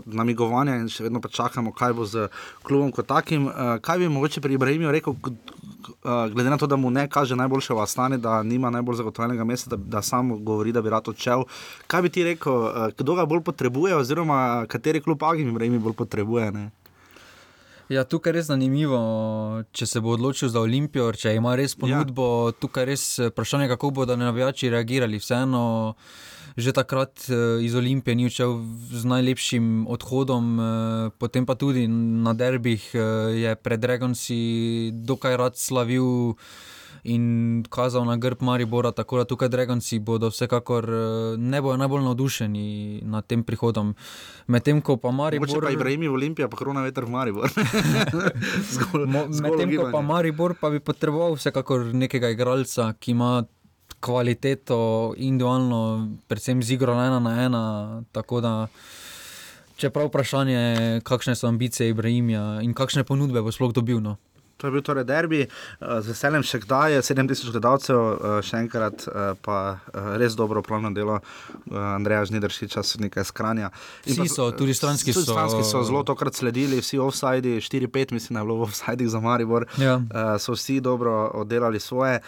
[0.05, 2.27] namigovanje in še vedno pa čakamo, kaj bo z
[2.67, 3.47] klubom kot takim.
[3.47, 7.39] Uh, kaj bi mogoče pri Ibrahimiju rekel, uh, glede na to, da mu ne kaže
[7.39, 11.09] najboljše v Astani, da nima najbolj zagotovljenega mesta, da, da sam govori, da bi rad
[11.09, 11.47] odšel.
[11.87, 15.95] Kaj bi ti rekel, uh, kdo ga bolj potrebuje, oziroma kateri klub Agim Ibrahimi bolj
[16.03, 16.51] potrebuje?
[16.59, 16.71] Ne?
[17.91, 18.99] Ja, tukaj je res zanimivo,
[19.75, 22.27] če se bo odločil za Olimpijo, če ima res ponudbo.
[22.53, 22.55] Ja.
[22.63, 25.19] Tukaj je res vprašanje, kako bodo navijači reagirali.
[25.19, 25.97] Vseeno,
[26.55, 27.27] že takrat
[27.67, 28.55] iz Olimpije ni odšel
[28.95, 30.55] z najlepšim odhodom,
[31.19, 32.95] potem pa tudi na derbih
[33.35, 34.39] je pred Dragonci
[34.95, 36.39] dokaj rad slavil
[37.05, 40.89] in kazal na grb Maribora, tako da tukaj Dragonci bodo vsekakor
[41.39, 43.95] ne bojo najbolj navdušeni nad tem prihodom.
[44.47, 45.49] Medtem ko pa Maribor.
[45.49, 47.49] Če pa Ibrahim v Olimpiji, pa korona veter v Maribor.
[49.45, 53.33] Medtem ko pa Maribor pa bi potreboval vsekakor nekega igralca, ki ima.
[54.01, 57.65] Kvaliteto individualno, predvsem z igro ena na ena.
[58.17, 58.53] Tako da,
[59.77, 64.01] čeprav vprašanje, kakšne so ambicije Ibrahima in kakšne ponudbe bo sploh dobil.
[64.01, 64.17] No?
[64.61, 65.47] To je bil torej derbi,
[65.81, 68.01] z veseljem še kdaj je 7000 gledalcev,
[68.45, 69.07] še enkrat
[69.41, 69.57] pa
[70.21, 71.17] res dobro upravljeno delo
[71.73, 73.71] Andreja Žnidršiča, so nekaj skranja.
[74.05, 75.25] Vsi so, tudi stranski so.
[75.25, 79.21] Stranski so zelo tokrat sledili, vsi offside, 4-5, mislim, da je bilo v offside za
[79.25, 79.65] Maribor.
[79.81, 79.97] Ja.
[80.39, 82.21] So vsi dobro oddelali svoje.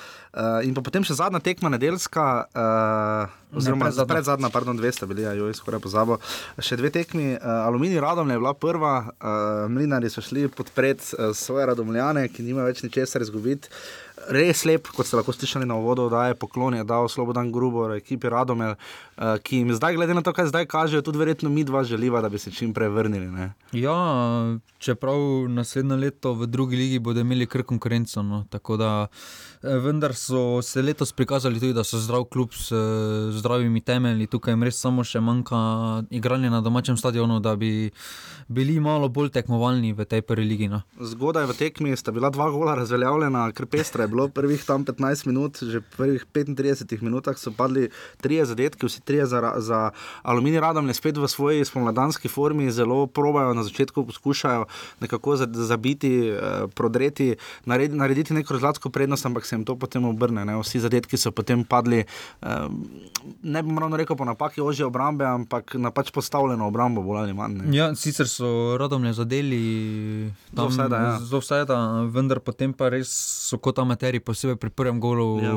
[0.65, 2.25] In pa potem še zadnja tekma nedeljska.
[3.53, 6.17] Oziroma, pred, pred zadnja, pardon, dve sta bili, jo je skoraj pozabo.
[6.57, 9.35] Še dve tekmi, uh, Aluminij Radomlje je bila prva, uh,
[9.69, 13.69] mlinari so šli podpreti uh, svoje radomljane, ki nimajo več ničesar izgubiti.
[14.31, 17.97] Res lep, kot ste lahko slišali na uvodu, da je poklon, je dal Slobodan Grubor,
[17.97, 21.65] ekipi Radomel, uh, ki jim zdaj, glede na to, kaj zdaj kažejo, tudi verjetno mi
[21.65, 23.31] dva želiva, da bi se čim prej vrnili.
[23.31, 23.53] Ne?
[23.73, 23.97] Ja,
[24.79, 28.23] čeprav naslednje leto v drugi ligi bodo imeli kar konkurenco.
[28.23, 29.07] No, tako da,
[29.63, 34.27] eh, vendar so se letos prikazali tudi, da so zdrav klub s eh, zdravimi temelji.
[34.27, 35.57] Tukaj jim res samo še manjka
[36.11, 37.91] igranje na domačem stadionu, da bi
[38.49, 40.69] bili malo bolj tekmovalni v tej prvi ligi.
[40.69, 40.83] No.
[41.01, 43.55] Zgodaj v tekmi sta bila dva gola razveljavljena, je
[44.13, 47.89] bilo prvih tam 15 minut, že prvih 35 minutah so padli
[48.21, 49.91] trije zadetki, vsi trije za, za
[50.23, 54.67] aluminij radom, ne spet v svoji spomladanski formi, zelo probajo na začetku poskušajo
[55.01, 60.45] nekako zabiti, eh, prodreti, narediti, narediti neko zlatko prednost, ampak se jim to potem obrne.
[60.45, 60.59] Ne?
[60.61, 62.05] Vsi zadetki so potem padli,
[62.43, 62.69] eh,
[63.43, 67.33] ne bom ravno rekel po napaki ožje obrambe, ampak na pač postavljeno obrambo, bolj ali
[67.33, 67.59] manj.
[67.63, 67.77] Ne?
[67.77, 69.63] Ja, sicer so radomlje zadeli
[70.55, 71.19] tam vse, da, ja.
[71.39, 71.79] vse, da,
[72.13, 73.13] vendar potem pa res
[73.49, 75.39] so kot amateri, posebej pri prvem golu.
[75.39, 75.55] Ja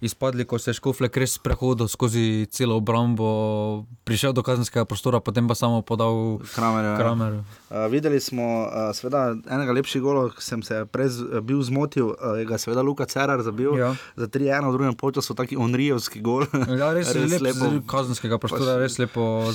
[0.00, 5.48] izpadli, ko se je Škoflek res prehodil skozi celo obrambo, prišel do kazenskega prostora, potem
[5.48, 7.42] pa samo podal Kramerju.
[7.70, 12.42] Uh, videli smo, uh, seveda, enega lepših golov, ki sem se prej bil zmotil, uh,
[12.46, 13.94] ga seveda Luka Cerar zabil ja.
[14.16, 16.46] za 3-1, v drugem času taki onrijevski gol.
[16.76, 17.70] Ja, res, res lep, lepo.
[17.88, 19.48] Kazenskega prostora je res lepo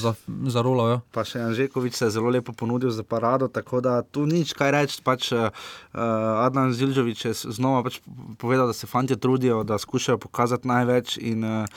[0.50, 0.88] zarolal.
[0.88, 1.00] Za ja.
[1.14, 4.72] Pa še Anžekovič se je zelo lepo ponudil za parado, tako da tu nič kaj
[4.74, 5.00] reči.
[5.06, 5.52] Pač, uh,
[6.42, 8.00] Adnan Zilžovič je znova pač
[8.42, 11.18] povedal, da se fanti trudijo, da skušajo pokazati pokazati največ.
[11.20, 11.68] In, uh,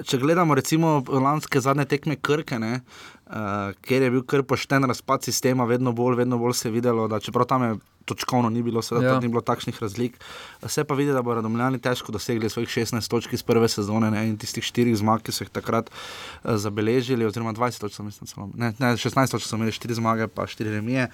[0.00, 2.80] če gledamo, recimo, lanske zadnje tekme Krke, ne,
[3.28, 7.08] uh, kjer je bil kar pošten razpad sistema, vedno bolj, vedno bolj se je videlo,
[7.08, 7.80] da čeprav tam je.
[8.02, 9.18] Točkovno ni bilo, seveda, ja.
[9.22, 10.16] ni bilo takšnih razlik.
[10.66, 14.24] Se pa vidi, da bodo Radomljani težko dosegli svojih 16 točk iz prve sezone ne,
[14.26, 18.72] in tistih 4 zmag, ki so jih takrat uh, zabeležili, oziroma 20 točk, mislim, ne,
[18.82, 21.12] ne, 16 točk so imeli, 4 zmage, pa 4 remije.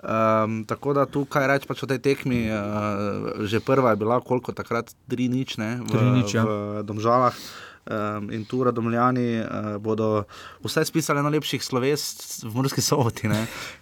[0.00, 4.56] Um, tako da tukaj reč pač o tej tekmi, uh, že prva je bila, koliko
[4.56, 6.48] takrat, 3 nič, ne, v, 3 nič ja.
[6.48, 7.36] v Domžalah
[7.86, 10.24] um, in tu radomljani uh, bodo
[10.64, 13.28] vse spisali na lepših sloves v Murski soboti.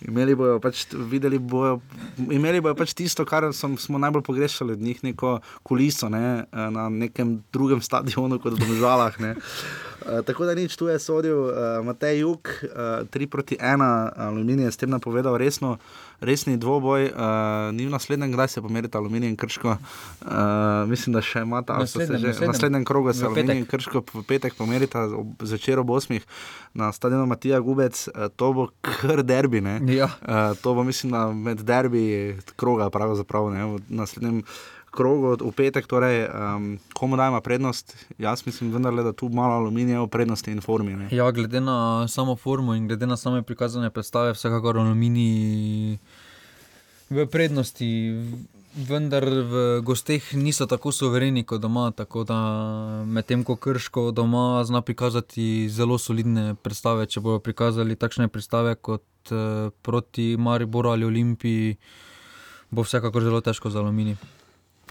[0.08, 0.86] Imeli bojo pač,
[1.40, 1.80] bojo,
[2.30, 6.44] imeli bojo pač tisto, kar som, smo najbolj pogrešali od njih, neko kuliso ne?
[6.52, 9.18] Eh, na nekem drugem stadionu kot v Domžalah.
[9.18, 12.48] Uh, tako da nič tu je sodil, uh, Matej Juk,
[13.10, 13.82] 3 uh, proti 1,
[14.16, 15.78] aluminij je s tem napovedal resno
[16.20, 19.76] resni dvoboj, uh, ni v naslednjem, kdaj se pomerita aluminij in krško.
[19.78, 20.28] Uh,
[20.90, 22.52] mislim, da še ima ta naslednjem, že, naslednjem.
[22.52, 25.06] naslednjem krogu, se aluminij in krško v petek pomerita
[25.40, 26.20] zvečer ob 8.
[26.74, 29.62] na stadionu Matija Gubec, uh, to bo kar derbi.
[29.90, 30.10] Ja.
[30.22, 34.42] Uh, to bo, mislim, med derbi kroga, pravzaprav ne v naslednjem
[34.90, 37.94] krogu v petek, torej um, komu dajemo prednost.
[38.18, 40.96] Jaz mislim, vendarle, da tu malo aluminija v prednosti in formi.
[40.96, 41.08] Ne.
[41.12, 45.98] Ja, glede na samo formo in glede na same prikazane predstave, vsekakor aluminij
[47.10, 47.90] v prednosti.
[48.78, 52.36] Vendar v gosteh niso tako suvereni kot doma, tako da
[53.08, 59.32] medtem ko krško doma zna prikazati zelo solidne predstave, če bodo prikazali takšne predstave kot
[59.32, 61.74] uh, proti Mariboru ali Olimpiji,
[62.70, 64.37] bo vsekakor zelo težko za aluminij.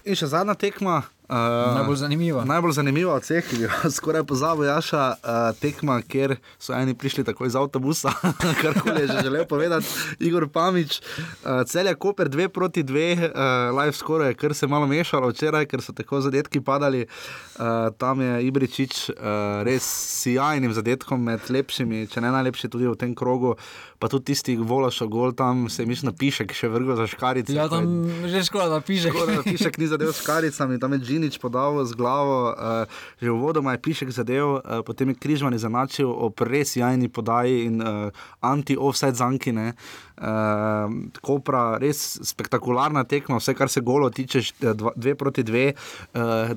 [0.08, 1.02] In še zadnja tekma.
[1.28, 2.40] Uh, najbolj zanimiva.
[2.48, 7.26] Najbolj zanimiva od vseh, ki jo skoraj pozabo jaša, uh, tekma, kjer so eni prišli
[7.28, 8.14] tako iz avtobusa,
[8.62, 9.84] kar koli je že želel povedati,
[10.24, 14.72] Igor Pamič, uh, cel je Koper 2 proti 2, uh, live skoraj, ker se je
[14.72, 17.04] malo mešalo včeraj, ker so tako zadetki padali.
[17.04, 19.84] Uh, tam je Ibričič uh, res
[20.22, 23.58] sjajnim zadetkom, med lepšimi, če ne najlepši tudi v tem krogu.
[23.98, 27.50] Pa tudi tisti, ki volajo gol, tam se mi napiše, ki še vrgo za škarice.
[27.56, 29.10] Ja, tam je že škoda, da piše.
[29.10, 33.00] Škoda, da piše, ki ni zadev s škaricami, tam je Džinič podal z glavo, uh,
[33.18, 37.66] že v vodoma je pišek zadev, uh, potem je križman izenačil o res jajni podaji
[37.66, 39.74] in uh, anti-offset zankine.
[40.14, 45.74] Uh, Kopra, res spektakularna tekma, vse kar se golo tiče, dva, dve proti dve.
[46.14, 46.54] Uh,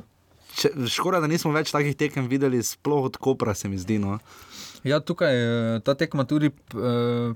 [0.85, 3.97] Škoda, da nismo več takih tekem videli, sploh od Kopra, se mi zdi.
[3.97, 4.19] No.
[4.83, 5.35] Ja, tukaj
[5.85, 6.49] ta tekma tudi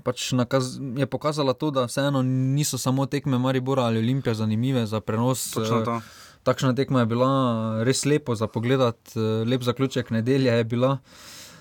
[0.04, 5.00] pač nakaz, je pokazala to, da vseeno niso samo tekme Maribora ali Olimpija zanimive za
[5.00, 5.54] prenos.
[6.46, 7.30] Takšna tekma je bila
[7.84, 10.98] res lepo za pogled, eh, lep zaključek nedelje je bila.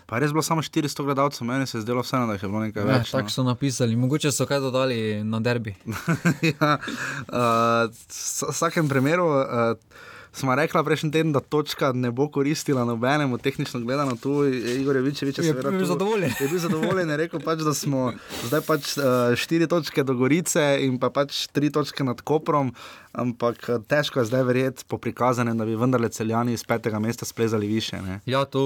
[0.07, 2.83] Pa res bilo samo 400 gledalcev, meni se je zdelo vseeno, da je bilo nekaj
[2.83, 3.11] ja, več.
[3.11, 3.31] Tako no.
[3.31, 5.73] so napisali, mogoče so kaj dodali na derbi.
[6.53, 9.25] ja, uh, v vsakem primeru.
[9.25, 14.81] Uh, Smo rekli prejšnji teden, da točka ne bo koristila nobenemu, tehnično gledano, tu je
[14.81, 16.33] Igor Jevičevič, je bil zadovoljen.
[16.41, 18.13] Je bil zadovoljen, je rekel pač, da smo
[18.49, 19.05] zdaj pač uh,
[19.39, 22.75] štiri točke do Gorice in pa pač tri točke nad Koprom
[23.15, 27.25] ampak eh, težko je zdaj verjeti po prikazanem, da bi vendarle celjani iz petega mesta
[27.25, 28.03] splezali više.
[28.03, 28.21] Ne?
[28.27, 28.65] Ja, to,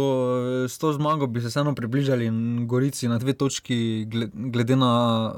[0.65, 2.31] eh, s to zmago bi se vseeno približali
[2.67, 5.35] Gorici na dve točki, glede na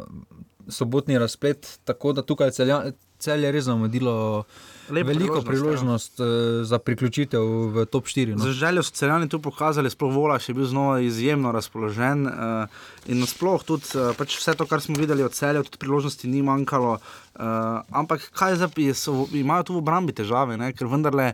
[0.69, 1.79] sobotni razplet.
[1.85, 2.83] Tako da tukaj celja,
[3.19, 4.45] cel je res zamudilo.
[4.91, 7.43] Lepo Veliko priložnost, priložnost, priložnost za priključitev
[7.75, 8.35] v top 4.
[8.35, 8.45] No.
[8.45, 12.27] Za željo so celjani tu pokazali, sploh Vola še bil znova izjemno razpoložen.
[12.27, 16.29] Uh, in nasploh tudi uh, pač vse to, kar smo videli od celja, tudi priložnosti
[16.29, 16.99] ni manjkalo.
[16.99, 18.93] Uh, ampak kaj zdaj,
[19.33, 20.73] imajo tu v obrambi težave, ne?
[20.75, 21.33] ker vendarle.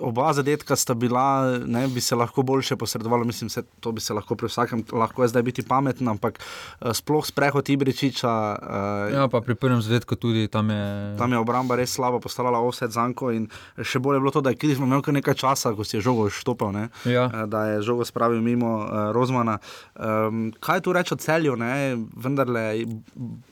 [0.00, 4.14] Oba zadetka sta bila, ne bi se lahko boljše posredovalo, mislim, da to bi se
[4.14, 8.32] lahko pri vsakem, lahko je zdaj biti pameten, ampak uh, sploh sprehod Ibričiča.
[8.62, 11.16] Uh, ja, pa pri prvem zadetku tudi tam je.
[11.18, 14.54] Tam je obramba res slabo postavila offset zanko in še bolje je bilo to, da
[14.54, 16.72] je Krizmo imel kar nekaj časa, ko si je žogo štopal,
[17.04, 17.26] ja.
[17.26, 19.58] uh, da je žogo spravil mimo uh, Rozmana.
[20.00, 21.96] Um, kaj tu reče o celju, ne?
[22.16, 22.86] vendarle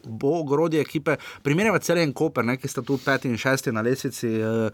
[0.09, 2.57] bo ogrodje ekipe, primerjava celje in Koper, ne?
[2.57, 4.33] ki sta tu peti in šesti na lesici.
[4.41, 4.73] Uh,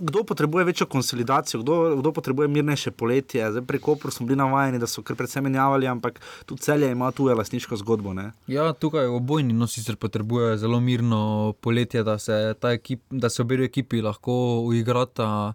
[0.00, 0.45] kdo potrebuje?
[0.46, 3.50] Potrebuje večjo konsolidacijo, kdo, kdo potrebuje mirnejše poletje.
[3.50, 7.10] Zdaj, pri Koperu smo bili navajeni, da so kar predvsem menjavali, ampak tu celje ima
[7.10, 8.14] tu lastniško zgodbo.
[8.14, 8.30] Ne?
[8.46, 13.64] Ja, tukaj obojni nosi sicer potrebuje zelo mirno poletje, da se, ekip, da se obe
[13.64, 15.52] ekipi lahko uigrata.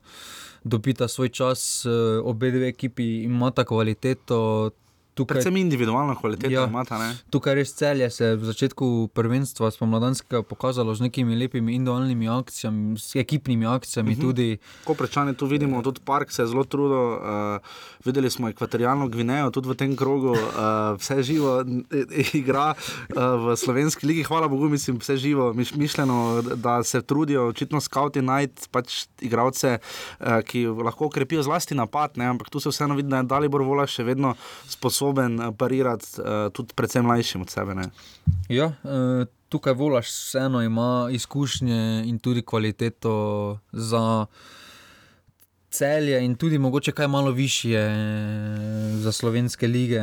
[0.64, 1.86] Dobita svoj čas,
[2.24, 4.70] obe dve ekipi imata kvaliteto,
[5.12, 6.96] Tukaj, Predvsem individualna kvaliteta ja, imata.
[6.96, 7.12] Ne?
[7.30, 12.96] Tukaj res celje se je v začetku prvenstva spomladanskega pokazalo z nekimi lepimi individualnimi akcijami,
[12.96, 14.12] s ekipnimi akcijami.
[14.12, 14.30] Uh mhm.
[14.32, 14.58] -huh.
[14.84, 16.98] Ko prečane tu vidimo, tudi park se je zelo trudil.
[16.98, 17.60] Uh,
[18.06, 20.40] videli smo ekvatorijalno Gvinejo, tudi v tem krogu, uh,
[20.98, 21.66] vse živo
[22.34, 24.24] igra uh, v slovenski ligi.
[24.24, 29.78] Hvala Bogu, mislim, vse živo, mišljeno, da se trudijo očitno skauti najti pač igralce,
[30.20, 32.12] uh, ki lahko ukrepijo zlasti napad.
[32.16, 32.26] Ne?
[32.26, 34.36] Ampak tu se vseeno vidi, da je Dalibor Vola še vedno
[34.68, 37.76] sposoben sposoben eh, parirati uh, tudi predvsem mlajšim od sebe.
[37.76, 37.90] Ne?
[38.50, 44.26] Ja, uh, tukaj volaš vseeno ima izkušnje in tudi kvaliteto za.
[45.72, 47.80] Celje in tudi mogoče kaj malo više
[49.00, 50.02] za slovenske lige,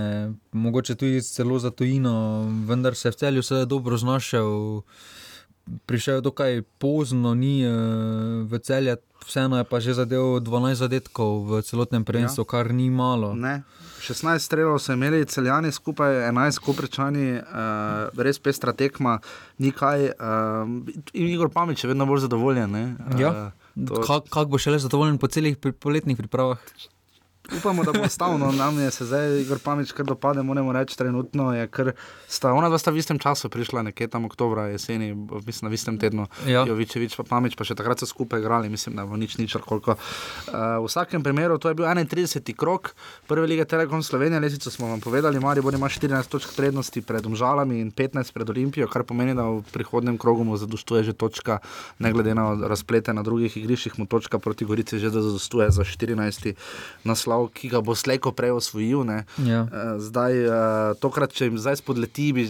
[0.52, 4.80] mogoče tudi celo za tujino, vendar se je v celju vse dobro znašel,
[5.86, 7.68] prišel je dokaj pozno, ni
[8.48, 8.96] v celje,
[9.26, 12.50] vseeno je pa že zadev 12 zadetkov v celotnem prvenstvu, ja.
[12.50, 13.34] kar ni malo.
[13.36, 13.62] Ne.
[14.08, 19.18] 16 strelov so imeli celjani, skupaj 11 koprečani, uh, res pestra tekma,
[19.60, 20.10] nikaj.
[20.16, 20.70] Uh,
[21.12, 22.74] in Igor Pamič je vedno bolj zadovoljen.
[22.74, 23.32] Uh, ja.
[23.88, 24.00] To...
[24.02, 26.62] Kako bo še le zadovoljen po celih poletnih pripravah?
[27.56, 31.54] Upamo, da bo stavno, nam je se zdaj, Igor Pamič, kar dopade, moramo reči, trenutno
[31.54, 31.92] je, ker
[32.28, 35.14] sta ona dva sta v istem času prišla, nekje tam oktobra, jeseni,
[35.46, 36.66] mislim, v istem tednu, ja.
[36.68, 39.96] Jovičevič pa Pamič, pa še takrat so skupaj igrali, mislim, da bo nič nič, koliko.
[39.96, 42.52] Uh, v vsakem primeru, to je bil 31.
[42.56, 42.92] krok
[43.26, 47.26] prve lige Telekom Slovenije, lesico smo vam povedali, Mari bo ima 14 točk prednosti pred
[47.26, 51.58] Omžalami in 15 pred Olimpijo, kar pomeni, da v prihodnem krogu mu zadostuje že točka,
[51.98, 56.54] ne glede na razplete na drugih igriščih, mu točka proti Gorici že zadostuje za 14.
[57.04, 59.06] naslov naslov, ki ga bo slejko prej osvojil.
[59.46, 59.62] Ja.
[59.66, 62.46] Uh, zdaj, uh, tokrat, če jim zdaj spodleti, bi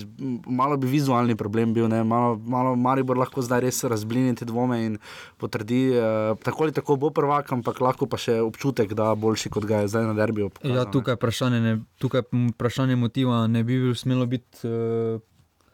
[0.47, 2.05] malo bi vizualni problem bil, ne?
[2.05, 4.99] malo, malo Maribor lahko zdaj res razblini te dvome in
[5.39, 9.51] potrdi, uh, tako ali tako bo prvak, ampak lahko pa še občutek, da je boljši
[9.51, 10.51] kot ga je zdaj na derbiju.
[10.65, 14.65] Ja, tukaj vprašanje, ne, tukaj vprašanje motiva ne bi smelo biti.
[14.65, 15.21] Uh,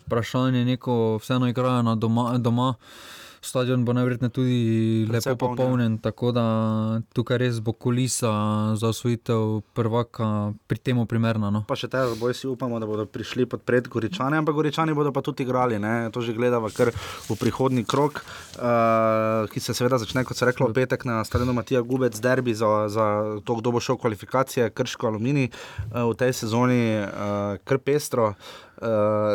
[0.05, 2.35] Vprašanje je, kako vseeno igrajo doma.
[2.37, 2.75] doma
[3.47, 4.59] stadion bo najverjetneje tudi
[5.11, 6.45] lepo popolnjen, tako da
[7.15, 8.33] tukaj res bo kulisa
[8.77, 11.51] za osvojitev prvaka pri tem primerna.
[11.51, 11.65] No.
[11.69, 15.23] Pa še te boje si upamo, da bodo prišli podpred Goričani, ampak Goričani bodo pa
[15.23, 16.11] tudi igrali, ne?
[16.15, 20.69] to že gledamo kar v prihodni krok, uh, ki se seveda začne, kot se reklo,
[20.71, 23.07] v petek na stadionu Matija Gubec, derbi za, za
[23.45, 28.64] to, kdo bo šel kvalifikacije, krško alumini uh, v tej sezoni, uh, kar pestro uh,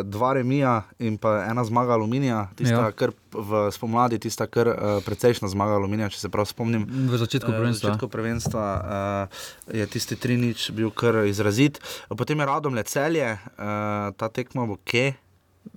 [0.03, 2.91] dva remija in pa ena zmaga aluminija, tista, ja.
[2.91, 4.75] kar v spomladi, tista, kar uh,
[5.05, 6.85] precejšna zmaga aluminija, če se prav spomnim.
[6.89, 7.69] V začetku prvenstva.
[7.69, 9.47] Uh, v začetku prvenstva uh,
[9.79, 11.79] je tisti tri nič bil kar izrazit.
[12.09, 15.13] Potem je radom le celje, uh, ta tekmo bo kje.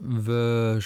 [0.02, 0.28] V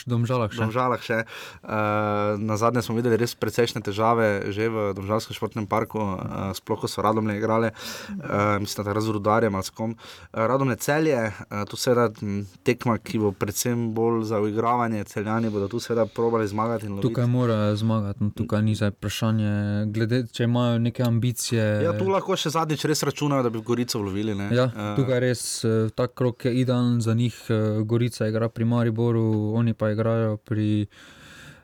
[0.04, 0.60] Domžalah še.
[0.60, 1.18] Domžalah še.
[1.64, 6.84] Uh, na zadnje smo videli res precejšnje težave, že v Domžalskem športnem parku, uh, sploh
[6.84, 9.96] ko so radomlje igrali, uh, mislim, da z rudarjem ali s kom.
[9.96, 12.12] Uh, radomlje celje, uh, tu seveda
[12.60, 16.90] tekma, ki bo predvsem bolj za uigravanje, celjani bodo tu seveda probali zmagati.
[17.00, 21.64] Tukaj mora zmagati, no, tukaj ni za vprašanje, glede, če imajo neke ambicije.
[21.88, 24.36] Ja, tu lahko še zadnjič res računajo, da bi Gorico lovili.
[24.52, 24.68] Ja,
[24.98, 28.85] tukaj res uh, ta krok je idealen za njih, uh, Gorica igra primari.
[28.86, 30.86] Mariboru, oni pa igrajo pri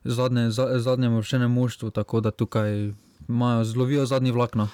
[0.05, 2.91] zadnje, zadnjem vršenem moštvu, tako da tukaj
[3.29, 4.69] imajo zelo zadnji vlakno.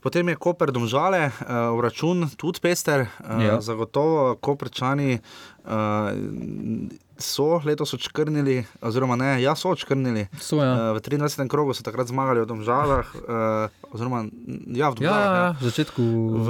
[0.00, 3.60] Potem je Koper domžale, uh, račun tudi pester, uh, ja.
[3.60, 5.18] zagotovo Koperčani
[5.64, 10.26] Uh, so letos odškrnili, oziroma ne, ja, so odškrnili.
[10.40, 10.90] So, ja.
[10.92, 11.48] uh, v 23.
[11.48, 14.26] krogu so takrat zmagali v Domžalah, uh, oziroma
[14.74, 15.24] ja, v Ja, Domžalah.
[15.24, 16.02] ja, ja, v začetku.
[16.34, 16.48] V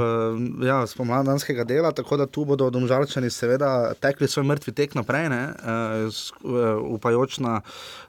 [0.67, 5.43] ja, spomladanskega dela, tako da tu bodo domžalčani seveda tekli svoj mrtvi tek naprej, ne,
[5.53, 7.61] uh, uh, upajoč na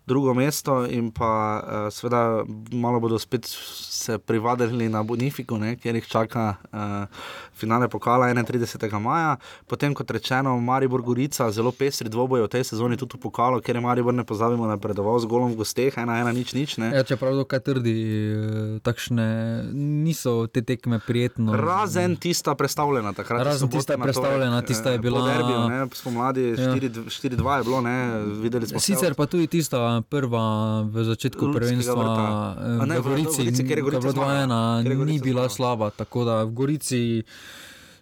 [0.06, 5.96] drugo mesto in pa uh, seveda malo bodo spet se privadili na Bonifiku, ne, kjer
[5.96, 7.10] jih čaka uh,
[7.54, 9.00] finale pokala 31.
[9.00, 9.38] maja.
[9.68, 13.74] Potem, kot rečeno, Maribor Gorica, zelo pestri dvoboj v tej sezoni tudi v pokalu, ker
[13.74, 16.78] je Maribor, ne pozabimo, napredoval z golom v gosteh, ena, ena, nič, nič.
[16.78, 16.92] Ne.
[16.92, 18.36] Ja, čeprav dokaj trdi, eh,
[18.80, 19.26] takšne
[19.74, 21.52] niso te tekme prijetno.
[21.52, 23.44] Razen tista predstavljena takrat.
[23.44, 26.76] Razen tista predstavljena, tista je bila- Po derbiju, ne, spomladi Ja.
[27.10, 27.98] 4-2 je bilo, ne,
[28.38, 30.46] videli smo Sicer pa tudi tista prva
[30.84, 32.26] v začetku Ljudskega prvenstva vrta.
[32.86, 34.84] eh, v Gorici, Gorici, Gorica bilo 2-1, zmagala.
[34.84, 35.90] Kjer je ni bila slaba.
[35.90, 37.24] Tako da v Gorici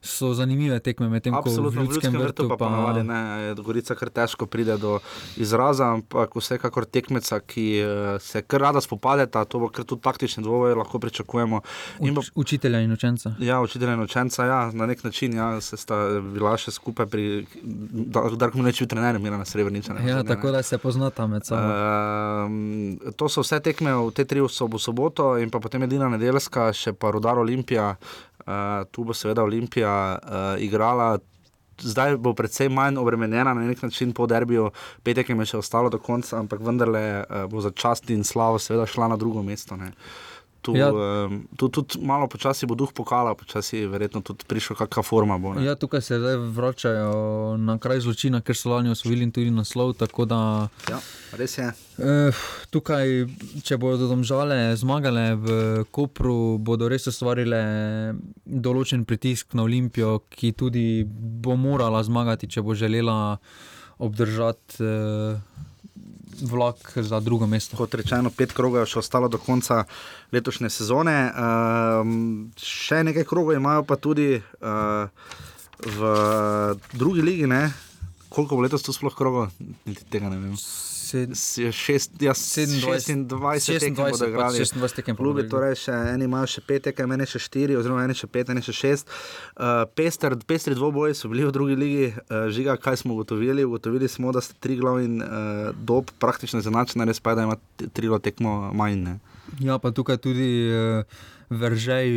[0.03, 3.19] so zanimive tekme, medtem ko v Absolutno, v Ljudskem ljudskem vrtu vrtu pa ponavadi ne,
[3.43, 4.99] je Gorica kar težko pride do
[5.38, 10.43] izraza, ampak vsekakor tekmeca, ki eh, se kar rada spopadeta, to bo kar tudi taktične
[10.43, 11.61] dvoboje lahko pričakujemo.
[11.99, 13.35] In Uč, učitelja in učenca.
[13.39, 17.45] Ja, učitelj in učenca, ja, na nek način ja, se sta bila še skupaj pri,
[17.63, 19.95] da, da kako reči, trenerju Milana Srebrniča.
[20.07, 21.71] Ja, tako da se poznata med sabo.
[22.45, 26.09] Um, to so vse tekme v te tri v sobo, soboto in pa potem edina
[26.11, 27.93] nedeljska, še pa Rudar Olimpija.
[28.43, 31.17] Uh, tu bo seveda Olimpija uh, igrala.
[31.79, 34.69] Zdaj bo predvsem manj obremenjena na nek način po derbiju,
[35.03, 38.85] petek je še ostalo do konca, ampak vendarle uh, bo za čast in slavo seveda
[38.85, 39.75] šla na drugo mesto.
[39.75, 39.91] Ne.
[40.64, 40.88] Tu, ja.
[40.95, 45.35] Um, tu tudi malo počasi bo duh pokala, počasi verjetno tudi prišla kakšna forma.
[45.38, 45.65] Bo, ne.
[45.68, 49.91] Ja, tukaj se zdaj vračajo na kraj zločina, ker so lani osvojili tudi naslov.
[49.99, 50.40] Da
[50.88, 50.99] ja,
[51.35, 51.68] res je.
[51.99, 52.31] eh,
[52.72, 53.27] tukaj,
[53.68, 55.48] če bodo domžale zmagale v
[55.91, 57.60] Kopru, bodo res ustvarile
[58.45, 63.38] določen pritisk na Olimpijo, ki tudi bo morala zmagati, če bo želela
[63.99, 65.38] obdržati eh,
[66.41, 67.77] vlak za drugo mesto.
[67.77, 69.84] Kot rečeno, pet krogov je še ostalo do konca
[70.34, 71.18] letošnje sezone.
[71.34, 72.14] Um,
[72.57, 75.07] še nekaj krogov imajo pa tudi uh,
[75.84, 76.15] v
[76.93, 77.49] drugi ligi.
[77.49, 77.68] Ne?
[78.30, 79.51] Koliko bo letos tu sploh krogov?
[80.10, 80.57] Tega ne vem.
[81.14, 81.35] Sed,
[81.72, 84.60] Šest, ja, 26, 26 tekem bodo igrali.
[84.60, 85.49] 26 tekem igrali.
[85.49, 88.64] torej še eni imajo še pet tekem, eni še štiri, oziroma eni še pet, eni
[88.65, 89.11] še šest.
[89.53, 93.65] Uh, pester, pestri dvoboji so bili v drugi ligi, uh, žiga, kaj smo ugotovili?
[93.68, 97.48] Ugotovili smo, da sta tri glav in uh, dob praktično izenačena, res pa je, da
[97.49, 97.60] ima
[97.94, 98.98] tri glav tekmo manj.
[99.06, 99.15] Ne?
[99.61, 101.06] Ja, pa tukaj tudi uh,
[101.53, 102.07] Veržej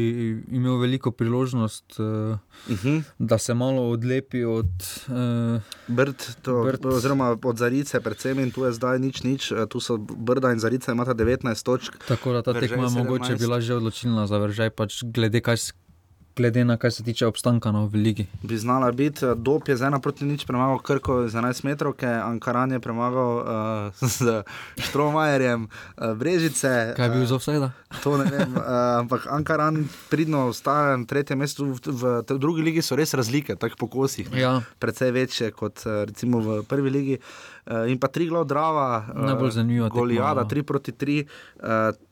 [0.48, 3.02] imel veliko priložnost, uh, Uh -huh.
[3.18, 4.70] da se malo odlepi od.
[5.06, 6.86] Uh, Brd, to, Brd.
[6.86, 9.52] Oziroma od Zarice, predvsem in tu je zdaj nič, nič.
[9.52, 11.92] eh, Tu so Brda in Zarica, imata 19 točk.
[12.08, 12.98] tako da ta Veržej tekma je 17.
[12.98, 15.56] mogoče bila že odločilna za Veržej, pač glede, kaj,
[16.36, 18.26] glede na kaj se tiče obstanka no, v ligi.
[18.42, 21.94] Bi znala biti, eh, Dob je z ena proti nič premagal Krko z 11 metrov,
[22.02, 24.42] Ankaran je premagal uh, z
[24.76, 26.94] Štromajerjem, uh, Brežice.
[26.96, 27.70] Kaj je bil za vse?
[28.02, 28.62] To ne vem, uh,
[29.00, 33.56] ampak Ankaran pridno ostaja na tretjem mestu, v, v, v drugi ligi so res razlike,
[33.56, 34.28] tako po kosih.
[34.36, 34.60] Ja.
[34.78, 37.16] Precej večje kot recimo v prvi ligi.
[37.16, 37.55] Uh,
[37.86, 40.48] in pa tri glav Drava, Najbolj zanimiva tekma, Golijada, no.
[40.48, 41.26] 3 proti 3.
[41.56, 41.62] Uh,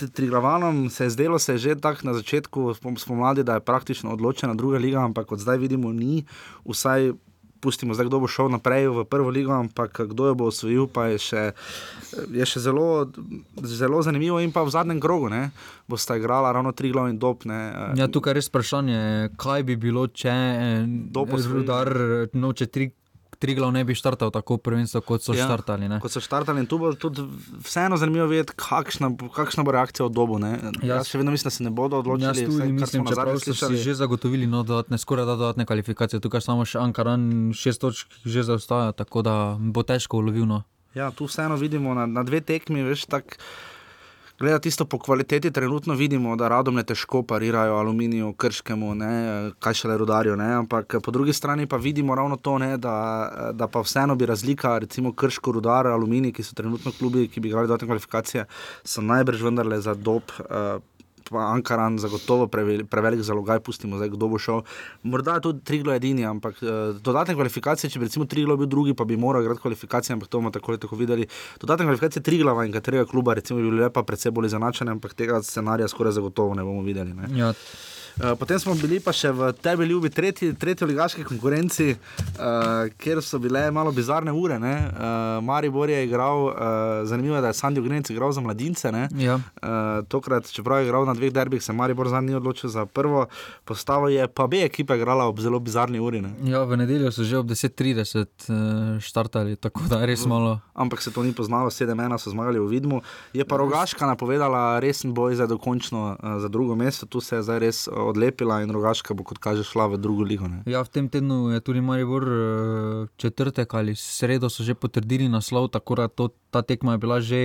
[0.09, 3.61] tri glavanom se je zdelo, se je že tako na začetku spom- spomladi, da je
[3.61, 6.25] praktično odločena druga liga, ampak kot zdaj vidimo, ni.
[6.65, 7.13] Vsaj
[7.61, 11.07] pustimo zdaj, kdo bo šel naprej v prvo ligo, ampak kdo jo bo osvojil, pa
[11.07, 11.43] je še,
[12.29, 13.09] je še zelo,
[13.57, 14.37] zelo zanimivo.
[14.37, 15.49] In pa v zadnjem krogu ne,
[15.89, 17.49] bosta igrala ravno tri glav in dob.
[17.49, 19.01] Ne, eh, Ja, tukaj je res vprašanje,
[19.41, 20.35] kaj bi bilo, če
[21.09, 21.49] posvoji.
[21.55, 21.89] Rudar
[22.33, 22.91] noče tri.
[23.45, 25.85] Tri glav ne bi štartal tako prvenstvo, kot so ja, štartali.
[25.87, 25.99] Ne?
[26.01, 27.21] Kot so štartali, in tu bo tudi
[27.61, 30.39] vseeno zanimivo videti, kakšna, kakšna bo reakcija od dobu.
[30.39, 30.55] Ne?
[30.81, 32.27] Jaz- Jaz še vedno mislim, da se ne bodo odločili.
[32.27, 36.19] Jaz tudi vsaj, mislim, čeprav so si že zagotovili no, dodatne, skoraj da dodatne kvalifikacije.
[36.19, 40.47] Tukaj samo še Ankaran šest točk že zaostaja, tako da bo težko ulovil.
[40.47, 40.63] No.
[40.95, 43.37] Ja, tu vseeno vidimo na, na dve tekmi, veš, tako.
[44.45, 49.13] Gleda tisto po kvaliteti, trenutno vidimo, da radom ne težko parirajo aluminiju, krškemu, ne,
[49.59, 50.35] kaj šele rudarju.
[50.37, 52.93] Ne, ampak po drugi strani pa vidimo ravno to, ne, da,
[53.57, 57.49] da pa vseeno bi razlika, recimo krško, rudar, aluminij, ki so trenutno klubi, ki bi
[57.49, 58.45] igrali dodatne kvalifikacije,
[58.85, 60.37] so najbrž vendarle za dob.
[60.39, 60.83] Uh,
[61.41, 64.63] Ankaran, zagotovo prevelik, prevelik zalogaj, pustimo zdaj, kdo bo šel.
[65.03, 69.05] Morda tudi Triglo edini, ampak uh, dodatne kvalifikacije, če bi recimo Triglo bil drugi, pa
[69.05, 71.27] bi moral igrati kvalifikacije, ampak to bomo tako ali tako videli.
[71.61, 75.43] Dodatne kvalifikacije Triglava in katerega kluba, recimo, bi bile pa predvsej bolj zanačene, ampak tega
[75.43, 77.15] scenarija skoraj zagotovo ne bomo videli.
[77.15, 77.31] Ne.
[77.39, 77.53] Ja,
[78.15, 83.19] Uh, potem smo bili pa še v tebi ljubi tretji, tretji ligaški konkurenci, uh, kjer
[83.19, 84.55] so bile malo bizarne ure.
[84.55, 86.55] Uh, Maribor je igral, uh,
[87.11, 88.93] zanimivo je, da je Sandy Ugrinec igral za mladince.
[89.19, 89.35] Ja.
[89.35, 93.27] Uh, tokrat, čeprav je igral na dveh derbih, se Maribor za njih odločil za prvo
[93.65, 96.23] postavo, je pa B ekipa igrala ob zelo bizarni uri.
[96.23, 96.31] Ne?
[96.47, 100.61] Ja, v nedeljo so že ob 10:30 uh, štartali, tako da res malo.
[100.75, 103.03] Ampak se to ni poznalo, 7-1 so zmagali v Vidmu.
[103.35, 107.43] Je pa Rogaška napovedala resen boj za dokončno, uh, za drugo mesto, tu se je
[107.43, 110.49] zdaj res odlepila in Rogaška bo, kot kaže, šla v drugo ligo.
[110.69, 115.71] Ja, v tem tednu je tudi Maribor uh, četrtek ali sredo so že potrdili naslov,
[115.73, 117.43] tako da to, ta tekma je bila že.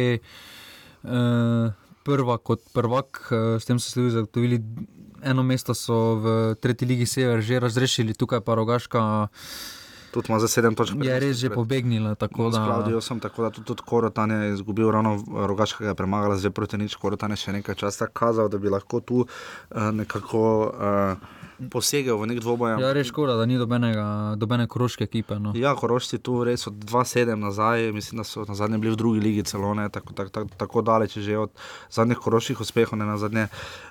[1.03, 3.27] Uh, Prva kot prvak,
[3.59, 4.57] s tem so se tudi zagotovili
[5.21, 9.27] eno mesto, so v tretji ligi Sever že razrešili, tukaj pa Rogaška.
[10.11, 10.95] Tudi ima za sedem točk.
[11.01, 12.15] Je res že pobegnila.
[12.15, 15.17] Tako da Skladijo sem, tako da tudi, tudi Korotan je izgubil, ravno
[15.47, 16.95] Rogaška je premagala, zdaj proti nič.
[16.95, 20.47] Korotan je še nekaj časa kazal, da bi lahko tu uh, nekako.
[20.73, 21.37] Uh,
[21.67, 22.77] posegel v nek dvoboj.
[22.79, 25.35] Ja, res škoda, da ni dobenega, dobene koroške ekipe.
[25.41, 25.51] No.
[25.57, 29.23] Ja, korošci tu res od 2-7 nazaj, mislim, da so na zadnje bili v drugi
[29.23, 31.51] ligi celo ne, tako, tako, tako, tako daleč že od
[31.91, 32.95] zadnjih koroških uspehov.
[32.99, 33.47] Ne, zadnje,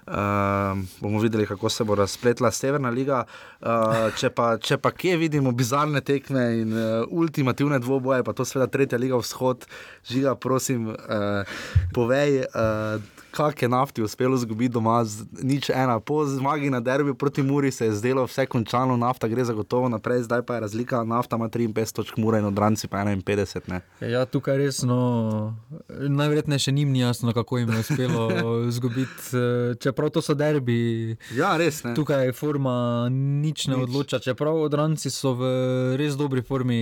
[0.09, 3.25] uh, bomo videli, kako se bo razpletla Severna liga.
[3.61, 8.49] Uh, če, pa, če pa kje vidimo bizarne tekme in uh, ultimativne dvoboje, pa to
[8.49, 9.69] seveda tretja liga vzhod,
[10.09, 11.61] žiga, prosim, uh,
[11.93, 12.45] povej.
[12.49, 15.05] Uh, kak je nafti uspelo zgubiti doma,
[15.43, 16.01] nič ena.
[16.01, 20.23] Po zmagi na derbi proti Muri se je zdelo vse končano, nafta gre zagotovo naprej,
[20.23, 23.61] zdaj pa je razlika, nafta ima 53 točk, Mura in odranci pa 51.
[23.67, 23.81] Ne.
[24.01, 25.55] Ja, tukaj res, no,
[25.89, 28.29] najverjetneje še njim ni jasno, kako jim je uspelo
[28.77, 31.17] zgubiti, eh, čeprav to so derbi.
[31.37, 31.83] Ja, res.
[31.85, 31.95] Ne.
[31.95, 33.89] Tukaj je forma, nič ne nič.
[33.89, 35.53] odloča, čeprav odranci so v
[36.01, 36.79] res dobri formi.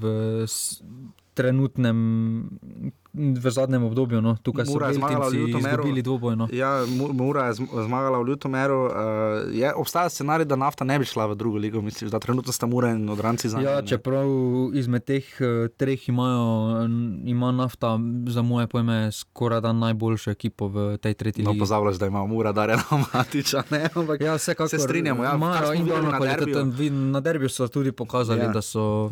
[0.00, 0.46] V,
[1.40, 1.98] trenutnem,
[3.12, 4.20] v zadnjem obdobju.
[4.20, 4.36] No.
[4.42, 6.36] Tukaj so bili izgubili dvoboj.
[6.36, 6.48] No.
[6.52, 7.54] Ja, Mura je
[7.84, 8.84] zmagala v Ljutomeru.
[8.84, 8.92] Uh,
[9.76, 12.90] obstaja scenarij, da nafta ne bi šla v drugo ligo, mislim, da trenutno sta Mura
[12.90, 13.68] in odranci za nami.
[13.68, 14.26] Ja, čeprav
[14.74, 16.86] izmed teh uh, treh imajo,
[17.24, 21.58] ima nafta za moje pojme skoraj da najboljšo ekipo v tej tretji no, ligi.
[21.58, 22.82] No, pozabljaš, da ima Mura Darjana
[23.14, 23.62] Matiča.
[23.70, 23.88] Ne?
[23.94, 24.68] Ampak ja, vsekakor.
[24.68, 25.34] Se strinjamo, ja.
[25.34, 26.92] Imajo in dobro na derbiju.
[26.92, 28.48] Na derbiju so tudi pokazali, ja.
[28.48, 29.10] da so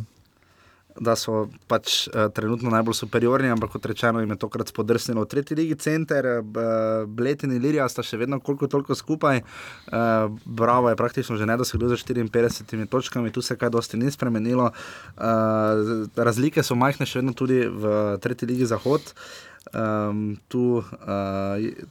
[1.00, 5.30] da so pač uh, trenutno najbolj superiorni, ampak kot rečeno, jim je tokrat spodrsnilo v
[5.30, 9.42] tretji ligi center, uh, Bletin in Lirija sta še vedno koliko toliko skupaj.
[9.42, 14.10] Uh, Bravo je praktično že ne dosegljivo za 54 točkami, tu se kaj dosti ni
[14.10, 14.70] spremenilo.
[15.16, 19.02] Uh, razlike so majhne še vedno tudi v tretji ligi Zahod.
[19.02, 20.84] Uh, um, tu uh,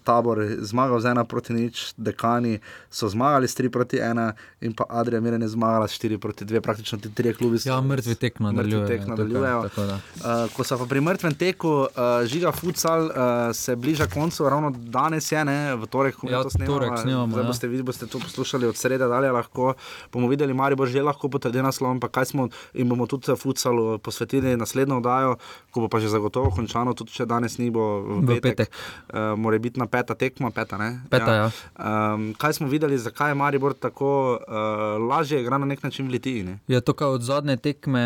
[0.04, 2.60] tabor zmagal z ena proti nič, dekani
[2.90, 6.46] so zmagali s tri proti ena, in pa Adrija Mirren je zmagala s štiri proti
[6.46, 7.58] dve, praktično ti tri klubi.
[7.66, 8.88] Ja, mrtvi tek nadaljujejo.
[8.88, 9.60] Tek nadaljujejo.
[9.60, 13.12] Uh, ko so pa pri mrtvem teku, uh, žiga futsal, uh,
[13.54, 16.74] se bliža koncu, ravno danes je, ne, v torek, ko ja, to snemamo.
[16.74, 17.48] Torek snemamo Zdaj ja.
[17.48, 19.74] boste, vid, boste to poslušali od sreda dalje, lahko
[20.14, 24.00] bomo videli, Mari bo že lahko potrdi naslov, pa kaj smo in bomo tudi futsalu
[24.00, 25.38] posvetili naslednjo oddajo,
[25.72, 28.72] ko bo pa že zagotovo končano, tudi če danes ni bo v, v petek.
[29.14, 30.78] Uh, Mora biti na peta tekma, peta.
[31.10, 31.38] peta ja.
[31.48, 32.14] Ja.
[32.14, 36.12] Um, kaj smo videli, zakaj je Maribor tako uh, lažje igra na nek način v
[36.18, 36.44] Litiji?
[36.44, 36.60] Ne?
[36.68, 38.04] Ja, to, od zadnje tekme,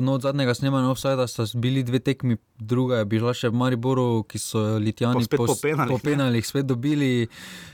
[0.00, 4.24] no, od zadnjega snemanja offsajda, sta bili dve tekmi, druga je bila še v Mariboru,
[4.28, 7.28] ki so Litijani po popenalih, popenalih spet dobili.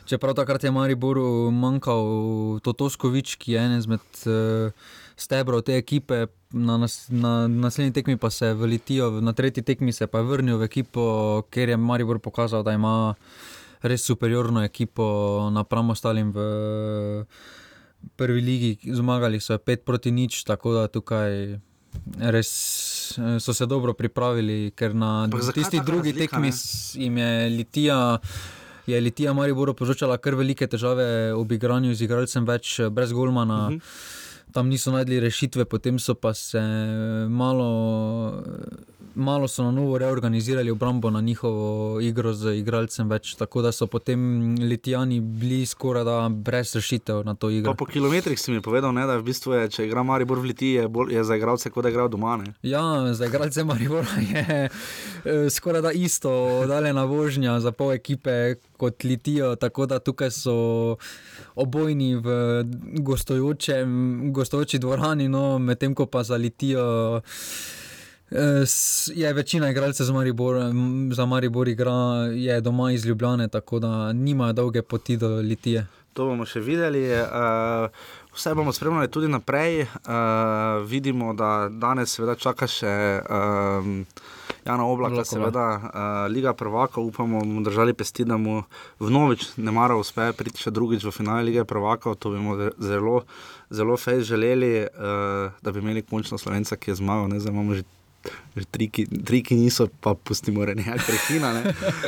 [0.06, 4.04] Čeprav takrat je Mariboru manjkal Totoskovič, ki je en izmed.
[4.26, 4.74] Uh,
[5.16, 9.92] stebrov te ekipe, na, nas, na naslednji tekmi pa se v Litijo, na tretji tekmi
[9.92, 11.04] se pa je vrnil v ekipo,
[11.50, 13.14] ker je Maribor pokazal, da ima
[13.82, 16.38] res superiorno ekipo napram ostalim v
[18.16, 18.72] prvi ligi.
[18.94, 21.58] Zmagali so 5 proti nič, tako da tukaj.
[22.32, 22.48] Res
[23.44, 26.50] so se dobro pripravili, ker na tisti drugi razlika, tekmi
[26.96, 27.98] jim je Litija,
[28.86, 33.68] je Litija Mariboru povzročala kar velike težave ob igranju z igralcem več brez Golmana.
[33.68, 34.20] Uh -huh
[34.52, 36.60] tam niso najdli rešitve, potem so pa se
[37.28, 38.42] malo,
[39.14, 43.86] malo so na novo reorganizirali obrambo na njihovo igro z igralcem več, tako da so
[43.86, 47.72] potem Litijani bili skoraj da brez rešitev na to igro.
[47.72, 50.52] Pa po kilometrih si mi povedal, ne, da v bistvu je, če igra Maribor v
[50.52, 52.36] Litiji, je, bolj, je za igralce, kot da igra doma.
[52.36, 52.54] Ne?
[52.62, 52.82] Ja,
[53.14, 56.32] za igralce Maribora je eh, skoraj da isto,
[56.68, 60.56] daljena vožnja za pol ekipe kot Litijo, tako da tukaj so
[61.54, 62.64] obojni v
[64.32, 67.22] gostujoči dvorani, no, medtem ko pa za Litijo.
[68.34, 68.64] Eh,
[69.14, 70.56] je večina igralcev za Maribor,
[71.12, 71.92] za Maribor igra,
[72.34, 75.86] je doma iz Ljubljane, tako da nimajo dolge poti do Litije.
[76.12, 77.06] To bomo še videli.
[77.08, 77.88] Uh,
[78.34, 79.82] vse bomo spremljali tudi naprej.
[79.82, 82.94] Uh, vidimo, da danes seveda čaka še.
[83.24, 84.30] Uh,
[84.62, 88.60] Jana Oblaka, seveda, uh, Liga prvaka, upamo, da bomo držali pesti, da mu
[89.00, 93.24] vnovič ne mara uspe priti še drugič v finale Lige prvaka, to bi mu zelo,
[93.74, 97.74] zelo fej želeli, uh, da bi imeli končno slovenca, ki je zmagal, ne zdaj imamo
[97.80, 97.82] že
[98.52, 101.52] že tri, ki, tri, ki niso, pa pustimo nekaj prekina.
[101.56, 101.62] Ne?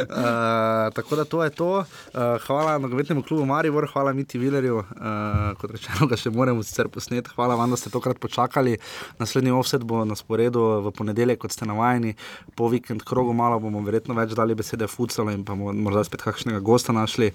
[0.04, 1.70] Uh, tako da to je to.
[1.80, 6.90] Uh, hvala nogometnemu klubu Marivor, hvala Miti Vilerju, uh, kot rečeno, ga še moramo sicer
[6.92, 7.32] posneti.
[7.32, 8.76] Hvala vam, da ste tokrat počakali.
[9.18, 12.12] Naslednji offset bo na sporedu v ponedeljek, kot ste navajeni,
[12.58, 16.60] po vikend krogu malo bomo verjetno več dali besede futsalo in pa morda spet kakšnega
[16.60, 17.32] gosta našli.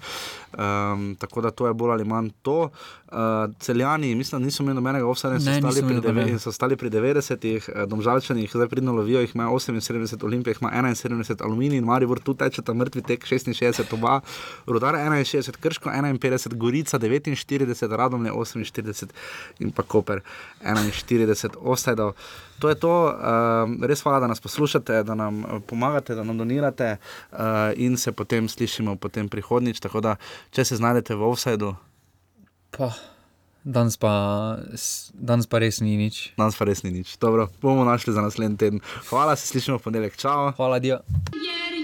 [0.54, 2.70] Um, tako da to je bolj ali manj to.
[3.10, 8.69] Uh, celjani, mislim, niso imeli nobenega offseta in so stali pri 90-ih, domžalčani jih zdaj
[8.70, 13.02] pridno lovijo, jih ima 78, Olimpija ima 71, Aluminij in Maribor tu teče ta mrtvi
[13.02, 14.20] tek 66, oba,
[14.66, 19.06] Rudar 61, Krško 51, Gorica 49, Radomlje 48
[19.58, 20.20] in pa Koper
[20.62, 22.12] 41, Ostajdov.
[22.60, 26.38] To je to, uh, res hvala, da nas poslušate, da nam eh, pomagate, da nam
[26.38, 27.38] donirate uh,
[27.76, 29.80] in se potem slišimo potem prihodnič.
[29.80, 30.16] Tako da,
[30.50, 31.72] če se znajdete v offsajdu.
[32.76, 32.92] Pa.
[33.64, 34.56] Danes pa,
[35.12, 36.32] danes pa res ni nič.
[36.40, 37.16] Danes pa res ni nič.
[37.20, 38.80] Dobro, bomo našli za naslednji teden.
[39.10, 40.16] Hvala, se slišimo v ponedeljek.
[40.16, 40.52] Čau.
[40.56, 41.04] Hvala, Dio.
[41.36, 41.79] Yeah.